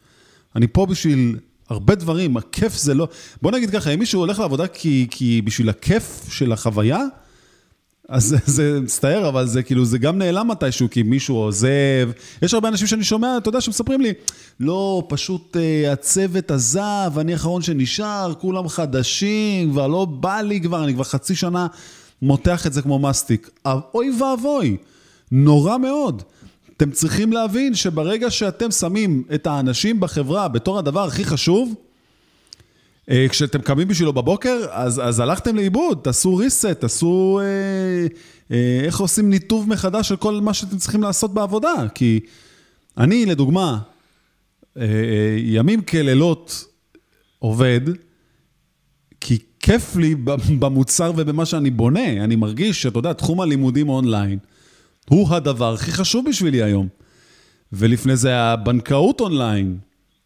אני 0.57 0.67
פה 0.67 0.87
בשביל 0.87 1.39
הרבה 1.69 1.95
דברים, 1.95 2.37
הכיף 2.37 2.77
זה 2.77 2.95
לא... 2.95 3.09
בוא 3.43 3.51
נגיד 3.51 3.71
ככה, 3.71 3.91
אם 3.91 3.99
מישהו 3.99 4.21
הולך 4.21 4.39
לעבודה 4.39 4.67
כי, 4.67 5.07
כי 5.11 5.43
בשביל 5.43 5.69
הכיף 5.69 6.27
של 6.31 6.53
החוויה, 6.53 7.01
אז 8.09 8.37
זה, 8.47 8.81
מצטער, 8.81 9.29
אבל 9.29 9.47
זה 9.47 9.63
כאילו, 9.63 9.85
זה 9.85 9.99
גם 9.99 10.19
נעלם 10.19 10.49
מתישהו, 10.49 10.91
כי 10.91 11.03
מישהו 11.03 11.37
עוזב. 11.37 12.11
יש 12.43 12.55
הרבה 12.55 12.69
אנשים 12.69 12.87
שאני 12.87 13.05
שומע, 13.05 13.37
אתה 13.37 13.49
יודע, 13.49 13.61
שמספרים 13.61 14.01
לי, 14.01 14.13
לא, 14.61 15.03
פשוט 15.09 15.57
uh, 15.57 15.93
הצוות 15.93 16.51
עזב, 16.51 17.13
אני 17.19 17.33
האחרון 17.33 17.63
שנשאר, 17.63 18.35
כולם 18.41 18.69
חדשים, 18.69 19.71
כבר 19.71 19.87
לא 19.87 20.05
בא 20.05 20.41
לי 20.41 20.61
כבר, 20.61 20.85
אני 20.85 20.95
כבר 20.95 21.05
חצי 21.05 21.35
שנה 21.35 21.67
מותח 22.23 22.67
את 22.67 22.73
זה 22.73 22.83
כמו 22.83 22.99
מסטיק. 22.99 23.51
אוי 23.95 24.11
ואבוי, 24.21 24.77
נורא 25.33 25.79
מאוד. 25.79 26.23
אתם 26.77 26.91
צריכים 26.91 27.33
להבין 27.33 27.75
שברגע 27.75 28.31
שאתם 28.31 28.71
שמים 28.71 29.23
את 29.35 29.47
האנשים 29.47 30.01
בחברה 30.01 30.49
בתור 30.49 30.79
הדבר 30.79 31.05
הכי 31.05 31.25
חשוב, 31.25 31.75
אה, 31.75 31.84
כשאתם 33.29 33.61
קמים 33.61 33.89
בשבילו 33.89 34.13
בבוקר, 34.13 34.67
אז, 34.71 35.01
אז 35.05 35.21
הלכתם 35.21 35.57
לאיבוד, 35.57 36.01
תעשו 36.03 36.41
reset, 36.41 36.75
תעשו... 36.75 37.41
אה, 37.43 38.07
אה, 38.51 38.81
איך 38.85 39.01
עושים 39.01 39.31
ניתוב 39.31 39.69
מחדש 39.69 40.09
של 40.09 40.17
כל 40.17 40.41
מה 40.41 40.55
שאתם 40.55 40.79
צריכים 40.79 41.03
לעשות 41.03 41.35
בעבודה. 41.35 41.75
כי 41.95 42.21
אני, 42.99 43.27
לדוגמה, 43.27 43.79
אה, 44.77 44.83
אה, 44.83 45.37
ימים 45.39 45.83
כלילות 45.83 46.65
עובד, 47.39 47.81
כי 49.21 49.39
כיף 49.61 49.97
לי 49.97 50.15
במוצר 50.61 51.13
ובמה 51.17 51.47
שאני 51.47 51.71
בונה. 51.71 52.25
אני 52.25 52.37
מרגיש 52.37 52.83
שאתה 52.83 52.99
יודע, 52.99 53.13
תחום 53.13 53.41
הלימודים 53.41 53.89
אונליין 53.89 54.39
הוא 55.09 55.35
הדבר 55.35 55.75
הכי 55.75 55.93
חשוב 55.93 56.29
בשבילי 56.29 56.63
היום. 56.63 56.89
ולפני 57.73 58.17
זה 58.17 58.29
היה 58.29 58.57
בנקאות 58.57 59.21
אונליין. 59.21 59.79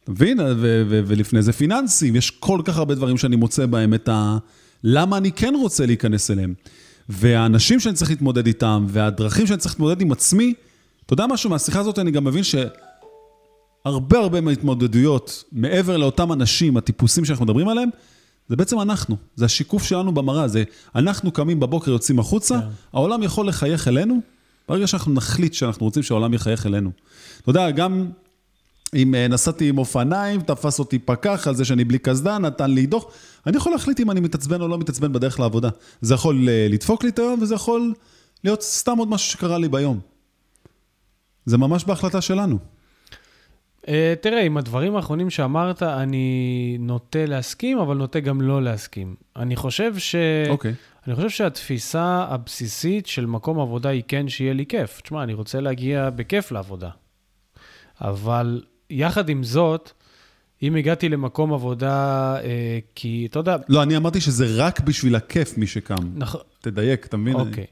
אתה 0.09 0.15
מבין? 0.15 0.39
ולפני 0.89 1.43
זה 1.43 1.53
פיננסים, 1.53 2.17
יש 2.17 2.31
כל 2.31 2.61
כך 2.65 2.79
הרבה 2.79 2.95
דברים 2.95 3.17
שאני 3.17 3.37
מוצא 3.37 3.67
בהם 3.67 3.95
את 3.95 4.09
ה... 4.09 4.39
למה 4.85 5.17
אני 5.17 5.33
כן 5.33 5.55
רוצה 5.61 5.87
להיכנס 5.87 6.31
אליהם. 6.31 6.55
והאנשים 7.09 7.81
שאני 7.81 7.95
צריך 7.95 8.11
להתמודד 8.11 8.47
איתם, 8.47 8.87
והדרכים 8.89 9.47
שאני 9.47 9.59
צריך 9.59 9.75
להתמודד 9.75 10.01
עם 10.01 10.13
עצמי, 10.13 10.55
אתה 11.07 11.13
יודע 11.13 11.27
משהו? 11.27 11.51
מהשיחה 11.51 11.81
הזאת 11.81 11.99
אני 11.99 12.11
גם 12.11 12.25
מבין 12.25 12.43
שהרבה 13.85 14.19
הרבה 14.19 14.41
מההתמודדויות, 14.41 15.45
מעבר 15.53 15.97
לאותם 15.97 16.33
אנשים, 16.33 16.77
הטיפוסים 16.77 17.25
שאנחנו 17.25 17.45
מדברים 17.45 17.69
עליהם, 17.69 17.89
זה 18.49 18.57
בעצם 18.57 18.81
אנחנו, 18.81 19.17
זה 19.37 19.45
השיקוף 19.45 19.83
שלנו 19.83 20.13
במראה, 20.13 20.49
זה 20.49 20.65
אנחנו 20.95 21.33
קמים 21.33 21.61
בבוקר, 21.61 21.91
יוצאים 21.91 22.19
החוצה, 22.19 22.61
כן. 22.61 22.67
העולם 22.93 23.23
יכול 23.23 23.49
לחייך 23.49 23.89
אלינו, 23.89 24.21
ברגע 24.69 24.87
שאנחנו 24.87 25.13
נחליט 25.13 25.55
שאנחנו 25.55 25.87
רוצים 25.87 26.03
שהעולם 26.03 26.35
יחייך 26.35 26.67
אלינו. 26.67 26.91
אתה 27.43 27.51
יודע, 27.51 27.71
גם 27.71 28.11
אם 28.95 29.14
אה, 29.14 29.28
נסעתי 29.28 29.68
עם 29.68 29.78
אופניים, 29.78 30.41
תפס 30.41 30.78
אותי 30.78 30.99
פקח 30.99 31.49
על 31.49 31.55
זה 31.55 31.64
שאני 31.64 31.84
בלי 31.84 31.99
קסדה, 31.99 32.39
נתן 32.39 32.70
לי 32.70 32.86
דוח. 32.86 33.05
אני 33.47 33.57
יכול 33.57 33.72
להחליט 33.72 34.01
אם 34.01 34.11
אני 34.11 34.20
מתעצבן 34.20 34.61
או 34.61 34.68
לא 34.68 34.78
מתעצבן 34.78 35.12
בדרך 35.12 35.41
לעבודה. 35.41 35.68
זה 36.01 36.14
יכול 36.14 36.49
אה, 36.49 36.66
לדפוק 36.70 37.03
לי 37.03 37.09
את 37.09 37.18
היום, 37.18 37.43
וזה 37.43 37.55
יכול 37.55 37.93
להיות 38.45 38.62
סתם 38.62 38.99
עוד 38.99 39.09
משהו 39.09 39.32
שקרה 39.32 39.59
לי 39.59 39.68
ביום. 39.68 40.01
זה 41.47 41.59
ממש 41.59 41.84
בהחלטה 41.84 42.20
שלנו. 42.20 42.59
Uh, 43.82 43.91
תראה, 44.20 44.43
עם 44.43 44.57
הדברים 44.57 44.97
האחרונים 44.97 45.30
שאמרת, 45.30 45.82
אני 45.82 46.76
נוטה 46.80 47.26
להסכים, 47.26 47.78
אבל 47.78 47.97
נוטה 47.97 48.20
גם 48.20 48.41
לא 48.41 48.62
להסכים. 48.62 49.14
אני 49.36 49.57
חושב 49.57 49.99
ש... 49.99 50.14
אוקיי. 50.49 50.74
אני 51.07 51.14
חושב 51.14 51.30
שהתפיסה 51.30 52.26
הבסיסית 52.28 53.07
של 53.07 53.26
מקום 53.26 53.61
עבודה 53.61 53.89
היא 53.89 54.03
כן 54.09 54.28
שיהיה 54.28 54.53
לי 54.53 54.66
כיף. 54.66 55.01
תשמע, 55.01 55.22
אני 55.22 55.34
רוצה 55.34 55.61
להגיע 55.61 56.11
בכיף 56.11 56.53
לעבודה. 56.53 56.91
אבל 58.01 58.62
יחד 58.91 59.28
עם 59.28 59.45
זאת, 59.45 59.93
אם 60.62 60.76
הגעתי 60.76 61.09
למקום 61.09 61.53
עבודה, 61.53 62.36
אה, 62.45 62.78
כי 62.95 63.26
אתה 63.30 63.39
יודע... 63.39 63.57
לא, 63.68 63.82
אני 63.82 63.97
אמרתי 63.97 64.20
שזה 64.20 64.47
רק 64.57 64.80
בשביל 64.80 65.16
הכיף 65.16 65.59
מי 65.59 65.66
שקם. 65.66 65.95
נכון. 66.14 66.41
תדייק, 66.61 67.07
אתה 67.07 67.16
מבין? 67.16 67.34
אוקיי. 67.34 67.66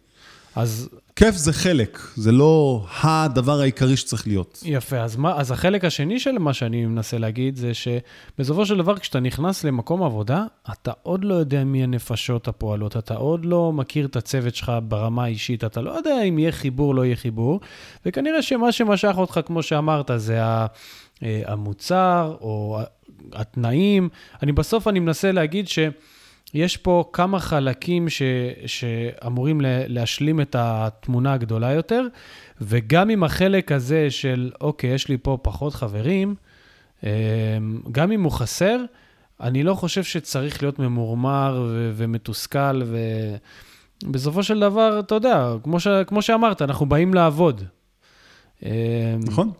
אז... 0.54 0.88
כיף 1.16 1.34
זה 1.36 1.52
חלק, 1.52 1.98
זה 2.16 2.32
לא 2.32 2.86
הדבר 3.02 3.60
העיקרי 3.60 3.96
שצריך 3.96 4.26
להיות. 4.26 4.62
יפה, 4.64 4.96
אז, 4.96 5.16
מה, 5.16 5.36
אז 5.36 5.50
החלק 5.50 5.84
השני 5.84 6.20
של 6.20 6.38
מה 6.38 6.54
שאני 6.54 6.86
מנסה 6.86 7.18
להגיד 7.18 7.56
זה 7.56 7.72
שבסופו 7.74 8.66
של 8.66 8.76
דבר 8.78 8.98
כשאתה 8.98 9.20
נכנס 9.20 9.64
למקום 9.64 10.02
עבודה, 10.02 10.44
אתה 10.72 10.92
עוד 11.02 11.24
לא 11.24 11.34
יודע 11.34 11.64
מי 11.64 11.82
הנפשות 11.82 12.48
הפועלות, 12.48 12.96
אתה 12.96 13.14
עוד 13.14 13.44
לא 13.44 13.72
מכיר 13.72 14.06
את 14.06 14.16
הצוות 14.16 14.54
שלך 14.54 14.72
ברמה 14.88 15.24
האישית, 15.24 15.64
אתה 15.64 15.80
לא 15.80 15.90
יודע 15.90 16.22
אם 16.22 16.38
יהיה 16.38 16.52
חיבור, 16.52 16.94
לא 16.94 17.04
יהיה 17.04 17.16
חיבור, 17.16 17.60
וכנראה 18.06 18.42
שמה 18.42 18.72
שמשך 18.72 19.14
אותך, 19.16 19.40
כמו 19.46 19.62
שאמרת, 19.62 20.10
זה 20.16 20.42
אה, 20.42 20.66
המוצר 21.46 22.36
או 22.40 22.78
התנאים. 23.32 24.08
אני 24.42 24.52
בסוף, 24.52 24.88
אני 24.88 25.00
מנסה 25.00 25.32
להגיד 25.32 25.68
ש... 25.68 25.78
יש 26.54 26.76
פה 26.76 27.04
כמה 27.12 27.40
חלקים 27.40 28.08
ש, 28.08 28.22
שאמורים 28.66 29.60
להשלים 29.64 30.40
את 30.40 30.56
התמונה 30.58 31.32
הגדולה 31.32 31.72
יותר, 31.72 32.06
וגם 32.60 33.10
עם 33.10 33.24
החלק 33.24 33.72
הזה 33.72 34.10
של, 34.10 34.50
אוקיי, 34.60 34.90
יש 34.90 35.08
לי 35.08 35.16
פה 35.22 35.38
פחות 35.42 35.74
חברים, 35.74 36.34
אמ, 37.04 37.08
גם 37.92 38.12
אם 38.12 38.22
הוא 38.22 38.32
חסר, 38.32 38.78
אני 39.40 39.62
לא 39.62 39.74
חושב 39.74 40.04
שצריך 40.04 40.62
להיות 40.62 40.78
ממורמר 40.78 41.66
ו- 41.68 41.92
ומתוסכל, 41.96 42.82
ובסופו 44.04 44.42
של 44.42 44.60
דבר, 44.60 45.00
אתה 45.00 45.14
יודע, 45.14 45.52
כמו, 45.62 45.80
ש- 45.80 45.88
כמו 46.06 46.22
שאמרת, 46.22 46.62
אנחנו 46.62 46.86
באים 46.86 47.14
לעבוד. 47.14 47.62
אמ, 48.62 48.70
נכון. 49.26 49.50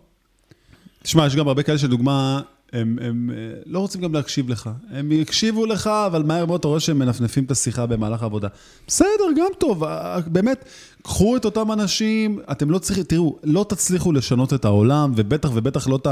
תשמע, 1.03 1.27
יש 1.27 1.37
גם 1.37 1.49
הרבה 1.49 1.63
כאלה 1.63 1.79
שדוגמה, 1.79 2.41
הם, 2.73 2.99
הם 3.03 3.31
אה, 3.35 3.61
לא 3.67 3.79
רוצים 3.79 4.01
גם 4.01 4.15
להקשיב 4.15 4.49
לך. 4.49 4.71
הם 4.91 5.13
יקשיבו 5.13 5.67
לך, 5.67 5.87
אבל 5.87 6.23
מהר 6.23 6.47
מאוד 6.47 6.59
אתה 6.59 6.69
רואה 6.69 6.81
שהם 6.81 6.99
מנפנפים 6.99 7.45
את 7.45 7.51
השיחה 7.51 7.87
במהלך 7.87 8.23
העבודה. 8.23 8.49
בסדר, 8.87 9.25
גם 9.37 9.49
טוב. 9.59 9.85
אה, 9.85 10.21
באמת, 10.27 10.65
קחו 11.03 11.37
את 11.37 11.45
אותם 11.45 11.73
אנשים, 11.73 12.41
אתם 12.53 12.71
לא 12.71 12.79
צריכים, 12.79 13.05
תראו, 13.05 13.39
לא 13.45 13.67
תצליחו 13.69 14.13
לשנות 14.13 14.55
את 14.55 14.65
העולם, 14.65 15.13
ובטח 15.17 15.51
ובטח 15.55 15.89
לא 15.89 15.97
את 15.97 16.07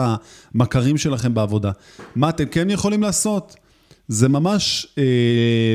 המכרים 0.55 0.99
שלכם 0.99 1.35
בעבודה. 1.35 1.71
מה 2.17 2.29
אתם 2.29 2.45
כן 2.47 2.71
יכולים 2.71 3.03
לעשות? 3.03 3.57
זה 4.09 4.29
ממש 4.29 4.87
אה, 4.99 5.05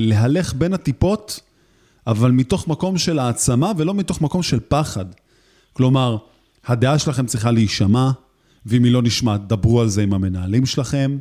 להלך 0.02 0.54
בין 0.54 0.74
הטיפות, 0.74 1.40
אבל 2.08 2.32
מתוך 2.32 2.68
מקום 2.68 2.98
של 2.98 3.20
העצמה 3.20 3.72
ולא 3.78 3.94
מתוך 3.94 4.22
מקום 4.22 4.44
של 4.44 4.60
פחד. 4.68 5.06
כלומר, 5.74 6.18
הדעה 6.66 7.00
שלכם 7.00 7.26
צריכה 7.26 7.52
להישמע, 7.52 8.12
ואם 8.66 8.84
היא 8.84 8.92
לא 8.92 9.02
נשמעת, 9.02 9.48
דברו 9.48 9.82
על 9.82 9.88
זה 9.88 10.04
עם 10.04 10.14
המנהלים 10.14 10.66
שלכם. 10.66 11.18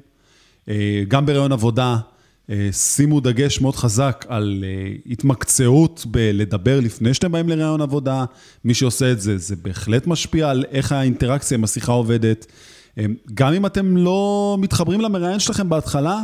אה, 0.69 1.03
גם 1.09 1.27
בראיון 1.27 1.53
עבודה, 1.53 1.97
אה, 2.51 2.69
שימו 2.73 3.21
דגש 3.21 3.61
מאוד 3.61 3.77
חזק 3.77 4.25
על 4.29 4.65
אה, 4.67 4.93
התמקצעות 5.07 6.07
בלדבר 6.11 6.81
לפני 6.81 7.15
שאתם 7.15 7.33
באים 7.33 7.49
לראיון 7.49 7.81
עבודה. 7.81 8.25
מי 8.65 8.75
שעושה 8.75 9.13
את 9.13 9.21
זה, 9.21 9.39
זה 9.39 9.57
בהחלט 9.57 10.07
משפיע 10.07 10.51
על 10.51 10.65
איך 10.71 10.93
האינטראקציה 10.93 11.59
עם 11.59 11.65
השיחה 11.65 11.93
עובדת. 11.93 12.47
גם 13.35 13.53
אם 13.53 13.67
אתם 13.67 13.97
לא 13.97 14.57
מתחברים 14.61 15.01
למראיין 15.01 15.41
שלכם 15.41 15.69
בהתחלה, 15.69 16.23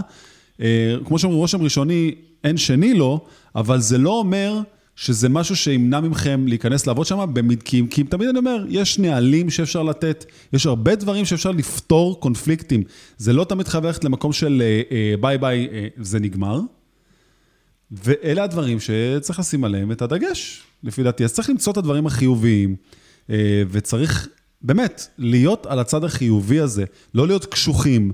כמו 1.04 1.18
שאומרים, 1.18 1.40
רושם 1.40 1.62
ראשוני, 1.62 2.14
אין 2.44 2.56
שני 2.56 2.94
לו, 2.94 3.24
אבל 3.54 3.80
זה 3.80 3.98
לא 3.98 4.10
אומר 4.10 4.60
שזה 4.97 5.28
משהו 5.28 5.57
שימנע 5.57 6.01
מכם 6.01 6.47
להיכנס 6.49 6.86
לעבוד 6.86 7.07
שם, 7.07 7.24
כי, 7.64 7.82
כי 7.90 8.05
תמיד 8.05 8.28
אני 8.28 8.38
אומר, 8.38 8.64
יש 8.68 8.99
נהלים 8.99 9.51
שאפשר 9.51 9.82
לתת, 9.82 10.24
יש 10.53 10.66
הרבה 10.66 10.95
דברים 10.95 11.24
שאפשר 11.24 11.51
לפתור 11.51 12.20
קונפליקטים. 12.20 12.82
זה 13.18 13.32
לא 13.32 13.45
תמיד 13.45 13.68
חייב 13.68 13.86
ללכת 13.86 14.05
למקום 14.05 14.32
של 14.32 14.62
אה, 14.62 14.82
אה, 14.90 15.14
ביי 15.20 15.38
ביי, 15.38 15.68
אה, 15.72 15.86
זה 15.97 16.20
נגמר. 16.20 16.61
ואלה 17.90 18.45
הדברים 18.45 18.78
שצריך 18.80 19.38
לשים 19.38 19.64
עליהם 19.64 19.92
את 19.92 20.03
הדגש, 20.03 20.62
לפי 20.82 21.03
דעתי. 21.03 21.24
אז 21.24 21.32
צריך 21.32 21.51
למצוא 21.51 21.72
את 21.72 21.76
הדברים 21.76 22.07
החיוביים, 22.07 22.76
וצריך 23.70 24.28
באמת 24.64 25.06
להיות 25.18 25.66
על 25.66 25.78
הצד 25.78 26.04
החיובי 26.04 26.60
הזה, 26.60 26.84
לא 27.14 27.26
להיות 27.26 27.44
קשוחים. 27.44 28.12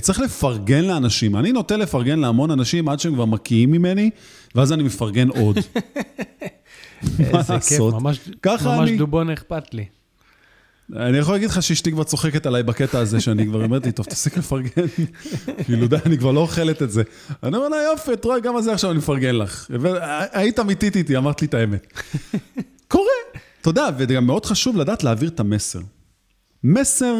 צריך 0.00 0.20
לפרגן 0.20 0.84
לאנשים. 0.84 1.36
אני 1.36 1.52
נוטה 1.52 1.76
לפרגן 1.76 2.18
להמון 2.18 2.50
אנשים 2.50 2.88
עד 2.88 3.00
שהם 3.00 3.14
כבר 3.14 3.24
מקיאים 3.24 3.70
ממני, 3.70 4.10
ואז 4.54 4.72
אני 4.72 4.82
מפרגן 4.82 5.28
עוד. 5.28 5.58
איזה 7.18 7.54
כיף, 7.68 7.80
ממש, 7.80 8.20
ממש 8.64 8.90
דובון 8.90 9.30
אכפת 9.30 9.74
לי. 9.74 9.84
אני 10.96 11.18
יכול 11.18 11.34
להגיד 11.34 11.50
לך 11.50 11.62
שאשתי 11.62 11.92
כבר 11.92 12.04
צוחקת 12.04 12.46
עליי 12.46 12.62
בקטע 12.62 12.98
הזה, 12.98 13.20
שאני 13.20 13.46
כבר 13.46 13.64
אומרת 13.64 13.86
לי, 13.86 13.92
טוב, 13.92 14.06
תפסיק 14.06 14.36
לפרגן. 14.36 14.86
כאילו, 15.64 15.88
די, 15.88 15.96
אני 16.06 16.18
כבר 16.18 16.32
לא 16.32 16.40
אוכלת 16.40 16.82
את 16.82 16.90
זה. 16.90 17.02
אני 17.42 17.56
אומר 17.56 17.68
לה, 17.68 17.76
יופי, 17.90 18.12
את 18.12 18.24
רואה, 18.24 18.40
גם 18.40 18.56
על 18.56 18.62
זה 18.62 18.72
עכשיו 18.72 18.90
אני 18.90 18.98
מפרגן 18.98 19.34
לך. 19.34 19.70
היית 20.32 20.60
אמיתית 20.60 20.96
איתי, 20.96 21.16
אמרת 21.16 21.42
לי 21.42 21.46
את 21.46 21.54
האמת. 21.54 21.86
קורה. 22.88 23.10
אתה 23.62 23.70
יודע, 23.70 23.88
וגם 23.98 24.26
מאוד 24.26 24.46
חשוב 24.46 24.76
לדעת 24.76 25.04
להעביר 25.04 25.28
את 25.28 25.40
המסר. 25.40 25.80
מסר 26.64 27.14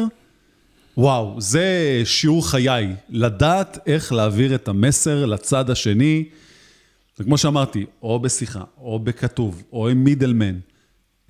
וואו, 0.97 1.41
זה 1.41 2.01
שיעור 2.05 2.49
חיי, 2.49 2.95
לדעת 3.09 3.77
איך 3.85 4.13
להעביר 4.13 4.55
את 4.55 4.67
המסר 4.67 5.25
לצד 5.25 5.69
השני. 5.69 6.25
וכמו 7.19 7.37
שאמרתי, 7.37 7.85
או 8.01 8.19
בשיחה, 8.19 8.63
או 8.77 8.99
בכתוב, 8.99 9.63
או 9.73 9.89
עם 9.89 10.03
מידלמן, 10.03 10.59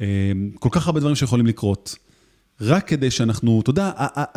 אה, 0.02 0.32
כל 0.60 0.70
כך 0.72 0.88
הרבה 0.88 1.00
דברים 1.00 1.16
שיכולים 1.16 1.46
לקרות. 1.46 1.96
רק 2.62 2.88
כדי 2.88 3.12
שאנחנו, 3.12 3.62
אתה 3.62 3.70
יודע, 3.70 3.92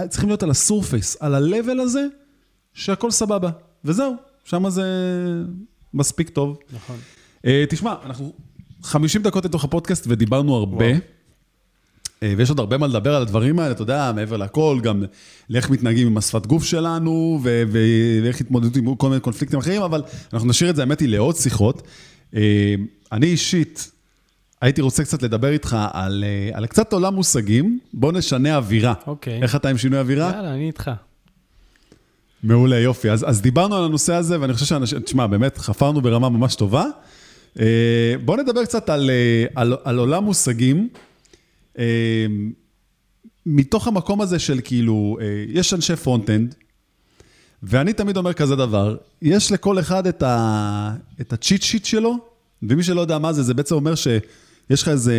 צריכים 0.08 0.28
להיות 0.28 0.42
על 0.42 0.50
הסורפייס, 0.50 1.16
על 1.20 1.34
ה-level 1.34 1.80
הזה, 1.82 2.06
שהכל 2.74 3.10
סבבה. 3.10 3.50
וזהו, 3.84 4.14
שם 4.44 4.70
זה 4.70 4.84
מספיק 5.94 6.28
טוב. 6.28 6.58
נכון. 6.72 6.96
אה, 7.46 7.64
תשמע, 7.68 7.94
אנחנו 8.04 8.32
50 8.86 9.22
דקות 9.22 9.44
לתוך 9.44 9.64
הפודקאסט 9.64 10.04
ודיברנו 10.08 10.54
הרבה. 10.54 10.76
וואו. 10.76 10.96
אה, 12.22 12.34
ויש 12.36 12.48
עוד 12.48 12.58
הרבה 12.60 12.78
מה 12.78 12.86
לדבר 12.86 13.14
על 13.14 13.22
הדברים 13.22 13.58
האלה, 13.58 13.70
אתה 13.70 13.82
יודע, 13.82 14.12
מעבר 14.14 14.36
לכל, 14.36 14.78
גם 14.82 15.04
לאיך 15.50 15.70
מתנהגים 15.70 16.06
עם 16.06 16.16
השפת 16.16 16.46
גוף 16.46 16.64
שלנו, 16.64 17.40
ו- 17.42 17.62
ו- 17.68 18.20
ואיך 18.22 18.40
התמודדות 18.40 18.76
עם 18.76 18.94
כל 18.94 19.08
מיני 19.08 19.20
קונפליקטים 19.20 19.58
אחרים, 19.58 19.82
אבל 19.82 20.02
אנחנו 20.32 20.48
נשאיר 20.48 20.70
את 20.70 20.76
זה, 20.76 20.82
האמת 20.82 21.00
היא, 21.00 21.08
לעוד 21.08 21.36
שיחות. 21.36 21.82
אה, 22.36 22.74
אני 23.12 23.26
אישית 23.26 23.90
הייתי 24.60 24.80
רוצה 24.80 25.04
קצת 25.04 25.22
לדבר 25.22 25.48
איתך 25.48 25.76
על, 25.92 26.24
אה, 26.26 26.58
על 26.58 26.66
קצת 26.66 26.92
עולם 26.92 27.14
מושגים, 27.14 27.78
בוא 27.94 28.12
נשנה 28.12 28.56
אווירה. 28.56 28.94
אוקיי. 29.06 29.42
איך 29.42 29.56
אתה 29.56 29.68
עם 29.68 29.78
שינוי 29.78 29.98
אווירה? 29.98 30.32
יאללה, 30.34 30.54
אני 30.54 30.66
איתך. 30.66 30.90
מעולה, 32.42 32.78
יופי. 32.78 33.10
אז, 33.10 33.24
אז 33.28 33.42
דיברנו 33.42 33.76
על 33.76 33.84
הנושא 33.84 34.14
הזה, 34.14 34.40
ואני 34.40 34.52
חושב 34.52 34.66
שאנשים, 34.66 35.00
תשמע, 35.00 35.26
באמת, 35.26 35.58
חפרנו 35.58 36.00
ברמה 36.00 36.28
ממש 36.28 36.54
טובה. 36.54 36.84
בוא 38.24 38.36
נדבר 38.36 38.64
קצת 38.64 38.88
על, 38.88 39.10
על, 39.54 39.76
על 39.84 39.98
עולם 39.98 40.24
מושגים. 40.24 40.88
אמ, 41.78 42.52
מתוך 43.46 43.88
המקום 43.88 44.20
הזה 44.20 44.38
של 44.38 44.60
כאילו, 44.64 45.18
אה, 45.20 45.44
יש 45.48 45.74
אנשי 45.74 45.96
front-end, 45.96 46.54
ואני 47.62 47.92
תמיד 47.92 48.16
אומר 48.16 48.32
כזה 48.32 48.56
דבר, 48.56 48.96
יש 49.22 49.52
לכל 49.52 49.78
אחד 49.78 50.06
את, 50.06 50.22
ה, 50.22 50.94
את 51.20 51.32
הצ'יט 51.32 51.62
שיט 51.62 51.84
שלו, 51.84 52.18
ומי 52.62 52.82
שלא 52.82 53.00
יודע 53.00 53.18
מה 53.18 53.32
זה, 53.32 53.42
זה 53.42 53.54
בעצם 53.54 53.74
אומר 53.74 53.94
שיש 53.94 54.82
לך 54.82 54.88
איזה 54.88 55.14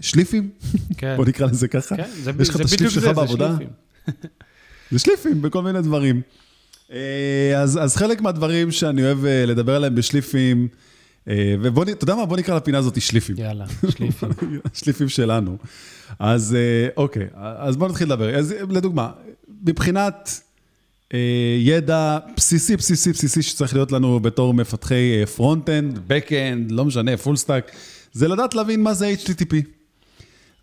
שליפים, 0.00 0.50
כן. 0.96 1.14
בוא 1.16 1.24
נקרא 1.24 1.46
לזה 1.46 1.68
ככה. 1.68 1.96
כן, 1.96 2.10
זה, 2.22 2.30
יש 2.40 2.48
לך 2.48 2.56
את 2.56 2.64
השליף 2.64 2.90
שלך 2.90 3.04
בעבודה. 3.04 3.50
זה 3.50 3.56
שליפים. 3.56 3.74
זה 4.92 4.98
שליפים 4.98 5.42
בכל 5.42 5.62
מיני 5.62 5.82
דברים. 5.82 6.20
אה, 6.92 7.60
אז, 7.62 7.78
אז 7.82 7.96
חלק 7.96 8.20
מהדברים 8.20 8.70
שאני 8.70 9.04
אוהב 9.04 9.24
אה, 9.24 9.46
לדבר 9.46 9.76
עליהם 9.76 9.94
בשליפים, 9.94 10.68
אה, 10.70 10.83
ובוא, 11.26 11.84
אתה 11.84 12.04
יודע 12.04 12.14
מה? 12.14 12.26
בוא 12.26 12.36
נקרא 12.36 12.56
לפינה 12.56 12.78
הזאת 12.78 13.00
שליפים. 13.00 13.36
יאללה, 13.38 13.64
שליפים. 13.90 14.28
שליפים 14.82 15.08
שלנו. 15.08 15.56
אז 16.18 16.54
אה, 16.54 16.88
אוקיי, 16.96 17.26
אז 17.34 17.76
בוא 17.76 17.88
נתחיל 17.88 18.06
לדבר. 18.06 18.38
אז 18.38 18.54
לדוגמה, 18.70 19.10
מבחינת 19.64 20.40
אה, 21.14 21.18
ידע 21.58 22.18
בסיסי, 22.36 22.76
בסיסי, 22.76 23.12
בסיסי 23.12 23.42
שצריך 23.42 23.74
להיות 23.74 23.92
לנו 23.92 24.20
בתור 24.20 24.54
מפתחי 24.54 25.26
front-end, 25.36 25.98
back-end, 26.08 26.72
לא 26.72 26.84
משנה, 26.84 27.16
full 27.16 27.36
stack, 27.36 27.72
זה 28.12 28.28
לדעת 28.28 28.54
להבין 28.54 28.82
מה 28.82 28.94
זה 28.94 29.14
HTTP. 29.24 29.54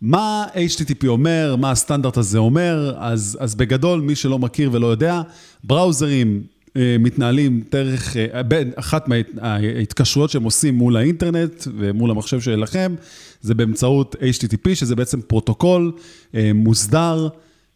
מה 0.00 0.46
HTTP 0.54 1.06
אומר, 1.06 1.56
מה 1.56 1.70
הסטנדרט 1.70 2.16
הזה 2.16 2.38
אומר, 2.38 2.94
אז, 2.98 3.38
אז 3.40 3.54
בגדול, 3.54 4.00
מי 4.00 4.14
שלא 4.14 4.38
מכיר 4.38 4.70
ולא 4.72 4.86
יודע, 4.86 5.20
בראוזרים 5.64 6.42
אה, 6.46 6.51
מתנהלים 6.76 7.62
דרך, 7.70 8.16
אה, 8.16 8.40
אחת 8.74 9.08
מההתקשרויות 9.08 10.30
שהם 10.30 10.42
עושים 10.42 10.74
מול 10.74 10.96
האינטרנט 10.96 11.66
ומול 11.76 12.10
המחשב 12.10 12.40
שלכם, 12.40 12.94
זה 13.40 13.54
באמצעות 13.54 14.16
HTTP, 14.20 14.74
שזה 14.74 14.96
בעצם 14.96 15.20
פרוטוקול 15.20 15.92
אה, 16.34 16.50
מוסדר, 16.54 17.28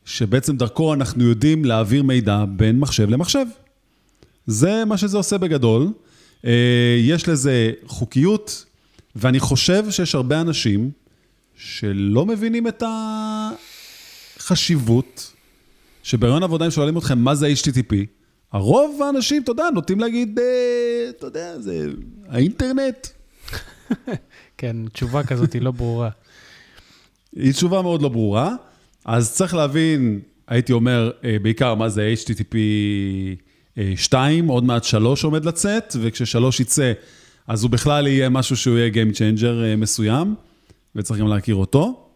שבעצם 0.04 0.56
דרכו 0.56 0.94
אנחנו 0.94 1.24
יודעים 1.24 1.64
להעביר 1.64 2.02
מידע 2.02 2.44
בין 2.48 2.78
מחשב 2.78 3.10
למחשב. 3.10 3.44
זה 4.46 4.84
מה 4.84 4.96
שזה 4.96 5.16
עושה 5.16 5.38
בגדול. 5.38 5.88
יש 7.00 7.28
לזה 7.28 7.72
חוקיות, 7.86 8.64
ואני 9.16 9.40
חושב 9.40 9.90
שיש 9.90 10.14
הרבה 10.14 10.40
אנשים 10.40 10.90
שלא 11.56 12.26
מבינים 12.26 12.68
את 12.68 12.82
החשיבות, 14.36 15.32
שברעיון 16.02 16.42
עבודה, 16.42 16.64
אם 16.64 16.70
שואלים 16.70 16.98
אתכם 16.98 17.18
מה 17.18 17.34
זה 17.34 17.52
HTTP, 17.62 17.94
הרוב 18.52 19.02
האנשים, 19.02 19.42
אתה 19.42 19.50
יודע, 19.50 19.64
נוטים 19.74 20.00
להגיד, 20.00 20.38
אה, 20.38 21.10
אתה 21.10 21.26
יודע, 21.26 21.58
זה 21.58 21.86
האינטרנט. 22.28 23.06
כן, 24.58 24.76
תשובה 24.92 25.22
כזאת 25.22 25.52
היא 25.52 25.62
לא 25.62 25.70
ברורה. 25.70 26.10
היא 27.36 27.52
תשובה 27.52 27.82
מאוד 27.82 28.02
לא 28.02 28.08
ברורה. 28.08 28.54
אז 29.04 29.34
צריך 29.34 29.54
להבין, 29.54 30.20
הייתי 30.48 30.72
אומר, 30.72 31.10
אה, 31.24 31.36
בעיקר 31.42 31.74
מה 31.74 31.88
זה 31.88 32.14
HTTP 32.24 32.56
2, 33.96 34.50
אה, 34.50 34.54
עוד 34.54 34.64
מעט 34.64 34.84
3 34.84 35.24
עומד 35.24 35.44
לצאת, 35.44 35.96
וכש-3 36.00 36.60
יצא, 36.60 36.92
אז 37.46 37.62
הוא 37.62 37.70
בכלל 37.70 38.06
יהיה 38.06 38.28
משהו 38.28 38.56
שהוא 38.56 38.78
יהיה 38.78 38.90
Game 38.92 39.14
Changer 39.14 39.76
מסוים, 39.76 40.34
וצריך 40.96 41.20
גם 41.20 41.28
להכיר 41.28 41.54
אותו. 41.54 42.08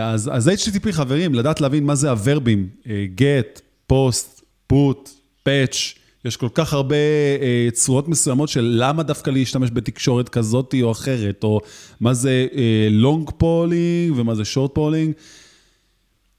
אז, 0.00 0.30
אז 0.32 0.48
HTTP, 0.48 0.92
חברים, 0.92 1.34
לדעת 1.34 1.60
להבין 1.60 1.84
מה 1.84 1.94
זה 1.94 2.10
הוורבים, 2.10 2.68
get, 3.16 3.60
post, 3.92 4.37
פוט, 4.68 5.10
פאץ', 5.42 5.94
יש 6.24 6.36
כל 6.36 6.48
כך 6.54 6.72
הרבה 6.72 6.96
אה, 7.40 7.68
צורות 7.72 8.08
מסוימות 8.08 8.48
של 8.48 8.76
למה 8.78 9.02
דווקא 9.02 9.30
להשתמש 9.30 9.70
בתקשורת 9.72 10.28
כזאת 10.28 10.74
או 10.82 10.92
אחרת, 10.92 11.44
או 11.44 11.60
מה 12.00 12.14
זה 12.14 12.46
long 12.90 13.28
אה, 13.28 13.32
polling 13.32 14.12
ומה 14.16 14.34
זה 14.34 14.44
short 14.44 14.74
polling, 14.74 15.12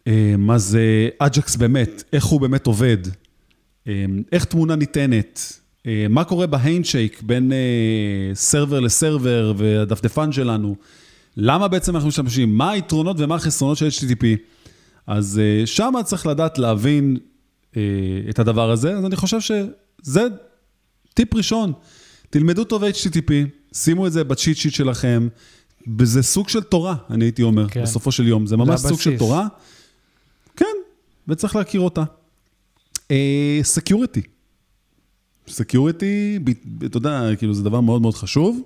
אה, 0.07 0.35
מה 0.37 0.57
זה 0.57 1.09
AJAX 1.19 1.55
באמת, 1.55 2.03
איך 2.13 2.25
הוא 2.25 2.41
באמת 2.41 2.67
עובד, 2.67 2.97
אה, 3.87 4.05
איך 4.31 4.45
תמונה 4.45 4.75
ניתנת, 4.75 5.53
אה, 5.87 6.05
מה 6.09 6.23
קורה 6.23 6.47
ב 6.47 6.55
handshake 6.55 7.21
בין 7.21 7.51
אה, 7.51 7.57
server 8.33 8.79
ל 8.79 8.90
server 8.90 9.53
והדפדפן 9.57 10.31
שלנו, 10.31 10.75
למה 11.37 11.67
בעצם 11.67 11.95
אנחנו 11.95 12.09
משתמשים, 12.09 12.57
מה 12.57 12.71
היתרונות 12.71 13.15
ומה 13.19 13.35
החסרונות 13.35 13.77
של 13.77 13.87
HTTP. 13.87 14.25
אז 15.07 15.39
אה, 15.39 15.65
שם 15.65 15.93
צריך 16.05 16.25
לדעת 16.25 16.57
להבין 16.57 17.17
את 18.29 18.39
הדבר 18.39 18.71
הזה, 18.71 18.97
אז 18.97 19.05
אני 19.05 19.15
חושב 19.15 19.39
שזה 19.39 20.27
טיפ 21.13 21.35
ראשון. 21.35 21.73
תלמדו 22.29 22.63
טוב 22.63 22.83
HTTP, 22.83 23.31
שימו 23.73 24.07
את 24.07 24.11
זה 24.11 24.23
ב 24.23 24.29
cheat 24.29 24.57
sheet 24.57 24.73
שלכם. 24.73 25.27
וזה 25.97 26.23
סוג 26.23 26.49
של 26.49 26.63
תורה, 26.63 26.95
אני 27.09 27.25
הייתי 27.25 27.43
אומר, 27.43 27.69
כן. 27.69 27.83
בסופו 27.83 28.11
של 28.11 28.27
יום. 28.27 28.45
זה 28.45 28.57
ממש 28.57 28.81
סוג 28.81 28.99
של 28.99 29.17
תורה. 29.17 29.47
כן, 30.55 30.75
וצריך 31.27 31.55
להכיר 31.55 31.81
אותה. 31.81 32.03
security. 33.63 34.19
אה, 34.19 35.51
security, 35.51 36.39
אתה 36.85 36.97
יודע, 36.97 37.35
כאילו 37.37 37.53
זה 37.53 37.63
דבר 37.63 37.81
מאוד 37.81 38.01
מאוד 38.01 38.15
חשוב. 38.15 38.61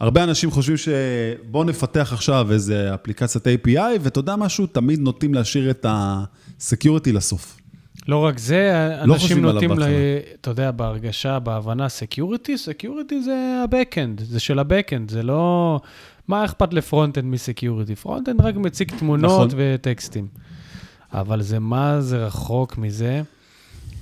הרבה 0.00 0.24
אנשים 0.24 0.50
חושבים 0.50 0.76
שבואו 0.76 1.64
נפתח 1.64 2.10
עכשיו 2.12 2.52
איזה 2.52 2.94
אפליקציית 2.94 3.46
API, 3.46 3.98
ואתה 4.00 4.18
יודע 4.18 4.36
משהו, 4.36 4.66
תמיד 4.66 5.00
נוטים 5.00 5.34
להשאיר 5.34 5.70
את 5.70 5.84
ה-Security 5.84 7.12
לסוף. 7.12 7.60
לא 8.08 8.16
רק 8.16 8.38
זה, 8.38 8.90
לא 9.04 9.14
אנשים 9.14 9.42
נוטים, 9.42 9.70
ל... 9.78 9.82
אתה 10.40 10.50
יודע, 10.50 10.70
בהרגשה, 10.70 11.38
בהבנה, 11.38 11.88
security, 11.88 12.58
security 12.58 13.22
זה 13.22 13.34
ה-Backend, 13.34 14.24
זה 14.24 14.40
של 14.40 14.58
ה-Backend, 14.58 15.10
זה 15.10 15.22
לא... 15.22 15.80
מה 16.28 16.44
אכפת 16.44 16.74
ל 16.74 16.79
front-end 16.79 17.24
מ 17.24 17.31
security? 17.31 17.96
front-end 17.96 18.40
רק 18.40 18.56
מציג 18.56 18.92
תמונות 18.98 19.30
נכון. 19.30 19.48
וטקסטים. 19.56 20.26
אבל 21.12 21.42
זה 21.42 21.58
מה 21.58 22.00
זה 22.00 22.26
רחוק 22.26 22.78
מזה, 22.78 23.22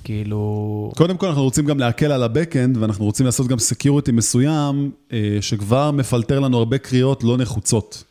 כאילו... 0.05 0.93
קודם 0.97 1.17
כל, 1.17 1.27
אנחנו 1.27 1.43
רוצים 1.43 1.67
גם 1.67 1.79
להקל 1.79 2.13
על 2.13 2.23
ה-Backend, 2.23 2.79
ואנחנו 2.79 3.05
רוצים 3.05 3.27
לעשות 3.27 3.47
גם 3.47 3.59
security 3.59 4.13
מסוים, 4.13 4.91
אה, 5.13 5.39
שכבר 5.41 5.91
מפלטר 5.91 6.41
לנו 6.41 6.59
הרבה 6.59 6.79
קריאות 6.79 7.25
לא 7.25 7.37
נחוצות, 7.37 8.05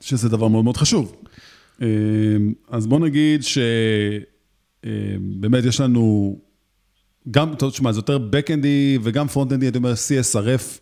שזה 0.00 0.28
דבר 0.28 0.48
מאוד 0.48 0.64
מאוד 0.64 0.76
חשוב. 0.76 1.16
אה, 1.82 1.86
אז 2.70 2.86
בוא 2.86 2.98
נגיד 2.98 3.42
ש... 3.42 3.58
אה, 4.84 4.90
באמת 5.20 5.64
יש 5.64 5.80
לנו, 5.80 6.36
גם, 7.30 7.54
תשמע, 7.58 7.92
זה 7.92 7.98
יותר 7.98 8.18
backendי 8.18 9.00
וגם 9.02 9.26
frontendי, 9.26 9.62
הייתי 9.62 9.78
אומר 9.78 9.92
CSRF, 9.92 10.80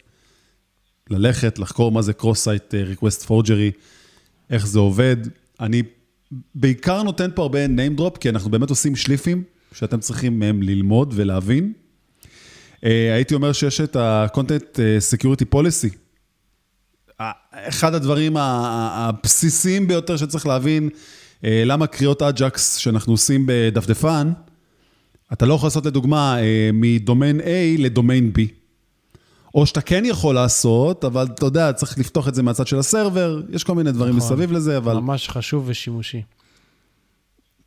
ללכת, 1.11 1.59
לחקור 1.59 1.92
מה 1.92 2.03
זה 2.03 2.12
Cross-Site 2.20 2.74
אה, 2.74 2.84
Request 2.95 3.26
Forgery, 3.28 3.78
איך 4.51 4.66
זה 4.66 4.78
עובד. 4.78 5.16
אני 5.61 5.82
בעיקר 6.55 7.03
נותן 7.03 7.30
פה 7.34 7.42
הרבה 7.42 7.66
name 7.66 8.01
drop, 8.01 8.18
כי 8.18 8.28
אנחנו 8.28 8.51
באמת 8.51 8.70
עושים 8.70 8.97
שליפים 8.97 9.42
שאתם 9.72 10.01
צריכים 10.01 10.38
מהם 10.38 10.62
ללמוד 10.62 11.12
ולהבין. 11.16 11.72
אה, 12.84 13.14
הייתי 13.14 13.34
אומר 13.34 13.53
שיש 13.53 13.80
את 13.80 13.97
ה-Content 13.97 14.78
Security 15.12 15.55
Policy. 15.55 15.97
אחד 17.53 17.95
הדברים 17.95 18.36
הבסיסיים 18.36 19.88
ביותר 19.88 20.16
שצריך 20.16 20.47
להבין, 20.47 20.88
למה 21.47 21.86
קריאות 21.86 22.22
אג'קס 22.22 22.76
שאנחנו 22.76 23.12
עושים 23.12 23.45
בדפדפן, 23.47 24.32
אתה 25.32 25.47
לא 25.47 25.55
יכול 25.55 25.66
לעשות 25.66 25.86
לדוגמה 25.86 26.40
אה, 26.40 26.70
מדומיין 26.72 27.40
A 27.40 27.78
לדומיין 27.78 28.32
B. 28.38 28.40
או 29.55 29.66
שאתה 29.66 29.80
כן 29.80 30.05
יכול 30.07 30.34
לעשות, 30.34 31.05
אבל 31.05 31.26
אתה 31.34 31.47
יודע, 31.47 31.72
צריך 31.72 31.99
לפתוח 31.99 32.28
את 32.28 32.34
זה 32.34 32.42
מהצד 32.42 32.66
של 32.66 32.78
הסרבר, 32.78 33.42
יש 33.51 33.64
כל 33.64 33.74
מיני 33.74 33.92
דברים 33.92 34.16
נכון, 34.16 34.32
מסביב 34.32 34.53
לזה, 34.53 34.76
אבל... 34.76 34.95
ממש 34.95 35.28
חשוב 35.28 35.64
ושימושי. 35.66 36.22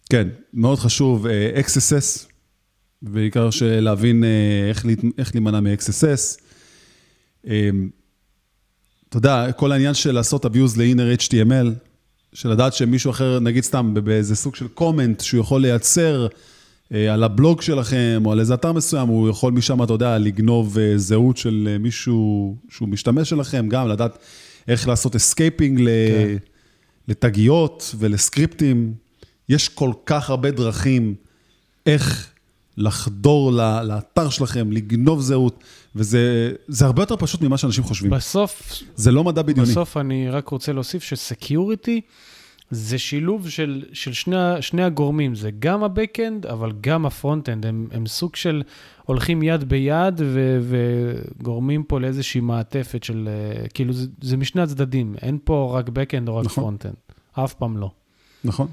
כן, 0.10 0.28
מאוד 0.54 0.80
חשוב, 0.80 1.28
אה, 1.28 1.52
XSS, 1.62 2.26
בעיקר 3.02 3.50
להבין 3.62 4.24
אה, 4.24 4.30
איך, 4.70 4.86
איך 5.18 5.36
להימנע 5.36 5.60
מ-XSS. 5.60 6.42
אה, 7.48 7.70
אתה 9.10 9.18
יודע, 9.18 9.52
כל 9.52 9.72
העניין 9.72 9.94
של 9.94 10.12
לעשות 10.12 10.46
abuse 10.46 10.78
ל-inner 10.78 11.22
HTML, 11.22 11.68
של 12.34 12.50
לדעת 12.50 12.74
שמישהו 12.74 13.12
אחר, 13.12 13.40
נגיד 13.40 13.64
סתם 13.64 13.94
באיזה 14.04 14.36
סוג 14.36 14.56
של 14.56 14.68
comment 14.68 15.22
שהוא 15.22 15.42
יכול 15.42 15.62
לייצר 15.62 16.28
על 16.92 17.24
הבלוג 17.24 17.62
שלכם 17.62 18.22
או 18.26 18.32
על 18.32 18.40
איזה 18.40 18.54
אתר 18.54 18.72
מסוים, 18.72 19.08
הוא 19.08 19.30
יכול 19.30 19.54
משם, 19.54 19.84
אתה 19.84 19.94
יודע, 19.94 20.18
לגנוב 20.18 20.78
זהות 20.96 21.38
של 21.38 21.78
מישהו 21.80 22.56
שהוא 22.70 22.90
משתמש 22.90 23.30
שלכם, 23.30 23.66
גם 23.70 23.88
לדעת 23.88 24.18
איך 24.68 24.88
לעשות 24.88 25.16
escaping 25.16 25.78
כן. 25.78 26.38
לתגיות 27.08 27.96
ולסקריפטים. 28.00 28.94
יש 29.50 29.70
כל 29.70 29.92
כך 30.06 30.30
הרבה 30.30 30.52
דרכים 30.52 31.16
איך 31.86 32.28
לחדור 32.78 33.52
לאתר 33.84 34.30
שלכם, 34.30 34.72
לגנוב 34.72 35.22
זהות, 35.22 35.64
וזה 35.98 36.86
הרבה 36.86 37.02
יותר 37.02 37.16
פשוט 37.16 37.42
ממה 37.42 37.58
שאנשים 37.58 37.84
חושבים. 37.84 38.12
בסוף... 38.12 38.74
זה 38.96 39.12
לא 39.12 39.24
מדע 39.24 39.42
בדיוני. 39.42 39.72
בסוף 39.72 39.98
אני 39.98 40.30
רק 40.30 40.48
רוצה 40.48 40.74
להוסיף 40.74 41.04
שסקיוריטי 41.04 42.02
זה 42.72 42.98
שילוב 42.98 43.50
של, 43.50 43.84
של 43.94 44.14
שני, 44.14 44.62
שני 44.62 44.84
הגורמים, 44.84 45.36
זה 45.36 45.50
גם 45.60 45.84
ה-Backend, 45.84 46.50
אבל 46.50 46.72
גם 46.82 47.06
ה-Frontend. 47.06 47.68
הם, 47.68 47.88
הם 47.92 48.06
סוג 48.06 48.36
של 48.36 48.64
הולכים 49.06 49.44
יד 49.44 49.64
ביד 49.64 50.22
ו, 50.26 50.60
וגורמים 50.62 51.84
פה 51.84 52.00
לאיזושהי 52.00 52.42
מעטפת 52.42 53.04
של, 53.04 53.30
אה, 53.32 53.68
כאילו, 53.70 53.94
זה, 53.94 54.08
זה 54.22 54.38
משני 54.38 54.62
הצדדים, 54.62 55.16
אין 55.22 55.38
פה 55.44 55.72
רק 55.80 55.88
Backend 55.88 56.28
או 56.28 56.38
רק 56.38 56.46
נכון. 56.46 56.78
Frontend. 56.82 57.14
אף 57.44 57.54
פעם 57.54 57.78
לא. 57.78 57.92
נכון. 58.44 58.68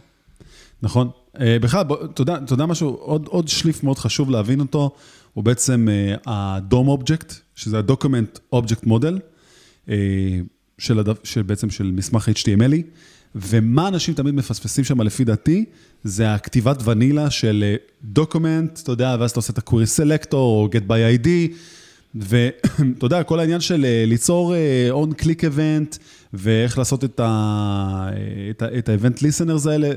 נכון. 0.82 1.10
אה, 1.40 1.56
בכלל, 1.60 1.84
אתה 2.14 2.52
יודע 2.52 2.66
משהו, 2.66 2.88
עוד, 2.88 3.26
עוד 3.26 3.48
שליף 3.48 3.82
מאוד 3.82 3.98
חשוב 3.98 4.30
להבין 4.30 4.60
אותו, 4.60 4.90
הוא 5.34 5.44
בעצם 5.44 5.88
ה-DOM 6.26 6.98
Object, 6.98 7.34
שזה 7.54 7.78
ה-Document 7.78 8.54
Object 8.54 8.86
Model, 8.86 9.20
אה, 9.88 9.94
של, 10.78 10.98
הדף, 10.98 11.18
של 11.24 11.42
בעצם 11.42 11.70
של 11.70 11.90
מסמך 11.90 12.28
HTMLי, 12.28 12.82
ומה 13.34 13.88
אנשים 13.88 14.14
תמיד 14.14 14.34
מפספסים 14.34 14.84
שם, 14.84 15.00
לפי 15.00 15.24
דעתי, 15.24 15.64
זה 16.04 16.34
הכתיבת 16.34 16.88
ונילה 16.88 17.30
של 17.30 17.76
דוקומנט, 18.02 18.80
אתה 18.82 18.92
יודע, 18.92 19.16
ואז 19.20 19.30
אתה 19.30 19.38
עושה 19.38 19.52
את 19.52 19.58
ה-Query 19.58 19.98
Selector 19.98 20.34
או 20.34 20.68
Get 20.72 20.88
by 20.88 21.24
ID, 21.24 21.28
ואתה 22.14 22.78
יודע, 23.06 23.22
כל 23.22 23.40
העניין 23.40 23.60
של 23.60 23.86
ליצור 24.06 24.54
on-click 24.90 25.40
event, 25.40 25.98
ואיך 26.32 26.78
לעשות 26.78 27.04
את 27.04 27.20
ה-event 27.20 29.18
listeners 29.18 29.68
האלה, 29.68 29.90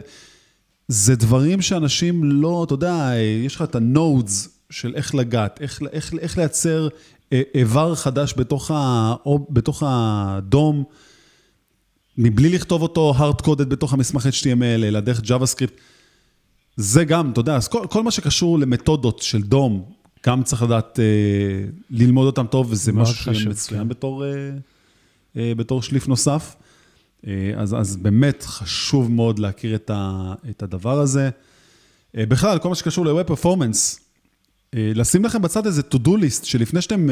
זה 0.87 1.15
דברים 1.15 1.61
שאנשים 1.61 2.23
לא, 2.23 2.63
אתה 2.63 2.73
יודע, 2.73 3.11
יש 3.45 3.55
לך 3.55 3.61
את 3.61 3.75
ה-nodes 3.75 4.56
של 4.69 4.95
איך 4.95 5.15
לגעת, 5.15 5.61
איך, 5.61 5.81
איך, 5.91 6.13
איך 6.19 6.37
לייצר 6.37 6.87
אה, 7.33 7.41
איבר 7.55 7.95
חדש 7.95 8.33
בתוך, 8.37 8.71
ה, 8.71 9.15
או, 9.25 9.47
בתוך 9.49 9.83
הדום, 9.85 10.83
מבלי 12.17 12.49
לכתוב 12.49 12.81
אותו 12.81 13.13
hard-coded 13.17 13.65
בתוך 13.65 13.93
המסמך 13.93 14.25
HTML, 14.25 14.83
אלא 14.83 14.99
דרך 14.99 15.19
JavaScript. 15.19 15.79
זה 16.75 17.05
גם, 17.05 17.31
אתה 17.31 17.39
יודע, 17.39 17.55
אז 17.55 17.67
כל, 17.67 17.85
כל 17.89 18.03
מה 18.03 18.11
שקשור 18.11 18.59
למתודות 18.59 19.19
של 19.21 19.41
דום, 19.41 19.85
גם 20.25 20.43
צריך 20.43 20.63
לדעת 20.63 20.99
אה, 20.99 21.05
ללמוד 21.89 22.25
אותם 22.25 22.45
טוב, 22.47 22.67
וזה 22.71 22.91
משהו 22.93 23.35
שמצוין 23.35 23.81
כן. 23.81 23.87
בתור, 23.87 24.25
אה, 24.25 24.29
אה, 25.37 25.53
בתור 25.55 25.81
שליף 25.81 26.07
נוסף. 26.07 26.55
אה, 27.27 27.51
אז, 27.57 27.75
אז 27.75 27.97
באמת 27.97 28.43
חשוב 28.43 29.11
מאוד 29.11 29.39
להכיר 29.39 29.75
את, 29.75 29.91
ה, 29.93 30.33
את 30.49 30.63
הדבר 30.63 30.99
הזה. 30.99 31.29
אה, 32.17 32.25
בכלל, 32.25 32.59
כל 32.59 32.69
מה 32.69 32.75
שקשור 32.75 33.05
ל-Web 33.05 33.31
Performance, 33.31 33.99
אה, 33.99 34.06
לשים 34.75 35.25
לכם 35.25 35.41
בצד 35.41 35.65
איזה 35.65 35.81
to-do 35.93 36.09
list, 36.09 36.45
שלפני 36.45 36.81
שאתם 36.81 37.07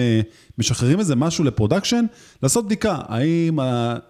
משחררים 0.57 0.99
איזה 0.99 1.15
משהו 1.15 1.43
ל 1.43 1.49
production, 1.49 2.05
לעשות 2.43 2.65
בדיקה, 2.65 2.97
האם 3.07 3.59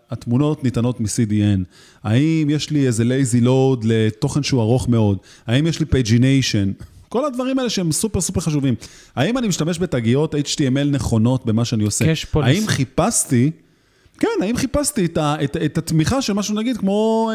התמונות 0.09 0.63
ניתנות 0.63 0.99
מ-CDN, 0.99 1.59
האם 2.03 2.49
יש 2.49 2.69
לי 2.69 2.87
איזה 2.87 3.03
lazy 3.03 3.45
load 3.45 3.81
לתוכן 3.83 4.43
שהוא 4.43 4.61
ארוך 4.61 4.89
מאוד, 4.89 5.17
האם 5.47 5.67
יש 5.67 5.79
לי 5.79 5.85
pagination, 5.85 6.83
כל 7.09 7.25
הדברים 7.25 7.59
האלה 7.59 7.69
שהם 7.69 7.91
סופר 7.91 8.21
סופר 8.21 8.39
חשובים. 8.39 8.75
האם 9.15 9.37
אני 9.37 9.47
משתמש 9.47 9.79
בתגיות 9.79 10.35
HTML 10.35 10.89
נכונות 10.91 11.45
במה 11.45 11.65
שאני 11.65 11.83
עושה? 11.83 12.05
האם 12.33 12.67
חיפשתי... 12.67 13.51
כן, 14.19 14.27
האם 14.41 14.57
חיפשתי 14.57 15.05
את, 15.05 15.17
ה, 15.17 15.35
את, 15.43 15.57
את 15.65 15.77
התמיכה 15.77 16.21
של 16.21 16.33
משהו, 16.33 16.55
נגיד, 16.55 16.77
כמו 16.77 17.31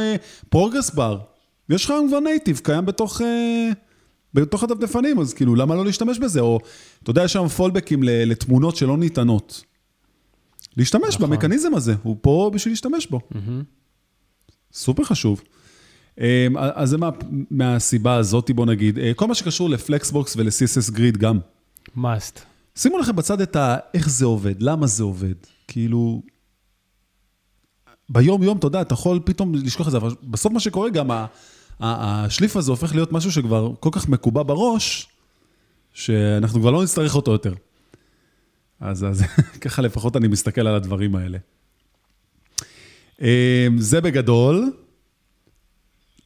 progress 0.48 0.90
uh, 0.90 0.94
bar. 0.94 1.18
יש 1.70 1.84
לך 1.84 1.94
כבר 2.08 2.20
native, 2.20 2.60
קיים 2.64 2.86
בתוך, 2.86 3.20
uh, 3.20 3.24
בתוך 4.34 4.62
הדפדפנים, 4.62 5.18
אז 5.20 5.34
כאילו, 5.34 5.54
למה 5.54 5.74
לא 5.74 5.84
להשתמש 5.84 6.18
בזה? 6.18 6.40
או, 6.40 6.60
אתה 7.02 7.10
יודע, 7.10 7.24
יש 7.24 7.32
שם 7.32 7.48
fallbackים 7.48 8.02
לתמונות 8.02 8.76
שלא 8.76 8.96
ניתנות. 8.96 9.64
להשתמש 10.76 11.14
נכון. 11.14 11.30
במכניזם 11.30 11.74
הזה, 11.74 11.94
הוא 12.02 12.16
פה 12.20 12.50
בשביל 12.54 12.72
להשתמש 12.72 13.06
בו. 13.06 13.20
Mm-hmm. 13.32 13.36
סופר 14.72 15.04
חשוב. 15.04 15.42
Um, 16.16 16.22
אז 16.56 16.90
זה 16.90 16.98
מה, 16.98 17.10
מהסיבה 17.50 18.16
הזאת, 18.16 18.50
בוא 18.50 18.66
נגיד. 18.66 18.98
Uh, 18.98 19.00
כל 19.16 19.26
מה 19.26 19.34
שקשור 19.34 19.70
לפלקסבוקס 19.70 20.36
ול-CSS 20.36 20.92
גריד 20.92 21.16
גם. 21.16 21.38
must. 21.96 22.40
שימו 22.76 22.98
לכם 22.98 23.16
בצד 23.16 23.40
את 23.40 23.56
ה... 23.56 23.76
איך 23.94 24.08
זה 24.08 24.24
עובד, 24.24 24.62
למה 24.62 24.86
זה 24.86 25.02
עובד. 25.02 25.34
כאילו, 25.68 26.22
ביום-יום, 28.08 28.58
אתה 28.58 28.66
יודע, 28.66 28.80
אתה 28.80 28.94
יכול 28.94 29.20
פתאום 29.24 29.54
לשכוח 29.54 29.86
את 29.86 29.92
זה, 29.92 29.98
אבל 29.98 30.14
בסוף 30.22 30.52
מה 30.52 30.60
שקורה 30.60 30.90
גם, 30.90 31.10
השליף 31.80 32.56
הזה 32.56 32.70
הופך 32.70 32.94
להיות 32.94 33.12
משהו 33.12 33.32
שכבר 33.32 33.72
כל 33.80 33.88
כך 33.92 34.08
מקובע 34.08 34.42
בראש, 34.42 35.08
שאנחנו 35.92 36.60
כבר 36.60 36.70
לא 36.70 36.82
נצטרך 36.82 37.14
אותו 37.14 37.32
יותר. 37.32 37.54
אז, 38.80 39.04
אז 39.04 39.24
ככה 39.62 39.82
לפחות 39.82 40.16
אני 40.16 40.28
מסתכל 40.28 40.66
על 40.66 40.74
הדברים 40.74 41.16
האלה. 41.16 41.38
אמ, 43.20 43.26
זה 43.78 44.00
בגדול. 44.00 44.72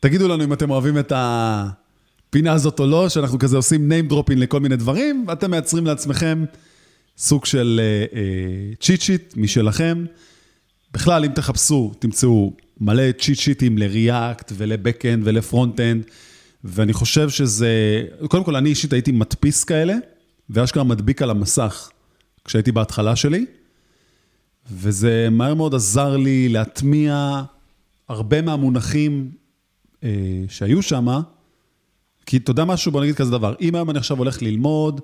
תגידו 0.00 0.28
לנו 0.28 0.44
אם 0.44 0.52
אתם 0.52 0.70
אוהבים 0.70 0.98
את 0.98 1.12
הפינה 1.16 2.52
הזאת 2.52 2.80
או 2.80 2.86
לא, 2.86 3.09
שאנחנו 3.09 3.38
כזה 3.38 3.57
עושים 3.57 3.92
name 3.92 4.12
dropping 4.12 4.36
לכל 4.36 4.61
מיני 4.61 4.76
דברים, 4.76 5.24
ואתם 5.28 5.50
מייצרים 5.50 5.86
לעצמכם 5.86 6.44
סוג 7.18 7.44
של 7.44 7.80
cheat 8.80 9.00
uh, 9.00 9.05
sheet 9.05 9.34
משלכם. 9.36 10.05
בכלל, 10.92 11.24
אם 11.24 11.32
תחפשו, 11.32 11.92
תמצאו 11.98 12.52
מלא 12.80 13.12
cheat 13.20 13.38
sheetים 13.38 13.78
ל 13.78 13.91
React 13.91 14.52
ול 14.57 14.71
backend 14.71 15.22
ול 15.26 15.39
front-end, 15.39 16.05
ואני 16.64 16.92
חושב 16.92 17.30
שזה, 17.30 18.02
קודם 18.28 18.44
כל, 18.44 18.56
אני 18.56 18.68
אישית 18.68 18.92
הייתי 18.92 19.12
מדפיס 19.12 19.64
כאלה, 19.64 19.94
ואשכרה 20.50 20.84
מדביק 20.84 21.22
על 21.22 21.30
המסך 21.30 21.90
כשהייתי 22.44 22.72
בהתחלה 22.72 23.16
שלי, 23.16 23.46
וזה 24.72 25.28
מהר 25.30 25.54
מאוד 25.54 25.74
עזר 25.74 26.16
לי 26.16 26.48
להטמיע 26.48 27.42
הרבה 28.08 28.42
מהמונחים 28.42 29.30
אה, 30.04 30.10
שהיו 30.48 30.82
שם, 30.82 31.20
כי 32.26 32.36
אתה 32.36 32.50
יודע 32.50 32.64
משהו, 32.64 32.92
בוא 32.92 33.02
נגיד 33.02 33.14
כזה 33.14 33.30
דבר, 33.30 33.54
אם 33.60 33.74
היום 33.74 33.90
אני 33.90 33.98
עכשיו 33.98 34.18
הולך 34.18 34.42
ללמוד 34.42 35.00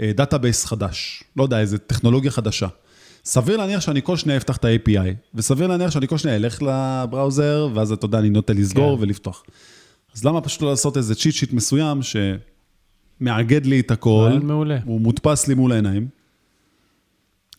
אה, 0.00 0.12
database 0.16 0.64
חדש, 0.64 1.24
לא 1.36 1.42
יודע, 1.42 1.60
איזה 1.60 1.78
טכנולוגיה 1.78 2.30
חדשה, 2.30 2.68
סביר 3.24 3.56
להניח 3.56 3.80
שאני 3.80 4.02
כל 4.02 4.16
שניה 4.16 4.36
אפתח 4.36 4.56
את 4.56 4.64
ה-API, 4.64 5.14
וסביר 5.34 5.66
להניח 5.66 5.90
שאני 5.90 6.08
כל 6.08 6.18
שניה 6.18 6.36
אלך 6.36 6.62
ל 6.62 6.74
browser, 6.74 7.68
ואז 7.74 7.92
אתה 7.92 8.04
יודע, 8.04 8.18
אני 8.18 8.30
נוטה 8.30 8.52
לסגור 8.52 8.96
כן. 8.96 9.02
ולפתוח. 9.02 9.44
אז 10.14 10.24
למה 10.24 10.40
פשוט 10.40 10.62
לא 10.62 10.70
לעשות 10.70 10.96
איזה 10.96 11.14
cheat 11.14 11.34
sheet 11.34 11.52
מסוים 11.52 12.00
שמאגד 12.02 13.66
לי 13.66 13.80
את 13.80 13.90
הכל, 13.90 14.30
מעולה. 14.42 14.78
הוא 14.84 15.00
מודפס 15.00 15.48
לי 15.48 15.54
מול 15.54 15.72
העיניים, 15.72 16.08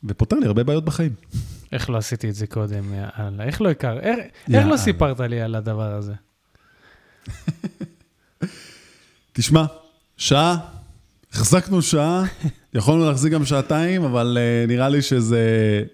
ופותר 0.04 0.36
לי 0.36 0.46
הרבה 0.46 0.64
בעיות 0.64 0.86
בחיים. 0.86 1.14
איך 1.72 1.90
לא 1.90 1.98
עשיתי 1.98 2.30
את 2.30 2.36
זה 2.36 2.48
קודם, 2.48 2.84
יאללה, 2.94 3.44
איך 3.44 3.62
לא 3.62 3.70
הכר, 3.70 4.00
איך, 4.00 4.20
איך 4.54 4.68
לא 4.68 4.78
סיפרת 4.78 5.20
לי 5.20 5.42
על 5.42 5.56
הדבר 5.56 5.94
הזה? 5.94 6.14
תשמע, 9.34 9.66
שעה, 10.18 10.58
החזקנו 11.34 11.82
שעה, 11.82 12.24
יכולנו 12.74 13.06
להחזיק 13.06 13.34
גם 13.34 13.46
שעתיים, 13.46 14.04
אבל 14.04 14.38
uh, 14.38 14.68
נראה 14.68 14.90
לי 14.90 15.02
שזה 15.02 15.46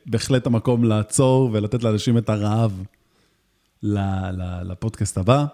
בהחלט 0.06 0.48
המקום 0.48 0.84
לעצור 0.84 1.50
ולתת 1.54 1.84
לאנשים 1.84 2.18
את 2.18 2.30
הרעב 2.30 2.84
לפודקאסט 4.64 5.18
הבא. 5.18 5.46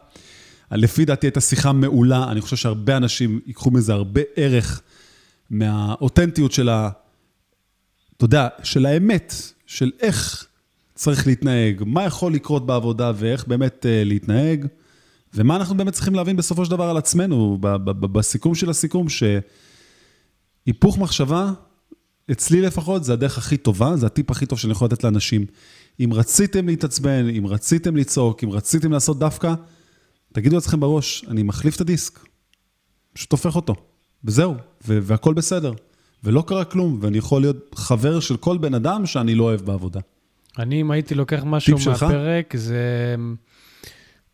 לפי 0.72 1.06
דעתי 1.06 1.28
הייתה 1.28 1.42
שיחה 1.42 1.72
מעולה, 1.72 2.32
אני 2.32 2.42
חושב 2.42 2.56
שהרבה 2.56 2.98
אנשים 2.98 3.40
ייקחו 3.46 3.72
מזה 3.72 3.94
הרבה 3.94 4.22
ערך 4.36 4.82
מהאותנטיות 5.50 6.52
של 6.52 6.70
ה... 6.70 6.90
אתה 8.18 8.26
יודע, 8.26 8.48
של 8.64 8.86
האמת, 8.86 9.34
של 9.66 9.92
איך 10.02 10.46
צריך 10.96 11.28
להתנהג, 11.28 11.84
מה 11.86 12.04
יכול 12.04 12.34
לקרות 12.34 12.66
בעבודה 12.66 13.12
ואיך 13.16 13.48
באמת 13.48 13.86
uh, 13.86 14.06
להתנהג, 14.06 14.66
ומה 15.34 15.56
אנחנו 15.56 15.78
באמת 15.78 15.94
צריכים 15.94 16.16
להבין 16.16 16.36
בסופו 16.36 16.66
של 16.66 16.72
דבר 16.72 16.90
על 16.90 16.98
עצמנו, 16.98 17.58
בסיכום 18.00 18.56
של 18.56 18.70
הסיכום, 18.70 19.10
ש... 19.10 19.24
היפוך 20.66 20.97
מחשבה, 20.97 21.51
אצלי 22.32 22.61
לפחות, 22.61 23.03
זה 23.03 23.13
הדרך 23.13 23.38
הכי 23.38 23.57
טובה, 23.57 23.95
זה 23.95 24.05
הטיפ 24.05 24.32
הכי 24.32 24.45
טוב 24.45 24.59
שאני 24.59 24.72
יכול 24.72 24.86
לתת 24.86 25.03
לאנשים. 25.03 25.45
אם 25.99 26.09
רציתם 26.13 26.68
להתעצבן, 26.68 27.30
אם 27.38 27.47
רציתם 27.47 27.95
לצעוק, 27.95 28.43
אם 28.43 28.49
רציתם 28.51 28.91
לעשות 28.91 29.20
דווקא, 29.20 29.53
תגידו 30.34 30.55
לעצמכם 30.55 30.80
בראש, 30.80 31.26
אני 31.28 31.43
מחליף 31.43 31.76
את 31.76 31.82
הדיסק, 31.82 32.20
פשוט 33.13 33.32
הופך 33.32 33.55
אותו, 33.55 33.76
וזהו, 34.24 34.55
והכל 34.82 35.34
בסדר. 35.34 35.74
ולא 36.24 36.43
קרה 36.47 36.66
כלום, 36.66 36.99
ואני 37.01 37.18
יכול 37.18 37.41
להיות 37.41 37.76
חבר 37.76 38.20
של 38.20 38.38
כל 38.38 38.57
בן 38.57 38.74
אדם 38.74 39.05
שאני 39.05 39.36
לא 39.36 39.43
אוהב 39.43 39.61
בעבודה. 39.61 39.99
אני, 40.59 40.82
אם 40.82 40.91
הייתי 40.91 41.16
לוקח 41.16 41.43
משהו 41.45 41.80
שלך? 41.80 42.03
מהפרק, 42.03 42.55
זה 42.55 43.16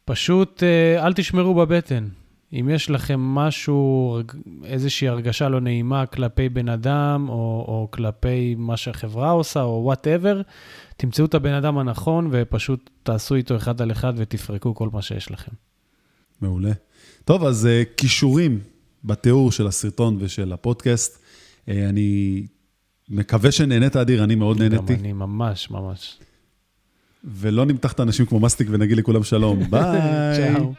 פשוט 0.06 0.64
אה, 0.64 1.06
אל 1.06 1.14
תשמרו 1.14 1.54
בבטן. 1.54 2.08
אם 2.54 2.70
יש 2.70 2.90
לכם 2.90 3.20
משהו, 3.20 4.18
איזושהי 4.64 5.08
הרגשה 5.08 5.50
לא 5.50 5.62
נעימה 5.62 6.06
כלפי 6.06 6.50
בן 6.50 6.70
אדם, 6.70 7.26
או, 7.30 7.66
או 7.68 7.88
כלפי 7.92 8.56
מה 8.58 8.78
שהחברה 8.78 9.30
עושה, 9.30 9.62
או 9.62 9.82
וואטאבר, 9.84 10.42
תמצאו 10.98 11.26
את 11.26 11.34
הבן 11.34 11.54
אדם 11.54 11.78
הנכון 11.78 12.28
ופשוט 12.32 12.90
תעשו 13.04 13.36
איתו 13.36 13.56
אחד 13.56 13.82
על 13.82 13.92
אחד 13.92 14.14
ותפרקו 14.18 14.76
כל 14.76 14.90
מה 14.94 15.02
שיש 15.02 15.32
לכם. 15.32 15.52
מעולה. 16.42 16.72
טוב, 17.26 17.46
אז 17.46 17.68
uh, 17.68 17.90
כישורים 17.98 18.60
בתיאור 19.04 19.52
של 19.52 19.68
הסרטון 19.68 20.18
ושל 20.20 20.54
הפודקאסט. 20.54 21.18
Uh, 21.18 21.72
אני 21.90 22.44
מקווה 23.10 23.52
שנהנית, 23.52 23.96
אדיר, 23.96 24.24
אני 24.24 24.36
מאוד 24.36 24.60
נהניתי. 24.60 24.94
גם 24.94 25.00
אני 25.00 25.14
ממש, 25.14 25.72
ממש. 25.72 26.20
ולא 27.24 27.66
נמתח 27.66 27.92
את 27.92 28.00
האנשים 28.00 28.26
כמו 28.26 28.40
מסטיק 28.40 28.68
ונגיד 28.72 28.98
לכולם 28.98 29.24
שלום. 29.24 29.60
ביי. 29.72 30.02
צ'או. 30.38 30.74